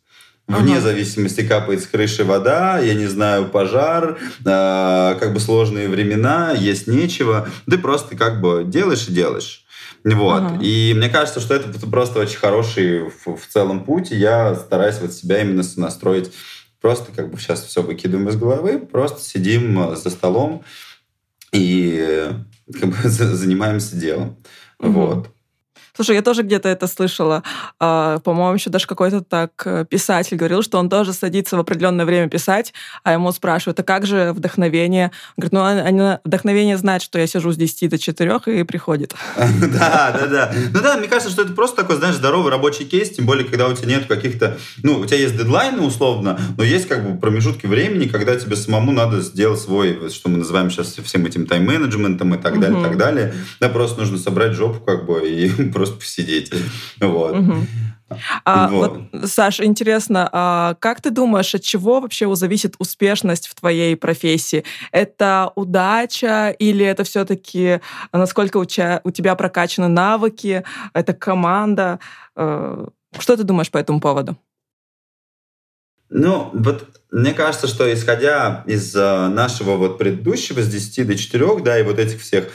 Вне 0.48 0.80
зависимости, 0.80 1.46
капает 1.46 1.82
с 1.82 1.87
крыши 1.87 2.24
вода, 2.24 2.78
я 2.78 2.94
не 2.94 3.06
знаю, 3.06 3.48
пожар, 3.48 4.16
э, 4.44 5.16
как 5.18 5.32
бы 5.35 5.40
сложные 5.40 5.88
времена, 5.88 6.52
есть 6.52 6.87
нечего. 6.87 7.48
Ты 7.68 7.78
просто 7.78 8.16
как 8.16 8.40
бы 8.40 8.62
делаешь 8.64 9.09
и 9.09 9.12
делаешь. 9.12 9.64
Вот. 10.04 10.42
Ага. 10.42 10.59
И 10.62 10.94
мне 10.96 11.09
кажется, 11.09 11.40
что 11.40 11.54
это 11.54 11.68
просто 11.88 12.20
очень 12.20 12.38
хороший 12.38 13.09
в, 13.09 13.37
в 13.37 13.46
целом 13.48 13.85
путь, 13.85 14.12
и 14.12 14.16
я 14.16 14.54
стараюсь 14.54 15.00
вот 15.00 15.12
себя 15.12 15.42
именно 15.42 15.64
настроить. 15.76 16.32
Просто 16.80 17.11
как 17.11 17.30
бы 17.32 17.38
сейчас 17.38 17.64
все 17.64 17.82
выкидываем 17.82 18.28
из 18.28 18.37
головы, 18.37 18.78
просто 18.78 19.20
сидим 19.20 19.80
э, 19.80 19.96
за 19.96 20.11
столом 20.11 20.62
и 21.50 22.28
как 22.72 22.90
бы 22.90 22.96
занимаемся 23.09 23.96
делом. 23.96 24.37
Угу. 24.78 24.90
Вот. 24.92 25.36
Слушай, 25.96 26.16
я 26.16 26.22
тоже 26.22 26.42
где-то 26.42 26.68
это 26.68 26.87
слышала. 26.87 27.42
А, 27.80 28.18
по-моему, 28.20 28.54
еще 28.54 28.70
даже 28.70 28.87
какой-то 28.87 29.22
так 29.22 29.50
э, 29.64 29.87
писатель 29.88 30.37
говорил, 30.37 30.62
что 30.62 30.78
он 30.78 30.90
тоже 30.90 31.14
садится 31.14 31.56
в 31.56 31.61
определенное 31.61 32.04
время 32.04 32.28
писать, 32.28 32.74
а 33.02 33.12
ему 33.12 33.32
спрашивают, 33.32 33.80
а 33.80 33.82
как 33.82 34.06
же 34.06 34.32
вдохновение? 34.32 35.11
Он 35.37 35.48
говорит, 35.48 35.52
ну, 35.52 35.64
они, 35.64 36.18
вдохновение 36.24 36.76
знает, 36.76 37.02
что 37.02 37.18
я 37.18 37.26
сижу 37.26 37.50
с 37.50 37.56
10 37.56 37.90
до 37.90 37.98
4 37.98 38.40
и 38.46 38.62
приходит. 38.62 39.14
Да, 39.76 40.16
да, 40.18 40.26
да. 40.26 40.52
Ну 40.72 40.80
да, 40.80 40.96
мне 40.96 41.09
кажется, 41.09 41.30
что 41.30 41.42
это 41.42 41.52
просто 41.52 41.82
такой, 41.82 41.96
знаешь, 41.96 42.14
здоровый 42.16 42.50
рабочий 42.50 42.85
кейс, 42.85 43.11
тем 43.11 43.26
более, 43.26 43.44
когда 43.44 43.68
у 43.68 43.74
тебя 43.74 43.88
нет 43.88 44.06
каких-то... 44.06 44.59
Ну, 44.82 44.98
у 44.98 45.06
тебя 45.06 45.18
есть 45.18 45.37
дедлайны, 45.37 45.82
условно, 45.82 46.38
но 46.56 46.62
есть 46.62 46.88
как 46.88 47.06
бы 47.09 47.18
промежутки 47.18 47.66
времени, 47.66 48.06
когда 48.06 48.37
тебе 48.37 48.56
самому 48.56 48.92
надо 48.92 49.20
сделать 49.20 49.61
свой, 49.61 50.11
что 50.11 50.28
мы 50.28 50.38
называем 50.38 50.70
сейчас 50.70 50.94
всем 50.94 51.26
этим 51.26 51.46
тайм-менеджментом 51.46 52.35
и 52.35 52.38
так 52.38 52.61
далее, 52.61 52.80
и 52.80 52.82
так 52.82 52.96
далее. 52.96 53.35
Да, 53.61 53.68
просто 53.68 54.00
нужно 54.00 54.18
собрать 54.18 54.52
жопу 54.52 54.85
как 54.85 55.06
бы 55.06 55.28
и 55.28 55.48
просто 55.72 55.86
просто 55.87 55.99
посидеть. 55.99 56.53
Вот. 57.01 57.37
А, 58.44 58.68
вот. 58.68 59.03
Вот, 59.12 59.29
Саш, 59.29 59.61
интересно, 59.61 60.29
а 60.33 60.75
как 60.79 61.01
ты 61.01 61.11
думаешь, 61.11 61.55
от 61.55 61.62
чего 61.62 62.01
вообще 62.01 62.33
зависит 62.37 62.77
успешность 62.79 63.49
в 63.49 63.55
твоей 63.55 63.96
профессии? 63.96 64.64
Это 64.92 65.51
удача 65.57 66.51
или 66.51 66.87
это 66.87 67.03
все-таки 67.03 67.81
насколько 68.12 68.59
у 68.59 68.64
тебя, 68.64 69.01
у 69.03 69.11
тебя 69.11 69.35
прокачаны 69.35 69.88
навыки, 69.88 70.62
это 70.94 71.14
команда? 71.14 71.99
Э, 72.37 72.87
что 73.18 73.37
ты 73.37 73.42
думаешь 73.42 73.70
по 73.70 73.79
этому 73.79 74.01
поводу? 74.01 74.37
Ну, 76.09 76.51
вот 76.53 77.01
мне 77.11 77.35
кажется, 77.35 77.66
что 77.66 77.92
исходя 77.92 78.62
из 78.66 78.94
э, 78.94 79.29
нашего 79.29 79.77
вот 79.77 79.99
предыдущего 79.99 80.62
с 80.62 80.68
10 80.68 81.07
до 81.07 81.16
4, 81.16 81.61
да, 81.62 81.79
и 81.79 81.83
вот 81.83 81.99
этих 81.99 82.20
всех 82.20 82.53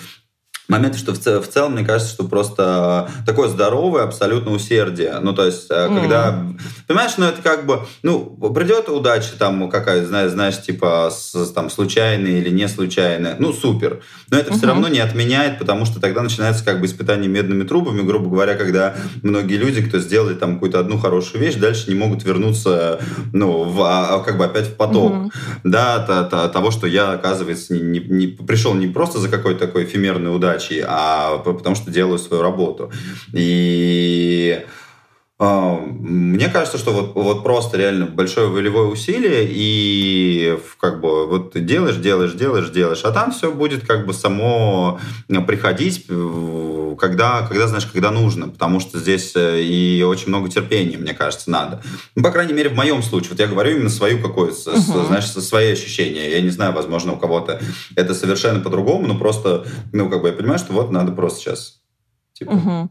момент, 0.71 0.95
что 0.95 1.13
в, 1.13 1.19
цел, 1.19 1.41
в 1.41 1.47
целом, 1.47 1.73
мне 1.73 1.86
кажется, 1.86 2.13
что 2.13 2.23
просто 2.23 3.10
такое 3.25 3.49
здоровое 3.49 4.03
абсолютно 4.03 4.51
усердие. 4.51 5.19
Ну, 5.21 5.34
то 5.34 5.45
есть, 5.45 5.69
mm. 5.69 5.99
когда... 5.99 6.45
Понимаешь, 6.88 7.12
ну, 7.17 7.25
это 7.25 7.41
как 7.41 7.65
бы... 7.65 7.86
Ну, 8.03 8.38
придет 8.55 8.89
удача 8.89 9.38
там 9.38 9.69
какая, 9.69 10.05
знаешь, 10.05 10.31
знаешь 10.31 10.62
типа, 10.62 11.12
с, 11.12 11.51
там, 11.51 11.69
случайная 11.69 12.39
или 12.39 12.49
не 12.49 12.67
случайная. 12.67 13.36
Ну, 13.38 13.53
супер. 13.53 14.01
Но 14.29 14.38
это 14.38 14.51
mm-hmm. 14.51 14.57
все 14.57 14.67
равно 14.67 14.88
не 14.88 14.99
отменяет, 14.99 15.60
потому 15.60 15.86
что 15.86 15.99
тогда 15.99 16.21
начинается 16.21 16.63
как 16.63 16.79
бы 16.79 16.86
испытание 16.86 17.29
медными 17.29 17.63
трубами, 17.63 18.01
грубо 18.01 18.29
говоря, 18.29 18.55
когда 18.55 18.95
многие 19.23 19.55
люди, 19.55 19.81
кто 19.81 19.99
сделали 19.99 20.36
там 20.36 20.53
какую-то 20.53 20.79
одну 20.79 20.97
хорошую 20.97 21.41
вещь, 21.41 21.55
дальше 21.55 21.89
не 21.89 21.95
могут 21.95 22.23
вернуться, 22.23 22.99
ну, 23.34 23.63
в, 23.63 23.81
а, 23.81 24.19
как 24.19 24.38
бы 24.38 24.45
опять 24.45 24.67
в 24.67 24.75
поток. 24.75 25.13
Mm-hmm. 25.13 25.31
Да, 25.65 25.99
то, 25.99 26.23
то, 26.23 26.47
того, 26.47 26.71
что 26.71 26.88
я, 26.88 27.12
оказывается, 27.12 27.73
не, 27.73 27.81
не, 27.81 27.99
не, 27.99 28.27
пришел 28.27 28.73
не 28.73 28.88
просто 28.88 29.19
за 29.19 29.27
какой-то 29.27 29.60
такой 29.65 29.84
эфемерной 29.84 30.34
удачей, 30.34 30.61
задачей, 30.62 30.84
а 30.88 31.38
потому 31.39 31.76
что 31.76 31.91
делаю 31.91 32.19
свою 32.19 32.43
работу. 32.43 32.91
И 33.34 34.65
мне 35.43 36.49
кажется, 36.49 36.77
что 36.77 36.91
вот, 36.91 37.15
вот 37.15 37.41
просто 37.41 37.75
реально 37.75 38.06
большое 38.06 38.47
волевое 38.47 38.86
усилие, 38.86 39.47
и 39.49 40.56
как 40.80 41.01
бы 41.01 41.25
вот 41.25 41.54
делаешь, 41.65 41.95
делаешь, 41.95 42.34
делаешь, 42.34 42.69
делаешь, 42.69 43.01
а 43.04 43.12
там 43.12 43.32
все 43.32 43.51
будет 43.51 43.88
как 43.88 44.06
бы 44.06 44.13
само 44.13 44.99
приходить, 45.47 46.06
когда, 46.99 47.47
когда 47.47 47.65
знаешь, 47.65 47.88
когда 47.88 48.12
нужно, 48.12 48.49
потому 48.49 48.80
что 48.80 48.99
здесь 48.99 49.36
э, 49.36 49.63
и 49.63 50.04
очень 50.04 50.27
много 50.27 50.47
терпения, 50.47 50.97
мне 50.99 51.15
кажется, 51.15 51.49
надо. 51.49 51.82
Ну, 52.15 52.21
по 52.21 52.30
крайней 52.30 52.54
мере, 52.54 52.69
в 52.69 52.75
моем 52.75 53.01
случае. 53.01 53.32
Вот 53.32 53.39
я 53.39 53.47
говорю 53.47 53.77
именно 53.77 53.89
свою 53.89 54.21
какую-то, 54.21 54.54
uh-huh. 54.54 55.08
знаешь, 55.08 55.25
свои 55.25 55.71
ощущения. 55.71 56.30
Я 56.30 56.41
не 56.41 56.49
знаю, 56.49 56.73
возможно, 56.73 57.13
у 57.13 57.17
кого-то 57.17 57.60
это 57.95 58.13
совершенно 58.13 58.60
по-другому, 58.60 59.08
но 59.08 59.17
просто, 59.17 59.65
ну, 59.91 60.08
как 60.08 60.21
бы 60.21 60.27
я 60.27 60.34
понимаю, 60.34 60.60
что 60.60 60.73
вот 60.73 60.91
надо 60.91 61.12
просто 61.13 61.39
сейчас, 61.39 61.82
типа... 62.34 62.51
Uh-huh 62.51 62.89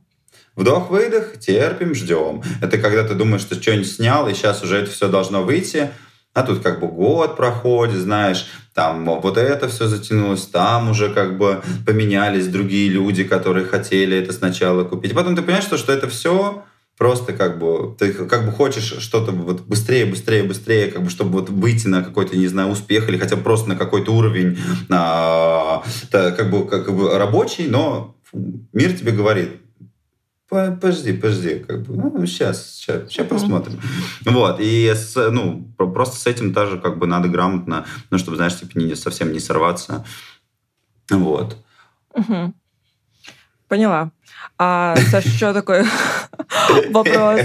Вдох-выдох, 0.61 1.38
терпим, 1.38 1.94
ждем. 1.94 2.42
Это 2.61 2.77
когда 2.77 3.03
ты 3.03 3.14
думаешь, 3.14 3.40
что 3.40 3.55
что-нибудь 3.55 3.90
снял, 3.90 4.29
и 4.29 4.35
сейчас 4.35 4.62
уже 4.62 4.77
это 4.77 4.90
все 4.90 5.09
должно 5.09 5.42
выйти, 5.42 5.88
а 6.35 6.42
тут 6.42 6.62
как 6.62 6.81
бы 6.81 6.87
год 6.87 7.35
проходит, 7.38 7.96
знаешь, 7.96 8.46
там 8.75 9.07
вот 9.07 9.38
это 9.38 9.68
все 9.68 9.87
затянулось, 9.87 10.42
там 10.42 10.90
уже 10.90 11.14
как 11.14 11.38
бы 11.38 11.62
поменялись 11.87 12.46
другие 12.46 12.90
люди, 12.90 13.25
которые 13.25 13.64
хотели 13.64 14.18
это 14.18 14.35
сначала 14.35 14.85
купить. 14.85 15.14
Потом 15.14 15.35
ты 15.35 15.40
понимаешь, 15.40 15.64
что, 15.64 15.79
что 15.79 15.94
это 15.94 16.09
все 16.09 16.62
просто 16.99 17.33
как 17.33 17.59
бы 17.59 17.96
ты 17.99 18.12
как 18.12 18.44
бы 18.44 18.53
хочешь 18.53 18.96
что-то 18.99 19.33
вот 19.33 19.62
быстрее, 19.62 20.05
быстрее, 20.05 20.42
быстрее, 20.42 20.90
как 20.90 21.03
бы 21.03 21.09
чтобы 21.09 21.38
вот 21.38 21.49
выйти 21.49 21.87
на 21.87 22.03
какой-то, 22.03 22.37
не 22.37 22.49
знаю, 22.49 22.68
успех 22.68 23.09
или 23.09 23.16
хотя 23.16 23.37
бы 23.37 23.42
просто 23.42 23.70
на 23.70 23.77
какой-то 23.77 24.12
уровень 24.12 24.59
а, 24.90 25.83
как 26.11 26.51
бы 26.51 26.68
как 26.68 26.94
бы 26.94 27.16
рабочий, 27.16 27.66
но 27.66 28.14
мир 28.75 28.92
тебе 28.92 29.12
говорит, 29.12 29.53
подожди, 30.50 31.12
подожди, 31.12 31.60
как 31.60 31.82
бы, 31.82 31.96
ну, 31.96 32.26
сейчас, 32.26 32.74
сейчас, 32.74 33.08
сейчас 33.08 33.26
посмотрим. 33.26 33.80
Вот, 34.24 34.58
и, 34.60 34.88
с, 34.88 35.14
ну, 35.30 35.72
просто 35.76 36.16
с 36.16 36.26
этим 36.26 36.52
тоже 36.52 36.78
как 36.78 36.98
бы 36.98 37.06
надо 37.06 37.28
грамотно, 37.28 37.86
ну, 38.10 38.18
чтобы, 38.18 38.36
знаешь, 38.36 38.58
типа, 38.58 38.76
не, 38.76 38.94
совсем 38.96 39.32
не 39.32 39.38
сорваться. 39.38 40.04
Вот. 41.08 41.56
Угу. 42.14 42.54
Поняла. 43.68 44.10
А, 44.58 44.96
Саша, 45.10 45.28
что 45.28 45.54
такой 45.54 45.84
вопрос? 46.90 47.40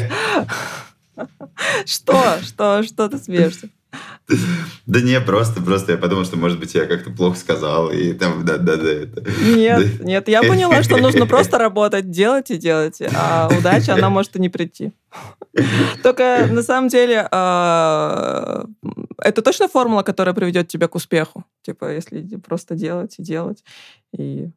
Что? 1.86 2.40
Что? 2.42 2.84
Что 2.84 3.08
ты 3.08 3.18
смеешься? 3.18 3.70
Да 4.88 5.02
не, 5.02 5.20
просто, 5.22 5.62
просто 5.62 5.94
я 5.94 5.98
подумал, 5.98 6.26
что, 6.26 6.38
может 6.38 6.60
быть, 6.60 6.74
я 6.74 6.86
как-то 6.86 7.12
плохо 7.12 7.38
сказал, 7.38 7.92
и 7.92 8.14
там, 8.14 8.44
да, 8.44 8.58
да, 8.58 8.76
да. 8.76 8.92
Это. 8.92 9.24
Нет, 9.44 9.98
да. 10.00 10.04
нет, 10.04 10.28
я 10.28 10.42
поняла, 10.42 10.82
что 10.84 10.98
нужно 10.98 11.26
просто 11.28 11.58
работать, 11.58 12.10
делать 12.10 12.50
и 12.52 12.58
делать, 12.58 13.02
а 13.14 13.50
удача, 13.56 13.94
она 13.94 14.10
может 14.10 14.36
и 14.36 14.40
не 14.40 14.50
прийти. 14.50 14.94
Только 16.04 16.48
на 16.50 16.64
самом 16.64 16.90
деле 16.90 17.28
а, 17.32 18.66
это 19.20 19.42
точно 19.42 19.68
формула, 19.68 20.04
которая 20.04 20.34
приведет 20.36 20.68
тебя 20.68 20.88
к 20.88 20.96
успеху? 20.96 21.46
Типа, 21.62 21.94
если 21.94 22.22
просто 22.38 22.76
делать 22.76 23.16
и 23.18 23.24
делать, 23.24 23.64
и 24.18 24.50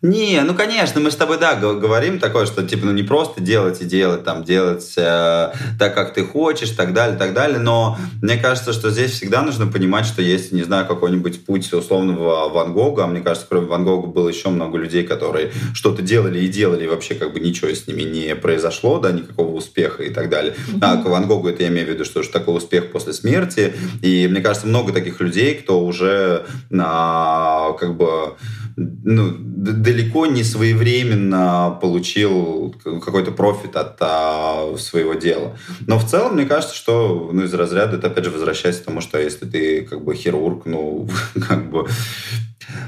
не, 0.00 0.40
ну 0.42 0.54
конечно, 0.54 1.00
мы 1.00 1.10
с 1.10 1.16
тобой, 1.16 1.38
да, 1.38 1.56
говорим 1.56 2.20
такое, 2.20 2.46
что 2.46 2.64
типа, 2.64 2.86
ну 2.86 2.92
не 2.92 3.02
просто 3.02 3.40
делать 3.40 3.80
и 3.80 3.84
делать, 3.84 4.22
там, 4.22 4.44
делать 4.44 4.94
э, 4.96 5.52
так, 5.76 5.94
как 5.94 6.14
ты 6.14 6.24
хочешь, 6.24 6.70
так 6.70 6.94
далее, 6.94 7.18
так 7.18 7.34
далее, 7.34 7.58
но 7.58 7.98
мне 8.22 8.36
кажется, 8.36 8.72
что 8.72 8.90
здесь 8.90 9.10
всегда 9.10 9.42
нужно 9.42 9.66
понимать, 9.66 10.06
что 10.06 10.22
есть, 10.22 10.52
не 10.52 10.62
знаю, 10.62 10.86
какой-нибудь 10.86 11.44
путь 11.44 11.72
условного 11.72 12.48
Ван 12.48 12.74
Гога, 12.74 13.04
а 13.04 13.06
мне 13.08 13.22
кажется, 13.22 13.48
кроме 13.50 13.66
Ван 13.66 13.84
Гога 13.84 14.06
было 14.06 14.28
еще 14.28 14.50
много 14.50 14.78
людей, 14.78 15.02
которые 15.02 15.50
что-то 15.74 16.00
делали 16.00 16.38
и 16.38 16.46
делали, 16.46 16.84
и 16.84 16.88
вообще 16.88 17.16
как 17.16 17.32
бы 17.32 17.40
ничего 17.40 17.68
с 17.68 17.88
ними 17.88 18.02
не 18.02 18.36
произошло, 18.36 19.00
да, 19.00 19.10
никакого 19.10 19.52
успеха 19.52 20.04
и 20.04 20.10
так 20.10 20.28
далее. 20.28 20.54
А 20.80 20.98
к 20.98 21.06
Ван 21.06 21.26
Гогу 21.26 21.48
это 21.48 21.64
я 21.64 21.70
имею 21.70 21.88
в 21.88 21.90
виду, 21.90 22.04
что 22.04 22.22
же 22.22 22.28
такой 22.28 22.56
успех 22.56 22.92
после 22.92 23.12
смерти, 23.12 23.74
и 24.00 24.28
мне 24.28 24.42
кажется, 24.42 24.68
много 24.68 24.92
таких 24.92 25.20
людей, 25.20 25.56
кто 25.56 25.84
уже 25.84 26.46
а, 26.72 27.72
как 27.72 27.96
бы 27.96 28.34
ну, 28.78 29.34
далеко 29.38 30.26
не 30.26 30.44
своевременно 30.44 31.76
получил 31.80 32.74
какой-то 32.82 33.32
профит 33.32 33.76
от 33.76 33.96
а, 34.00 34.74
своего 34.78 35.14
дела. 35.14 35.56
Но 35.86 35.98
в 35.98 36.06
целом, 36.06 36.34
мне 36.34 36.46
кажется, 36.46 36.76
что 36.76 37.30
ну, 37.32 37.42
из 37.42 37.52
разряда 37.54 37.96
это 37.96 38.06
опять 38.06 38.24
же 38.24 38.30
возвращается 38.30 38.82
к 38.82 38.84
тому, 38.86 39.00
что 39.00 39.18
если 39.18 39.46
ты 39.46 39.82
как 39.82 40.04
бы 40.04 40.14
хирург, 40.14 40.66
ну, 40.66 41.08
как 41.48 41.70
бы 41.70 41.86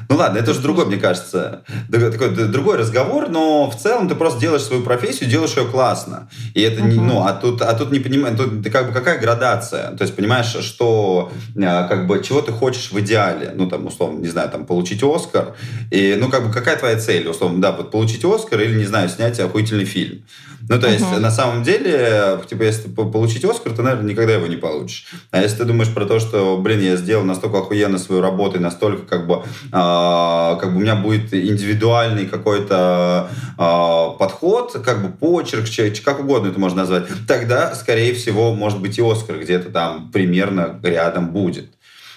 ну 0.09 0.17
ладно, 0.17 0.39
это 0.39 0.53
же 0.53 0.61
другой, 0.61 0.87
мне 0.87 0.97
кажется, 0.97 1.63
такой 1.91 2.31
другой 2.31 2.77
разговор, 2.77 3.29
но 3.29 3.71
в 3.71 3.77
целом 3.77 4.09
ты 4.09 4.15
просто 4.15 4.41
делаешь 4.41 4.63
свою 4.63 4.83
профессию, 4.83 5.31
делаешь 5.31 5.57
ее 5.57 5.67
классно. 5.67 6.29
И 6.55 6.61
это 6.61 6.83
не, 6.83 6.99
ну, 6.99 7.23
а 7.25 7.33
тут, 7.33 7.63
а 7.63 7.73
тут 7.75 7.93
не 7.93 8.01
понимаешь, 8.01 8.37
тут 8.37 8.71
как 8.71 8.89
бы 8.89 8.93
какая 8.93 9.19
градация? 9.19 9.93
То 9.93 10.03
есть 10.03 10.15
понимаешь, 10.15 10.47
что 10.47 11.31
а, 11.63 11.89
как 11.89 12.07
бы 12.07 12.23
чего 12.23 12.41
ты 12.41 12.53
хочешь 12.53 12.93
в 12.93 13.01
идеале? 13.01 13.53
Ну, 13.55 13.69
там, 13.69 13.87
условно, 13.87 14.21
не 14.21 14.29
знаю, 14.29 14.51
там, 14.51 14.67
получить 14.67 15.03
Оскар. 15.03 15.55
И, 15.91 16.17
ну, 16.19 16.29
как 16.29 16.47
бы 16.47 16.53
какая 16.53 16.77
твоя 16.77 16.99
цель? 16.99 17.29
Условно, 17.29 17.61
да, 17.61 17.73
вот 17.73 17.91
получить 17.91 18.25
Оскар 18.25 18.61
или, 18.61 18.77
не 18.77 18.85
знаю, 18.85 19.09
снять 19.09 19.39
охуительный 19.41 19.85
фильм. 19.85 20.25
Ну, 20.71 20.81
то 20.81 20.89
есть, 20.89 21.05
на 21.19 21.33
самом 21.33 21.65
деле, 21.65 22.41
типа, 22.49 22.63
если 22.63 22.89
получить 22.89 23.45
Оскар, 23.45 23.73
ты, 23.73 23.83
наверное, 23.83 24.09
никогда 24.09 24.35
его 24.35 24.47
не 24.47 24.55
получишь. 24.55 25.07
А 25.33 25.43
если 25.43 25.57
ты 25.57 25.65
думаешь 25.65 25.93
про 25.93 26.05
то, 26.07 26.21
что, 26.21 26.57
блин, 26.59 26.81
я 26.81 26.95
сделал 26.95 27.25
настолько 27.25 27.59
охуенно 27.59 27.99
свою 27.99 28.23
работу, 28.23 28.59
и 28.59 28.61
настолько, 28.61 29.03
как 29.05 29.27
бы, 29.27 29.43
э, 29.43 29.71
как 29.73 30.71
бы 30.71 30.77
у 30.77 30.81
меня 30.81 30.95
будет 30.95 31.35
индивидуальный 31.35 32.27
какой-то 32.27 33.29
э, 33.59 34.19
подход, 34.21 34.81
как 34.85 35.03
бы 35.03 35.09
почерк, 35.09 35.67
как 36.05 36.21
угодно 36.21 36.51
это 36.51 36.61
можно 36.61 36.83
назвать, 36.83 37.03
тогда, 37.27 37.75
скорее 37.75 38.15
всего, 38.15 38.55
может 38.55 38.81
быть 38.81 38.97
и 38.97 39.03
Оскар 39.03 39.41
где-то 39.41 39.71
там 39.71 40.13
примерно 40.13 40.79
рядом 40.85 41.33
будет. 41.33 41.67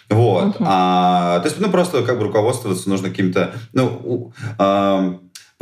Вот. 0.09 0.57
Uh-huh. 0.57 0.65
А, 0.67 1.39
то 1.39 1.47
есть, 1.47 1.59
ну, 1.59 1.71
просто 1.71 2.03
как 2.03 2.19
бы 2.19 2.25
руководствоваться 2.25 2.87
нужно 2.87 3.09
каким-то, 3.09 3.53
ну, 3.73 4.31
э, 4.59 5.13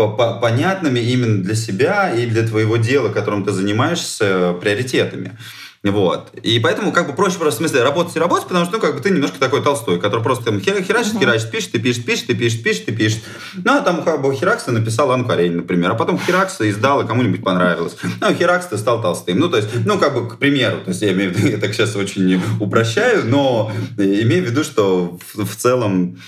понятными 0.10 1.00
именно 1.00 1.44
для 1.44 1.56
себя 1.56 2.14
и 2.14 2.26
для 2.26 2.48
твоего 2.48 2.78
дела, 2.78 3.10
которым 3.10 3.44
ты 3.44 3.52
занимаешься, 3.52 4.54
приоритетами. 4.62 5.38
Вот. 5.84 6.30
И 6.44 6.60
поэтому 6.60 6.92
как 6.92 7.08
бы 7.08 7.14
проще 7.14 7.40
просто 7.40 7.56
в 7.56 7.58
смысле 7.58 7.82
работать 7.82 8.16
и 8.16 8.20
работать, 8.20 8.48
потому 8.48 8.66
что 8.66 8.76
ну, 8.76 8.82
как 8.82 8.96
бы 8.96 9.02
ты 9.02 9.10
немножко 9.10 9.40
такой 9.40 9.64
толстой, 9.64 10.00
который 10.00 10.22
просто 10.22 10.46
там 10.46 10.62
хер, 10.62 10.80
херачит, 10.84 11.16
uh-huh. 11.16 11.20
херачит, 11.20 11.50
пишет, 11.50 11.74
и 11.74 11.80
пишет, 11.80 12.06
пишет, 12.06 12.30
и 12.30 12.36
пишет, 12.36 12.64
пишет, 12.64 12.90
и 12.90 12.92
пишет. 12.92 13.20
Ну, 13.56 13.74
а 13.74 13.82
там 13.82 14.04
как 14.04 14.22
бы 14.22 14.32
Херакса 14.36 14.72
написал 14.72 15.12
Анну 15.12 15.26
Каренин, 15.26 15.58
например, 15.58 15.90
а 15.92 15.96
потом 15.96 16.20
Херакса 16.20 16.70
издал, 16.70 17.02
и 17.02 17.08
кому-нибудь 17.08 17.44
понравилось. 17.44 17.98
Ну, 18.20 18.32
Херакс 18.32 18.68
стал 18.80 19.02
толстым. 19.02 19.40
Ну, 19.40 19.50
то 19.50 19.58
есть, 19.58 19.70
ну, 19.86 19.98
как 19.98 20.14
бы, 20.14 20.30
к 20.30 20.38
примеру, 20.38 20.82
то 20.82 20.90
есть 20.90 21.02
я 21.02 21.14
имею 21.14 21.34
в 21.34 21.38
виду, 21.38 21.48
я 21.52 21.58
так 21.58 21.74
сейчас 21.74 21.96
очень 21.96 22.40
упрощаю, 22.60 23.26
но 23.26 23.72
имею 23.98 24.46
в 24.46 24.50
виду, 24.52 24.64
что 24.64 25.18
в, 25.34 25.46
в 25.46 25.56
целом 25.56 26.20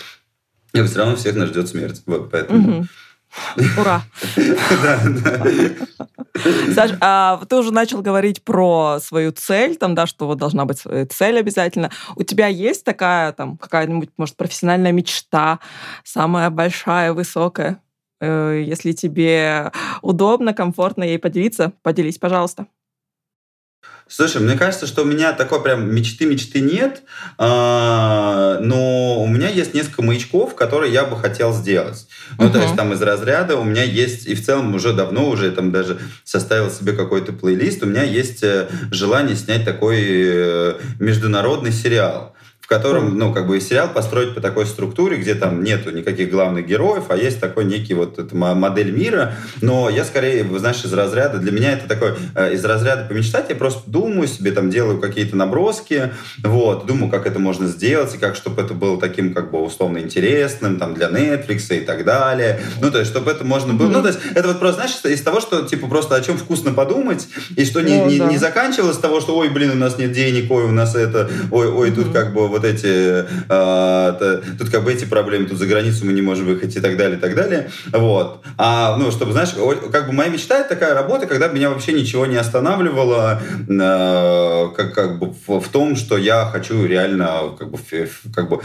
все 0.73 0.97
равно 0.97 1.15
всех 1.15 1.35
нас 1.35 1.49
ждет 1.49 1.67
смерть. 1.67 2.01
Вот, 2.07 2.31
поэтому... 2.31 2.81
Uh-huh. 2.81 2.87
Ура! 3.77 4.03
Саш, 6.73 6.91
а 6.99 7.39
ты 7.47 7.55
уже 7.55 7.71
начал 7.71 8.01
говорить 8.01 8.43
про 8.43 8.99
свою 8.99 9.31
цель, 9.31 9.75
там, 9.75 9.95
да, 9.95 10.07
что 10.07 10.27
вот 10.27 10.37
должна 10.37 10.65
быть 10.65 10.83
цель 11.11 11.37
обязательно. 11.37 11.91
У 12.15 12.23
тебя 12.23 12.47
есть 12.47 12.83
такая, 12.83 13.31
там, 13.33 13.57
какая-нибудь, 13.57 14.09
может, 14.17 14.35
профессиональная 14.35 14.91
мечта, 14.91 15.59
самая 16.03 16.49
большая, 16.49 17.13
высокая? 17.13 17.79
Э, 18.19 18.63
если 18.65 18.93
тебе 18.93 19.71
удобно, 20.01 20.53
комфортно 20.53 21.03
ей 21.03 21.19
поделиться, 21.19 21.73
поделись, 21.81 22.17
пожалуйста. 22.17 22.67
Слушай, 24.07 24.41
мне 24.41 24.55
кажется, 24.55 24.85
что 24.85 25.01
у 25.01 25.05
меня 25.05 25.33
такой 25.33 25.63
прям 25.63 25.89
мечты-мечты 25.93 26.59
нет, 26.59 27.01
а, 27.37 28.59
но 28.59 29.23
у 29.23 29.27
меня 29.27 29.49
есть 29.49 29.73
несколько 29.73 30.03
маячков, 30.03 30.55
которые 30.55 30.93
я 30.93 31.05
бы 31.05 31.17
хотел 31.17 31.53
сделать. 31.53 32.07
Ну, 32.37 32.45
uh-huh. 32.45 32.51
то 32.51 32.61
есть 32.61 32.75
там 32.75 32.93
из 32.93 33.01
разряда 33.01 33.55
у 33.55 33.63
меня 33.63 33.83
есть, 33.83 34.27
и 34.27 34.35
в 34.35 34.45
целом 34.45 34.75
уже 34.75 34.93
давно 34.93 35.29
уже 35.29 35.49
там 35.51 35.71
даже 35.71 35.99
составил 36.23 36.69
себе 36.69 36.93
какой-то 36.93 37.31
плейлист, 37.33 37.81
у 37.81 37.87
меня 37.87 38.03
есть 38.03 38.43
э, 38.43 38.67
желание 38.91 39.35
снять 39.35 39.65
такой 39.65 40.03
э, 40.05 40.73
международный 40.99 41.71
сериал 41.71 42.32
в 42.63 42.67
котором, 42.67 43.17
ну, 43.17 43.33
как 43.33 43.45
бы 43.45 43.59
сериал 43.59 43.89
построить 43.89 44.33
по 44.33 44.39
такой 44.39 44.65
структуре, 44.65 45.17
где 45.17 45.35
там 45.35 45.65
нету 45.65 45.91
никаких 45.91 46.31
главных 46.31 46.65
героев, 46.65 47.03
а 47.09 47.17
есть 47.17 47.41
такой 47.41 47.65
некий 47.65 47.93
вот 47.93 48.17
эта 48.17 48.33
модель 48.37 48.91
мира. 48.91 49.35
Но 49.59 49.89
я 49.89 50.05
скорее, 50.05 50.47
знаешь, 50.57 50.81
из 50.85 50.93
разряда, 50.93 51.39
для 51.39 51.51
меня 51.51 51.73
это 51.73 51.89
такой, 51.89 52.13
э, 52.35 52.53
из 52.53 52.63
разряда 52.63 53.03
помечтать, 53.03 53.47
я 53.49 53.55
просто 53.55 53.81
думаю 53.91 54.29
себе, 54.29 54.53
там, 54.53 54.69
делаю 54.69 55.01
какие-то 55.01 55.35
наброски, 55.35 56.11
вот, 56.41 56.85
думаю, 56.85 57.11
как 57.11 57.27
это 57.27 57.37
можно 57.37 57.67
сделать, 57.67 58.15
и 58.15 58.17
как, 58.17 58.37
чтобы 58.37 58.61
это 58.61 58.73
было 58.73 58.97
таким, 58.97 59.33
как 59.33 59.51
бы, 59.51 59.61
условно 59.61 59.97
интересным, 59.97 60.77
там, 60.77 60.93
для 60.93 61.09
Netflix 61.09 61.75
и 61.75 61.81
так 61.81 62.05
далее. 62.05 62.61
Ну, 62.79 62.91
то 62.91 62.99
есть, 62.99 63.11
чтобы 63.11 63.29
это 63.29 63.43
можно 63.43 63.73
было... 63.73 63.89
Mm-hmm. 63.89 63.91
Ну, 63.91 64.01
то 64.03 64.07
есть, 64.07 64.19
это 64.35 64.47
вот 64.47 64.59
просто, 64.59 64.87
знаешь, 64.87 65.17
из 65.17 65.21
того, 65.21 65.41
что, 65.41 65.63
типа, 65.63 65.87
просто 65.87 66.15
о 66.15 66.21
чем 66.21 66.37
вкусно 66.37 66.71
подумать, 66.71 67.27
и 67.57 67.65
что 67.65 67.81
не, 67.81 67.97
ну, 67.97 68.09
не, 68.09 68.19
да. 68.19 68.25
не 68.27 68.37
заканчивалось 68.37 68.95
с 68.95 68.99
того, 68.99 69.19
что, 69.19 69.35
ой, 69.35 69.49
блин, 69.49 69.71
у 69.71 69.75
нас 69.75 69.97
нет 69.97 70.13
денег, 70.13 70.49
ой, 70.49 70.63
у 70.63 70.71
нас 70.71 70.95
это, 70.95 71.29
ой, 71.51 71.67
ой, 71.67 71.89
mm-hmm. 71.89 71.95
тут 71.95 72.13
как 72.13 72.33
бы 72.33 72.52
вот 72.53 72.63
эти, 72.65 73.25
э, 73.49 74.41
тут 74.57 74.69
как 74.69 74.83
бы 74.83 74.93
эти 74.93 75.05
проблемы, 75.05 75.47
тут 75.47 75.57
за 75.57 75.65
границу 75.65 76.05
мы 76.05 76.13
не 76.13 76.21
можем 76.21 76.45
выехать 76.45 76.75
и 76.75 76.79
так 76.79 76.97
далее, 76.97 77.17
и 77.17 77.21
так 77.21 77.35
далее. 77.35 77.69
Вот. 77.91 78.43
А, 78.57 78.95
ну, 78.97 79.11
чтобы, 79.11 79.31
знаешь, 79.31 79.49
как 79.91 80.07
бы 80.07 80.13
моя 80.13 80.29
мечта 80.29 80.59
это 80.59 80.69
такая 80.69 80.93
работа, 80.93 81.25
когда 81.25 81.47
меня 81.47 81.69
вообще 81.69 81.93
ничего 81.93 82.25
не 82.25 82.37
останавливало, 82.37 83.41
э, 83.67 84.69
как, 84.75 84.93
как 84.93 85.19
бы 85.19 85.33
в, 85.47 85.59
в 85.59 85.69
том, 85.69 85.95
что 85.95 86.17
я 86.17 86.45
хочу 86.45 86.85
реально 86.85 87.55
как 87.57 87.71
бы, 87.71 87.79
как 88.33 88.49
бы 88.49 88.61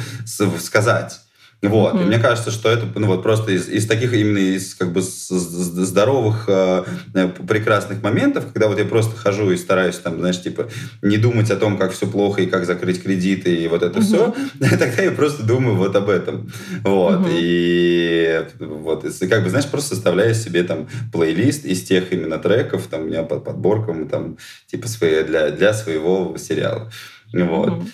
сказать. 0.58 1.20
Вот. 1.60 1.94
Mm-hmm. 1.94 2.02
И 2.02 2.06
мне 2.06 2.18
кажется, 2.20 2.52
что 2.52 2.70
это 2.70 2.86
ну, 2.94 3.08
вот 3.08 3.24
просто 3.24 3.50
из, 3.50 3.68
из 3.68 3.86
таких 3.88 4.12
именно 4.12 4.38
из 4.38 4.76
как 4.76 4.92
бы 4.92 5.02
здоровых, 5.02 6.44
э, 6.46 6.84
э, 7.14 7.28
прекрасных 7.28 8.00
моментов, 8.00 8.46
когда 8.52 8.68
вот 8.68 8.78
я 8.78 8.84
просто 8.84 9.16
хожу 9.16 9.50
и 9.50 9.56
стараюсь 9.56 9.96
там, 9.96 10.20
знаешь, 10.20 10.40
типа 10.40 10.68
не 11.02 11.16
думать 11.16 11.50
о 11.50 11.56
том, 11.56 11.76
как 11.76 11.90
все 11.90 12.06
плохо 12.06 12.42
и 12.42 12.46
как 12.46 12.64
закрыть 12.64 13.02
кредиты 13.02 13.56
и 13.56 13.66
вот 13.66 13.82
это 13.82 13.98
mm-hmm. 13.98 14.02
все, 14.02 14.34
тогда 14.78 15.02
я 15.02 15.10
просто 15.10 15.42
думаю 15.42 15.74
вот 15.74 15.96
об 15.96 16.08
этом. 16.08 16.48
Вот. 16.84 17.22
Mm-hmm. 17.22 17.38
И 17.40 18.46
вот, 18.60 19.04
и, 19.04 19.26
как 19.26 19.42
бы, 19.42 19.50
знаешь, 19.50 19.66
просто 19.66 19.96
составляю 19.96 20.36
себе 20.36 20.62
там 20.62 20.88
плейлист 21.12 21.64
из 21.64 21.82
тех 21.82 22.12
именно 22.12 22.38
треков, 22.38 22.86
там 22.86 23.02
у 23.02 23.04
меня 23.06 23.24
под 23.24 23.42
подборком 23.42 24.08
там 24.08 24.38
типа 24.68 24.86
свои, 24.86 25.24
для, 25.24 25.50
для 25.50 25.74
своего 25.74 26.36
сериала. 26.38 26.88
Вот. 27.32 27.68
Mm-hmm. 27.68 27.88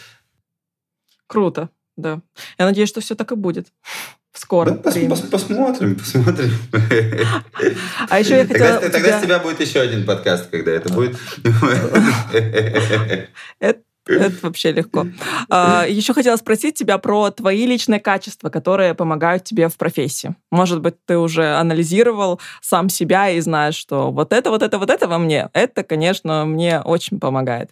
Круто. 1.26 1.70
Да. 1.97 2.20
Я 2.59 2.66
надеюсь, 2.66 2.88
что 2.88 3.01
все 3.01 3.14
так 3.14 3.32
и 3.32 3.36
будет. 3.36 3.68
В 4.32 4.38
скором 4.40 4.82
да, 4.82 4.90
времени. 4.90 5.11
Пос, 5.11 5.20
пос, 5.20 5.42
посмотрим, 5.42 5.97
посмотрим. 5.97 6.51
А 8.09 8.18
еще 8.18 8.38
я 8.38 8.47
хотела... 8.47 8.80
Тогда, 8.80 8.99
тогда 8.99 9.18
с 9.20 9.22
тебя 9.22 9.38
будет 9.38 9.61
еще 9.61 9.80
один 9.80 10.05
подкаст, 10.05 10.51
когда 10.51 10.72
это 10.72 10.92
будет. 10.92 11.16
Это 13.61 13.80
это 14.07 14.34
вообще 14.42 14.72
легко. 14.72 15.07
А, 15.49 15.86
еще 15.88 16.12
хотела 16.12 16.36
спросить 16.36 16.74
тебя 16.74 16.99
про 16.99 17.30
твои 17.30 17.66
личные 17.66 18.01
качества, 18.01 18.51
которые 18.51 18.95
помогают 18.95 19.45
тебе 19.45 19.68
в 19.68 19.76
профессии. 19.76 20.34
Может 20.51 20.80
быть, 20.82 20.97
ты 21.07 21.16
уже 21.16 21.55
анализировал 21.55 22.40
сам 22.61 22.88
себя 22.90 23.30
и 23.30 23.40
знаешь, 23.40 23.76
что 23.76 24.11
вот 24.11 24.32
это, 24.32 24.51
вот 24.51 24.62
это, 24.62 24.78
вот 24.78 24.90
это 24.90 25.09
во 25.09 25.18
мне. 25.18 25.49
Это, 25.55 25.82
конечно, 25.82 26.45
мне 26.45 26.80
очень 26.80 27.18
помогает. 27.18 27.70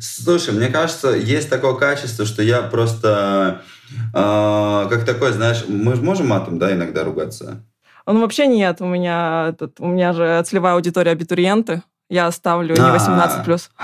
Слушай, 0.00 0.54
мне 0.54 0.68
кажется, 0.68 1.10
есть 1.10 1.50
такое 1.50 1.74
качество, 1.74 2.24
что 2.24 2.42
я 2.42 2.62
просто 2.62 3.62
э, 4.14 4.86
как 4.90 5.04
такой, 5.04 5.32
знаешь, 5.32 5.64
мы 5.68 5.94
же 5.94 6.02
можем 6.02 6.28
матом, 6.28 6.58
да, 6.58 6.72
иногда 6.72 7.04
ругаться. 7.04 7.64
Ну, 8.06 8.20
вообще 8.20 8.46
нет. 8.46 8.80
У 8.80 8.86
меня, 8.86 9.48
этот, 9.50 9.78
у 9.80 9.86
меня 9.86 10.12
же 10.12 10.42
целевая 10.44 10.74
аудитория 10.74 11.12
абитуриенты. 11.12 11.82
Я 12.12 12.30
ставлю 12.30 12.74
не 12.74 12.90
18 12.92 13.42
плюс. 13.42 13.70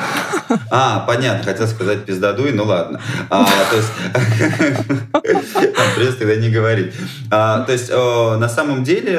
А, 0.71 1.01
понятно, 1.01 1.45
хотел 1.45 1.67
сказать 1.67 2.07
пиздадуй, 2.07 2.53
ну 2.53 2.65
ладно. 2.65 2.99
А, 3.29 3.45
то 3.45 3.77
есть, 3.77 3.93
придется 5.95 6.19
тогда 6.19 6.37
не 6.37 6.49
говорить. 6.49 6.95
А, 7.31 7.65
то 7.65 7.73
есть, 7.73 7.91
на 7.91 8.49
самом 8.49 8.83
деле, 8.83 9.19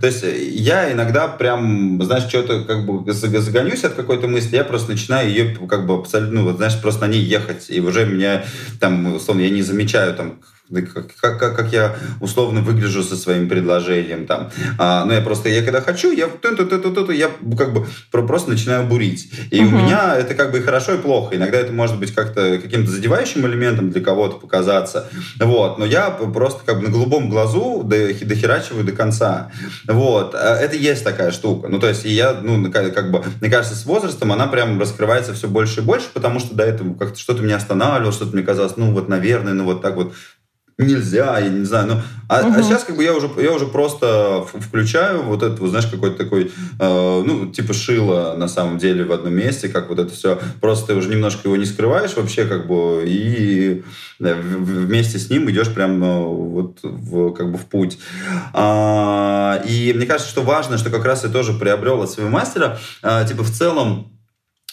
то 0.00 0.06
есть, 0.06 0.24
я 0.24 0.92
иногда 0.92 1.28
прям, 1.28 2.02
знаешь, 2.02 2.24
что-то 2.24 2.64
как 2.64 2.86
бы 2.86 3.12
загонюсь 3.12 3.84
от 3.84 3.94
какой-то 3.94 4.26
мысли, 4.26 4.56
я 4.56 4.64
просто 4.64 4.90
начинаю 4.90 5.28
ее 5.28 5.56
как 5.68 5.86
бы 5.86 5.94
абсолютно, 5.94 6.40
ну, 6.40 6.46
вот, 6.46 6.56
знаешь, 6.56 6.80
просто 6.80 7.06
на 7.06 7.10
ней 7.12 7.22
ехать, 7.22 7.66
и 7.70 7.80
уже 7.80 8.04
меня 8.04 8.42
там, 8.80 9.14
условно, 9.14 9.42
я 9.42 9.50
не 9.50 9.62
замечаю 9.62 10.14
там 10.14 10.40
как, 10.72 11.38
как, 11.38 11.56
как 11.56 11.72
я 11.72 11.94
условно 12.20 12.60
выгляжу 12.60 13.02
со 13.02 13.16
своим 13.16 13.48
предложением 13.48 14.26
там. 14.26 14.50
А, 14.78 15.04
но 15.04 15.12
я 15.12 15.20
просто, 15.20 15.48
я 15.48 15.62
когда 15.62 15.80
хочу, 15.80 16.10
я, 16.10 16.26
ту 16.26 16.54
-ту 16.54 16.68
-ту 16.68 16.82
-ту 16.82 17.06
-ту, 17.06 17.14
я 17.14 17.30
как 17.56 17.74
бы 17.74 17.86
просто 18.10 18.50
начинаю 18.50 18.86
бурить. 18.86 19.30
И 19.50 19.60
uh-huh. 19.60 19.66
у 19.66 19.70
меня 19.70 20.16
это 20.16 20.34
как 20.34 20.52
бы 20.52 20.58
и 20.58 20.62
хорошо, 20.62 20.94
и 20.94 20.98
плохо. 20.98 21.36
Иногда 21.36 21.58
это 21.58 21.72
может 21.72 21.98
быть 21.98 22.14
как-то 22.14 22.58
каким-то 22.58 22.90
задевающим 22.90 23.46
элементом 23.46 23.90
для 23.90 24.00
кого-то 24.00 24.36
показаться. 24.36 25.10
Вот. 25.38 25.78
Но 25.78 25.84
я 25.84 26.10
просто 26.10 26.60
как 26.64 26.78
бы 26.78 26.84
на 26.84 26.90
голубом 26.90 27.28
глазу 27.28 27.82
дохерачиваю 27.84 28.84
до 28.84 28.92
конца. 28.92 29.50
Вот. 29.86 30.34
А 30.34 30.56
это 30.56 30.76
есть 30.76 31.04
такая 31.04 31.30
штука. 31.30 31.68
Ну, 31.68 31.78
то 31.78 31.88
есть 31.88 32.04
я, 32.04 32.32
ну, 32.42 32.70
как 32.72 33.10
бы, 33.10 33.22
мне 33.40 33.50
кажется, 33.50 33.76
с 33.76 33.84
возрастом 33.84 34.32
она 34.32 34.46
прям 34.46 34.80
раскрывается 34.80 35.34
все 35.34 35.48
больше 35.48 35.80
и 35.80 35.84
больше, 35.84 36.06
потому 36.14 36.40
что 36.40 36.54
до 36.54 36.64
этого 36.64 36.94
как-то 36.94 37.18
что-то 37.18 37.42
меня 37.42 37.56
останавливало, 37.56 38.12
что-то 38.12 38.34
мне 38.34 38.42
казалось, 38.42 38.76
ну, 38.76 38.92
вот, 38.92 39.08
наверное, 39.08 39.52
ну, 39.52 39.64
вот 39.64 39.82
так 39.82 39.96
вот 39.96 40.14
нельзя, 40.78 41.38
я 41.38 41.48
не 41.48 41.64
знаю. 41.64 41.86
Ну, 41.86 42.02
а, 42.28 42.40
угу. 42.40 42.58
а 42.58 42.62
сейчас 42.62 42.84
как 42.84 42.96
бы 42.96 43.04
я 43.04 43.14
уже, 43.14 43.30
я 43.38 43.52
уже 43.52 43.66
просто 43.66 44.44
включаю 44.52 45.22
вот 45.22 45.42
это, 45.42 45.60
вот, 45.60 45.70
знаешь, 45.70 45.86
какой-то 45.86 46.16
такой, 46.16 46.50
э, 46.80 47.22
ну, 47.26 47.46
типа 47.46 47.74
шило 47.74 48.34
на 48.36 48.48
самом 48.48 48.78
деле 48.78 49.04
в 49.04 49.12
одном 49.12 49.34
месте, 49.34 49.68
как 49.68 49.88
вот 49.88 49.98
это 49.98 50.12
все. 50.12 50.40
Просто 50.60 50.88
ты 50.88 50.94
уже 50.94 51.08
немножко 51.08 51.42
его 51.44 51.56
не 51.56 51.66
скрываешь 51.66 52.16
вообще, 52.16 52.44
как 52.44 52.66
бы, 52.66 53.04
и 53.06 53.84
вместе 54.18 55.18
с 55.18 55.30
ним 55.30 55.50
идешь 55.50 55.72
прям 55.72 56.02
э, 56.02 56.24
вот 56.24 56.78
в, 56.82 57.32
как 57.32 57.52
бы 57.52 57.58
в 57.58 57.66
путь. 57.66 57.98
А, 58.52 59.62
и 59.66 59.92
мне 59.94 60.06
кажется, 60.06 60.30
что 60.30 60.42
важно, 60.42 60.78
что 60.78 60.90
как 60.90 61.04
раз 61.04 61.24
я 61.24 61.30
тоже 61.30 61.52
приобрел 61.52 62.02
от 62.02 62.10
своего 62.10 62.30
мастера, 62.30 62.78
а, 63.02 63.24
типа 63.24 63.42
в 63.42 63.50
целом 63.50 64.13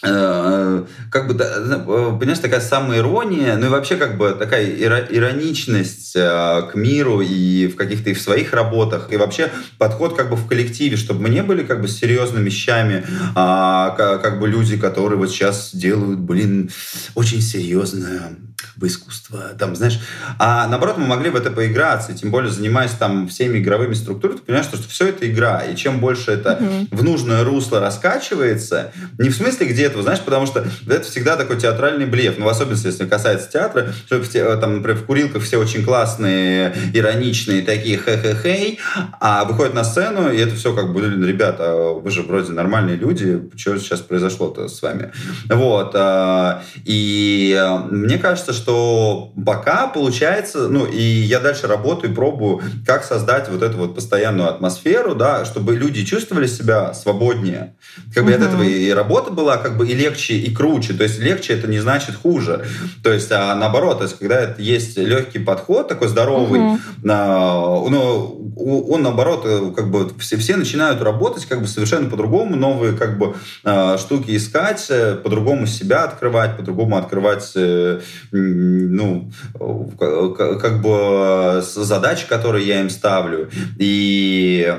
как 0.02 1.28
бы, 1.28 1.36
э, 1.40 2.18
понимаешь, 2.20 2.40
такая 2.40 2.60
самая 2.60 3.00
ирония, 3.00 3.56
ну 3.58 3.68
и 3.68 3.70
вообще 3.70 3.98
как 3.98 4.18
бы 4.18 4.32
такая 4.32 4.66
ироничность 4.66 6.16
э, 6.16 6.64
к 6.72 6.76
миру 6.76 7.22
и 7.22 7.68
в 7.68 7.76
каких-то 7.76 8.10
и 8.10 8.14
в 8.14 8.22
своих 8.22 8.54
работах, 8.54 9.10
и 9.12 9.18
вообще 9.18 9.52
подход 9.78 10.16
как 10.16 10.30
бы 10.32 10.36
в 10.36 10.48
коллективе, 10.48 10.98
чтобы 10.98 11.22
мы 11.22 11.30
не 11.30 11.44
были 11.44 11.64
как 11.64 11.82
бы 11.82 11.88
серьезными 11.88 12.46
вещами, 12.46 13.06
а 13.36 13.92
как 13.92 14.40
бы 14.40 14.48
люди, 14.48 14.78
которые 14.78 15.18
вот 15.18 15.30
сейчас 15.30 15.70
делают, 15.74 16.20
блин, 16.20 16.72
очень 17.14 17.42
серьезное 17.42 18.32
бы 18.76 18.88
искусство, 18.88 19.52
там, 19.58 19.76
знаешь, 19.76 20.00
а 20.40 20.68
наоборот 20.68 20.98
мы 20.98 21.06
могли 21.06 21.30
в 21.30 21.36
это 21.36 21.52
поиграться, 21.52 22.14
тем 22.14 22.32
более 22.32 22.52
занимаясь 22.52 22.92
там 22.92 23.28
всеми 23.28 23.60
игровыми 23.60 23.94
структурами, 23.94 24.38
ты 24.38 24.44
понимаешь, 24.44 24.66
что, 24.66 24.78
что 24.78 24.90
все 24.90 25.10
это 25.10 25.30
игра, 25.30 25.62
и 25.62 25.76
чем 25.76 26.00
больше 26.00 26.32
это 26.32 26.58
mm-hmm. 26.60 26.88
в 26.92 27.04
нужное 27.04 27.44
русло 27.44 27.80
раскачивается, 27.80 28.92
не 29.18 29.30
в 29.30 29.36
смысле 29.36 29.68
где-то, 29.68 30.02
знаешь, 30.02 30.22
потому 30.22 30.46
что 30.46 30.66
это 30.88 31.04
всегда 31.04 31.36
такой 31.36 31.58
театральный 31.58 32.06
блеф, 32.06 32.36
ну, 32.38 32.46
в 32.46 32.50
особенности, 32.50 32.88
если 32.88 33.06
касается 33.06 33.52
театра, 33.52 33.94
что 34.06 34.58
там, 34.58 34.78
например, 34.78 34.98
в 34.98 35.06
курилках 35.06 35.44
все 35.44 35.58
очень 35.58 35.84
классные, 35.84 36.74
ироничные, 36.94 37.62
такие 37.62 37.98
хе-хе-хей, 37.98 38.80
а 39.20 39.46
выходят 39.46 39.74
на 39.74 39.84
сцену, 39.84 40.32
и 40.32 40.38
это 40.38 40.56
все 40.56 40.74
как 40.74 40.94
бы, 40.94 41.02
ребята, 41.02 41.76
вы 41.76 42.10
же 42.12 42.22
вроде 42.24 42.52
нормальные 42.52 42.96
люди, 42.96 43.50
что 43.56 43.78
сейчас 43.78 44.02
произошло-то 44.02 44.68
с 44.68 44.82
вами? 44.82 45.12
Вот, 45.50 45.92
а, 45.96 46.64
и 46.86 47.56
э, 47.58 47.78
мне 47.92 48.18
кажется, 48.18 48.51
кажется, 48.52 48.54
что 48.54 49.34
пока 49.46 49.88
получается, 49.88 50.68
ну, 50.68 50.86
и 50.86 51.02
я 51.02 51.40
дальше 51.40 51.68
работаю 51.68 52.12
и 52.12 52.16
пробую, 52.16 52.62
как 52.86 53.04
создать 53.04 53.50
вот 53.50 53.62
эту 53.64 53.78
вот 53.78 53.96
постоянную 53.96 54.50
атмосферу, 54.50 55.16
да, 55.16 55.46
чтобы 55.46 55.76
люди 55.76 56.06
чувствовали 56.06 56.48
себя 56.48 56.94
свободнее. 56.94 57.76
Как 58.14 58.26
бы 58.26 58.32
угу. 58.32 58.42
от 58.42 58.48
этого 58.48 58.64
и 58.64 58.92
работа 58.92 59.32
была 59.32 59.58
как 59.58 59.78
бы 59.78 59.88
и 59.88 59.94
легче, 59.94 60.36
и 60.36 60.54
круче. 60.54 60.94
То 60.94 61.04
есть 61.04 61.20
легче 61.20 61.54
это 61.54 61.68
не 61.68 61.80
значит 61.80 62.16
хуже. 62.16 62.66
То 63.04 63.12
есть, 63.12 63.32
а 63.32 63.56
наоборот, 63.56 63.98
то 63.98 64.04
есть, 64.04 64.18
когда 64.20 64.40
это 64.42 64.62
есть 64.62 64.98
легкий 64.98 65.40
подход, 65.40 65.88
такой 65.88 66.08
здоровый, 66.08 66.60
угу. 66.60 66.80
а, 67.10 67.90
ну, 67.90 68.42
он 68.58 69.02
наоборот, 69.02 69.44
э, 69.46 69.72
как 69.76 69.90
бы 69.90 70.12
все, 70.20 70.38
все 70.38 70.56
начинают 70.56 71.02
работать 71.02 71.46
как 71.46 71.62
бы 71.62 71.68
совершенно 71.68 72.10
по-другому, 72.10 72.56
новые 72.56 72.94
как 72.94 73.18
бы 73.18 73.36
а, 73.64 73.98
штуки 73.98 74.36
искать, 74.36 74.86
э, 74.90 75.16
по-другому 75.16 75.66
себя 75.66 76.04
открывать, 76.04 76.58
по-другому 76.58 76.98
открывать 76.98 77.52
э, 77.56 78.02
ну, 78.42 79.32
как 79.58 80.82
бы 80.82 81.62
задачи, 81.64 82.28
которые 82.28 82.68
я 82.68 82.82
им 82.82 82.90
ставлю. 82.90 83.50
И 83.78 84.76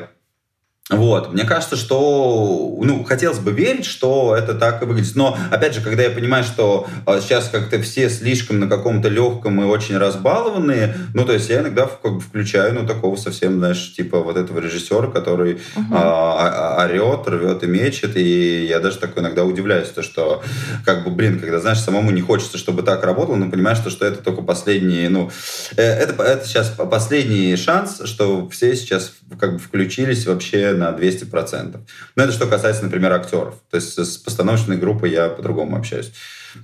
Вот, 0.90 1.32
мне 1.32 1.44
кажется, 1.44 1.76
что, 1.76 2.76
ну, 2.82 3.04
хотелось 3.04 3.38
бы 3.38 3.52
верить, 3.52 3.84
что 3.84 4.34
это 4.36 4.52
так 4.52 4.82
и 4.82 4.84
выглядит. 4.84 5.14
Но, 5.14 5.38
опять 5.52 5.74
же, 5.74 5.80
когда 5.80 6.02
я 6.02 6.10
понимаю, 6.10 6.42
что 6.42 6.88
э, 7.06 7.20
сейчас 7.20 7.48
как-то 7.48 7.80
все 7.80 8.10
слишком 8.10 8.58
на 8.58 8.68
каком-то 8.68 9.08
легком 9.08 9.62
и 9.62 9.64
очень 9.64 9.96
разбалованные, 9.96 10.96
ну, 11.14 11.24
то 11.24 11.34
есть 11.34 11.48
я 11.50 11.60
иногда 11.60 11.86
как 11.86 12.14
бы 12.14 12.20
включаю, 12.20 12.74
ну, 12.74 12.84
такого 12.84 13.14
совсем, 13.14 13.58
знаешь, 13.58 13.94
типа 13.94 14.18
вот 14.18 14.36
этого 14.36 14.58
режиссера, 14.58 15.06
который 15.06 15.60
uh-huh. 15.76 15.92
а, 15.92 16.84
орет, 16.84 17.28
рвет 17.28 17.62
и 17.62 17.66
мечет, 17.68 18.16
и 18.16 18.66
я 18.66 18.80
даже 18.80 18.98
такой 18.98 19.22
иногда 19.22 19.44
удивляюсь, 19.44 19.88
то, 19.88 20.02
что, 20.02 20.42
как 20.84 21.04
бы, 21.04 21.12
блин, 21.12 21.38
когда, 21.38 21.60
знаешь, 21.60 21.78
самому 21.78 22.10
не 22.10 22.22
хочется, 22.22 22.58
чтобы 22.58 22.82
так 22.82 23.04
работало, 23.04 23.36
но 23.36 23.48
понимаешь, 23.48 23.78
что, 23.78 23.88
что 23.88 24.04
это 24.04 24.20
только 24.20 24.42
последний, 24.42 25.06
ну, 25.06 25.30
э, 25.76 25.82
это, 25.82 26.20
это 26.24 26.44
сейчас 26.44 26.70
последний 26.70 27.54
шанс, 27.54 28.02
что 28.04 28.48
все 28.48 28.74
сейчас 28.74 29.12
как 29.38 29.54
бы 29.54 29.58
включились 29.60 30.26
вообще 30.26 30.72
на 30.90 30.96
200%. 30.96 31.80
Но 32.16 32.22
это 32.22 32.32
что 32.32 32.46
касается, 32.46 32.84
например, 32.84 33.12
актеров. 33.12 33.54
То 33.70 33.76
есть 33.76 33.98
с 33.98 34.18
постановочной 34.18 34.76
группой 34.76 35.10
я 35.10 35.28
по-другому 35.28 35.76
общаюсь. 35.76 36.12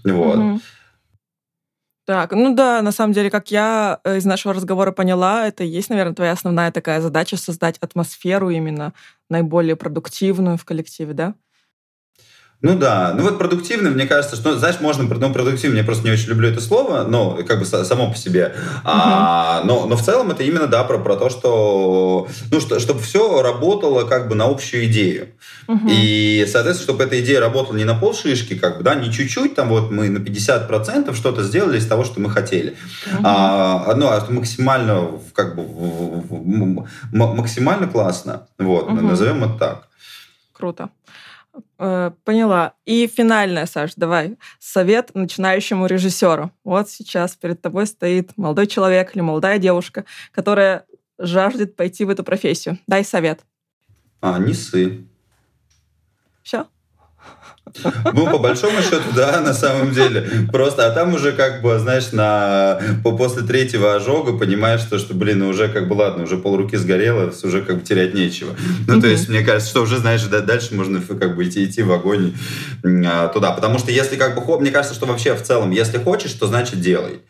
Вот. 0.05 0.37
Угу. 0.37 0.61
Так, 2.09 2.33
ну 2.33 2.55
да, 2.55 2.81
на 2.81 2.91
самом 2.91 3.12
деле, 3.12 3.29
как 3.31 3.51
я 3.51 4.01
э, 4.03 4.16
из 4.16 4.25
нашего 4.25 4.55
разговора 4.55 4.93
поняла, 4.93 5.47
это 5.47 5.62
и 5.62 5.66
есть, 5.66 5.91
наверное, 5.91 6.14
твоя 6.14 6.33
основная 6.33 6.73
такая 6.73 7.03
задача 7.03 7.37
создать 7.37 7.77
атмосферу 7.79 8.49
именно 8.49 8.95
наиболее 9.29 9.77
продуктивную 9.77 10.57
в 10.57 10.64
коллективе, 10.64 11.12
да? 11.12 11.35
Ну 12.61 12.77
да, 12.77 13.15
ну 13.15 13.23
вот 13.23 13.39
продуктивный, 13.39 13.93
мне 13.93 14.05
кажется, 14.05 14.35
что, 14.35 14.59
знаешь, 14.59 14.81
можно, 14.81 15.05
ну, 15.05 15.33
продуктивный, 15.33 15.79
я 15.79 15.85
просто 15.85 16.05
не 16.05 16.11
очень 16.11 16.29
люблю 16.29 16.49
это 16.49 16.61
слово, 16.61 17.05
но 17.05 17.39
как 17.47 17.61
бы 17.61 17.65
само 17.65 18.11
по 18.11 18.17
себе. 18.17 18.53
Uh-huh. 18.57 18.81
А, 18.83 19.63
но, 19.65 19.87
но 19.87 19.97
в 19.97 20.03
целом 20.03 20.33
это 20.33 20.43
именно, 20.43 20.67
да, 20.67 20.83
про, 20.83 20.99
про 20.99 21.15
то, 21.15 21.31
что, 21.31 22.27
ну, 22.51 22.59
что, 22.61 22.81
чтобы 22.81 22.99
все 22.99 23.43
работало 23.43 24.09
как 24.09 24.29
бы 24.29 24.35
на 24.35 24.47
общую 24.47 24.87
идею. 24.87 25.29
Uh-huh. 25.69 25.89
И, 25.89 26.49
соответственно, 26.51 26.85
чтобы 26.85 27.05
эта 27.05 27.21
идея 27.21 27.39
работала 27.39 27.77
не 27.77 27.85
на 27.85 27.95
полшишки, 27.95 28.59
как 28.59 28.79
бы, 28.79 28.83
да, 28.83 28.97
не 28.97 29.13
чуть-чуть, 29.13 29.55
там 29.55 29.69
вот 29.69 29.93
мы 29.93 30.09
на 30.09 30.19
50% 30.19 31.15
что-то 31.15 31.45
сделали 31.45 31.79
из 31.79 31.87
того, 31.87 32.03
что 32.03 32.19
мы 32.19 32.29
хотели. 32.29 32.77
Uh-huh. 33.07 33.21
А, 33.23 33.95
ну, 33.95 34.09
а 34.09 34.27
максимально, 34.31 35.13
как 35.33 35.55
бы, 35.55 35.65
максимально 37.13 37.87
классно, 37.87 38.49
вот, 38.59 38.89
uh-huh. 38.89 39.01
назовем 39.01 39.45
это 39.45 39.59
так. 39.59 39.89
Круто. 40.53 40.89
Э, 41.79 42.11
поняла. 42.25 42.75
И 42.85 43.07
финальное, 43.07 43.67
Саш, 43.67 43.93
давай. 43.97 44.37
Совет 44.59 45.15
начинающему 45.15 45.87
режиссеру. 45.87 46.51
Вот 46.65 46.91
сейчас 46.91 47.37
перед 47.37 47.61
тобой 47.61 47.87
стоит 47.87 48.37
молодой 48.37 48.67
человек 48.67 49.15
или 49.15 49.23
молодая 49.23 49.59
девушка, 49.59 50.05
которая 50.33 50.85
жаждет 51.19 51.77
пойти 51.77 52.05
в 52.05 52.11
эту 52.11 52.25
профессию. 52.25 52.79
Дай 52.87 53.05
совет. 53.05 53.41
А, 54.21 54.39
не 54.39 54.55
сы. 54.55 55.05
Все? 56.43 56.67
Ну, 58.12 58.27
по 58.31 58.39
большому 58.39 58.81
счету, 58.83 59.11
да, 59.14 59.41
на 59.41 59.53
самом 59.53 59.93
деле. 59.93 60.29
Просто, 60.51 60.87
а 60.87 60.91
там 60.91 61.14
уже 61.14 61.33
как 61.33 61.62
бы, 61.62 61.79
знаешь, 61.79 62.12
на, 62.12 62.81
по, 63.05 63.16
после 63.16 63.43
третьего 63.43 63.95
ожога 63.95 64.37
понимаешь, 64.37 64.81
что, 64.81 64.99
что, 64.99 65.14
блин, 65.14 65.43
уже 65.43 65.69
как 65.69 65.89
бы, 65.89 65.95
ладно, 65.95 66.25
уже 66.25 66.39
полруки 66.39 66.77
сгорело, 66.77 67.33
уже 67.43 67.62
как 67.62 67.79
бы 67.79 67.83
терять 67.83 68.14
нечего. 68.14 68.55
Ну, 68.87 69.01
то 69.01 69.07
есть, 69.07 69.29
мне 69.29 69.43
кажется, 69.43 69.71
что 69.71 69.83
уже, 69.83 69.99
знаешь, 69.99 70.23
дальше 70.23 70.75
можно 70.75 71.01
как 71.01 71.37
бы 71.37 71.45
идти, 71.47 71.64
идти 71.64 71.83
в 71.83 71.93
огонь 71.93 72.35
а, 72.85 73.29
туда. 73.29 73.53
Потому 73.53 73.79
что 73.79 73.91
если 73.91 74.16
как 74.16 74.35
бы, 74.35 74.61
мне 74.61 74.71
кажется, 74.71 74.95
что 74.95 75.07
вообще 75.07 75.35
в 75.35 75.43
целом, 75.43 75.71
если 75.71 75.99
хочешь, 75.99 76.33
то 76.33 76.47
значит 76.47 76.81
делай. 76.81 77.21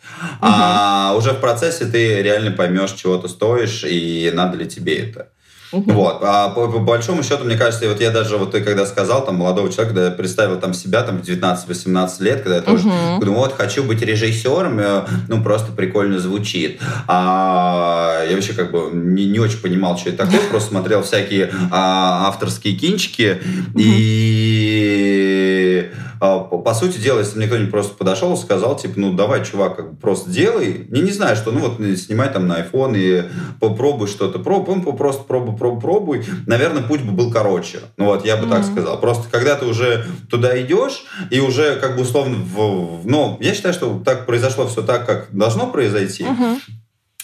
А 0.40 1.14
уже 1.16 1.32
в 1.32 1.40
процессе 1.40 1.84
ты 1.86 2.22
реально 2.22 2.50
поймешь, 2.50 2.92
чего 2.92 3.16
ты 3.16 3.28
стоишь 3.28 3.84
и 3.84 4.30
надо 4.34 4.56
ли 4.56 4.66
тебе 4.66 4.96
это. 4.96 5.28
Угу. 5.70 5.92
Вот. 5.92 6.18
А 6.22 6.48
по, 6.48 6.66
по 6.68 6.78
большому 6.78 7.22
счету, 7.22 7.44
мне 7.44 7.56
кажется, 7.56 7.88
вот 7.88 8.00
я 8.00 8.10
даже 8.10 8.36
вот 8.36 8.52
ты 8.52 8.60
когда 8.60 8.86
сказал, 8.86 9.24
там, 9.24 9.36
молодого 9.36 9.70
человека, 9.70 9.94
когда 9.94 10.04
я 10.06 10.10
представил 10.10 10.58
там 10.58 10.72
себя, 10.74 11.02
там, 11.02 11.22
в 11.22 11.28
19-18 11.28 12.22
лет, 12.22 12.42
когда 12.42 12.56
я 12.56 12.62
тоже 12.62 12.88
угу. 12.88 13.24
думаю, 13.24 13.40
вот, 13.40 13.52
хочу 13.52 13.82
быть 13.84 14.02
режиссером, 14.02 14.80
э, 14.80 15.04
ну, 15.28 15.42
просто 15.42 15.72
прикольно 15.72 16.18
звучит. 16.18 16.80
А 17.06 18.24
я 18.28 18.34
вообще 18.34 18.52
как 18.52 18.70
бы 18.70 18.90
не, 18.92 19.26
не 19.26 19.38
очень 19.38 19.58
понимал, 19.58 19.98
что 19.98 20.10
это 20.10 20.26
такое, 20.26 20.40
просто 20.50 20.70
смотрел 20.70 21.02
всякие 21.02 21.50
а, 21.70 22.28
авторские 22.28 22.74
кинчики, 22.74 23.38
угу. 23.40 23.78
и 23.78 25.17
а, 26.20 26.40
по 26.40 26.74
сути 26.74 26.98
дела, 26.98 27.20
если 27.20 27.36
мне 27.36 27.46
кто-нибудь 27.46 27.70
просто 27.70 27.94
подошел 27.94 28.34
и 28.34 28.36
сказал, 28.36 28.76
типа, 28.76 28.94
ну, 29.00 29.12
давай, 29.14 29.44
чувак, 29.44 29.76
как 29.76 29.90
бы 29.92 29.96
просто 29.96 30.30
делай. 30.30 30.86
Не, 30.88 31.00
не 31.00 31.10
знаю, 31.10 31.36
что, 31.36 31.50
ну, 31.50 31.60
вот 31.60 31.98
снимай 31.98 32.30
там 32.32 32.46
на 32.46 32.60
iPhone 32.60 32.92
и 32.96 33.24
попробуй 33.60 34.08
что-то, 34.08 34.38
пробуй, 34.38 34.76
ну, 34.76 34.92
просто 34.92 35.24
пробуй, 35.24 35.56
пробуй, 35.56 35.80
пробуй. 35.80 36.24
Наверное, 36.46 36.82
путь 36.82 37.02
бы 37.02 37.12
был 37.12 37.30
короче. 37.30 37.80
Ну, 37.96 38.06
вот, 38.06 38.24
я 38.24 38.36
бы 38.36 38.46
mm-hmm. 38.46 38.50
так 38.50 38.64
сказал. 38.64 39.00
Просто 39.00 39.28
когда 39.30 39.56
ты 39.56 39.66
уже 39.66 40.06
туда 40.30 40.60
идешь, 40.60 41.04
и 41.30 41.40
уже, 41.40 41.76
как 41.76 41.96
бы, 41.96 42.02
условно, 42.02 42.36
в, 42.36 43.08
ну, 43.08 43.38
я 43.40 43.54
считаю, 43.54 43.74
что 43.74 44.02
так 44.04 44.26
произошло 44.26 44.66
все 44.66 44.82
так, 44.82 45.06
как 45.06 45.28
должно 45.32 45.66
произойти. 45.68 46.24
Mm-hmm. 46.24 46.60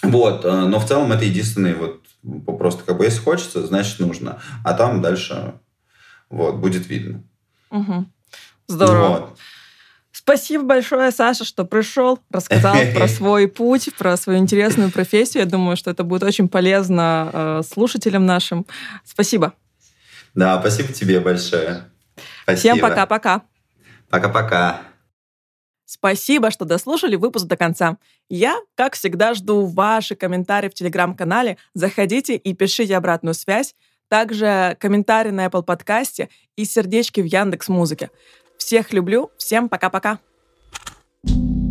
Вот, 0.02 0.44
э, 0.44 0.66
но 0.66 0.78
в 0.78 0.86
целом 0.86 1.12
это 1.12 1.24
единственный 1.24 1.72
вот 1.72 2.04
просто 2.58 2.84
как 2.84 2.98
бы 2.98 3.04
если 3.04 3.20
хочется, 3.20 3.66
значит 3.66 4.00
нужно, 4.00 4.38
а 4.64 4.74
там 4.74 5.02
дальше 5.02 5.54
вот 6.30 6.56
будет 6.56 6.88
видно. 6.88 7.22
Угу. 7.70 8.06
Здорово. 8.66 9.08
Вот. 9.08 9.38
Спасибо 10.12 10.64
большое, 10.64 11.10
Саша, 11.10 11.44
что 11.44 11.64
пришел, 11.64 12.18
рассказал 12.30 12.74
про 12.94 13.08
свой 13.08 13.46
путь, 13.46 13.90
про 13.98 14.16
свою 14.16 14.38
интересную 14.38 14.90
профессию. 14.90 15.42
Я 15.42 15.48
думаю, 15.48 15.76
что 15.76 15.90
это 15.90 16.02
будет 16.02 16.22
очень 16.22 16.48
полезно 16.48 17.30
э, 17.32 17.62
слушателям 17.70 18.24
нашим. 18.24 18.64
Спасибо. 19.04 19.52
Да, 20.34 20.58
спасибо 20.60 20.92
тебе 20.92 21.20
большое. 21.20 21.84
Спасибо. 22.44 22.74
Всем 22.74 22.80
пока-пока. 22.80 23.42
Пока-пока. 24.08 24.82
Спасибо, 25.84 26.50
что 26.50 26.64
дослушали 26.64 27.16
выпуск 27.16 27.46
до 27.46 27.56
конца. 27.56 27.98
Я, 28.28 28.58
как 28.74 28.94
всегда, 28.94 29.34
жду 29.34 29.66
ваши 29.66 30.14
комментарии 30.14 30.68
в 30.68 30.74
Телеграм-канале. 30.74 31.58
Заходите 31.74 32.36
и 32.36 32.54
пишите 32.54 32.96
обратную 32.96 33.34
связь. 33.34 33.74
Также 34.08 34.76
комментарии 34.80 35.30
на 35.30 35.46
Apple 35.46 35.62
подкасте 35.62 36.28
и 36.56 36.64
сердечки 36.64 37.20
в 37.20 37.24
Яндекс 37.24 37.68
Музыке. 37.68 38.10
Всех 38.58 38.92
люблю. 38.92 39.30
Всем 39.36 39.68
пока-пока. 39.68 40.18
thank 41.26 41.38
you 41.38 41.63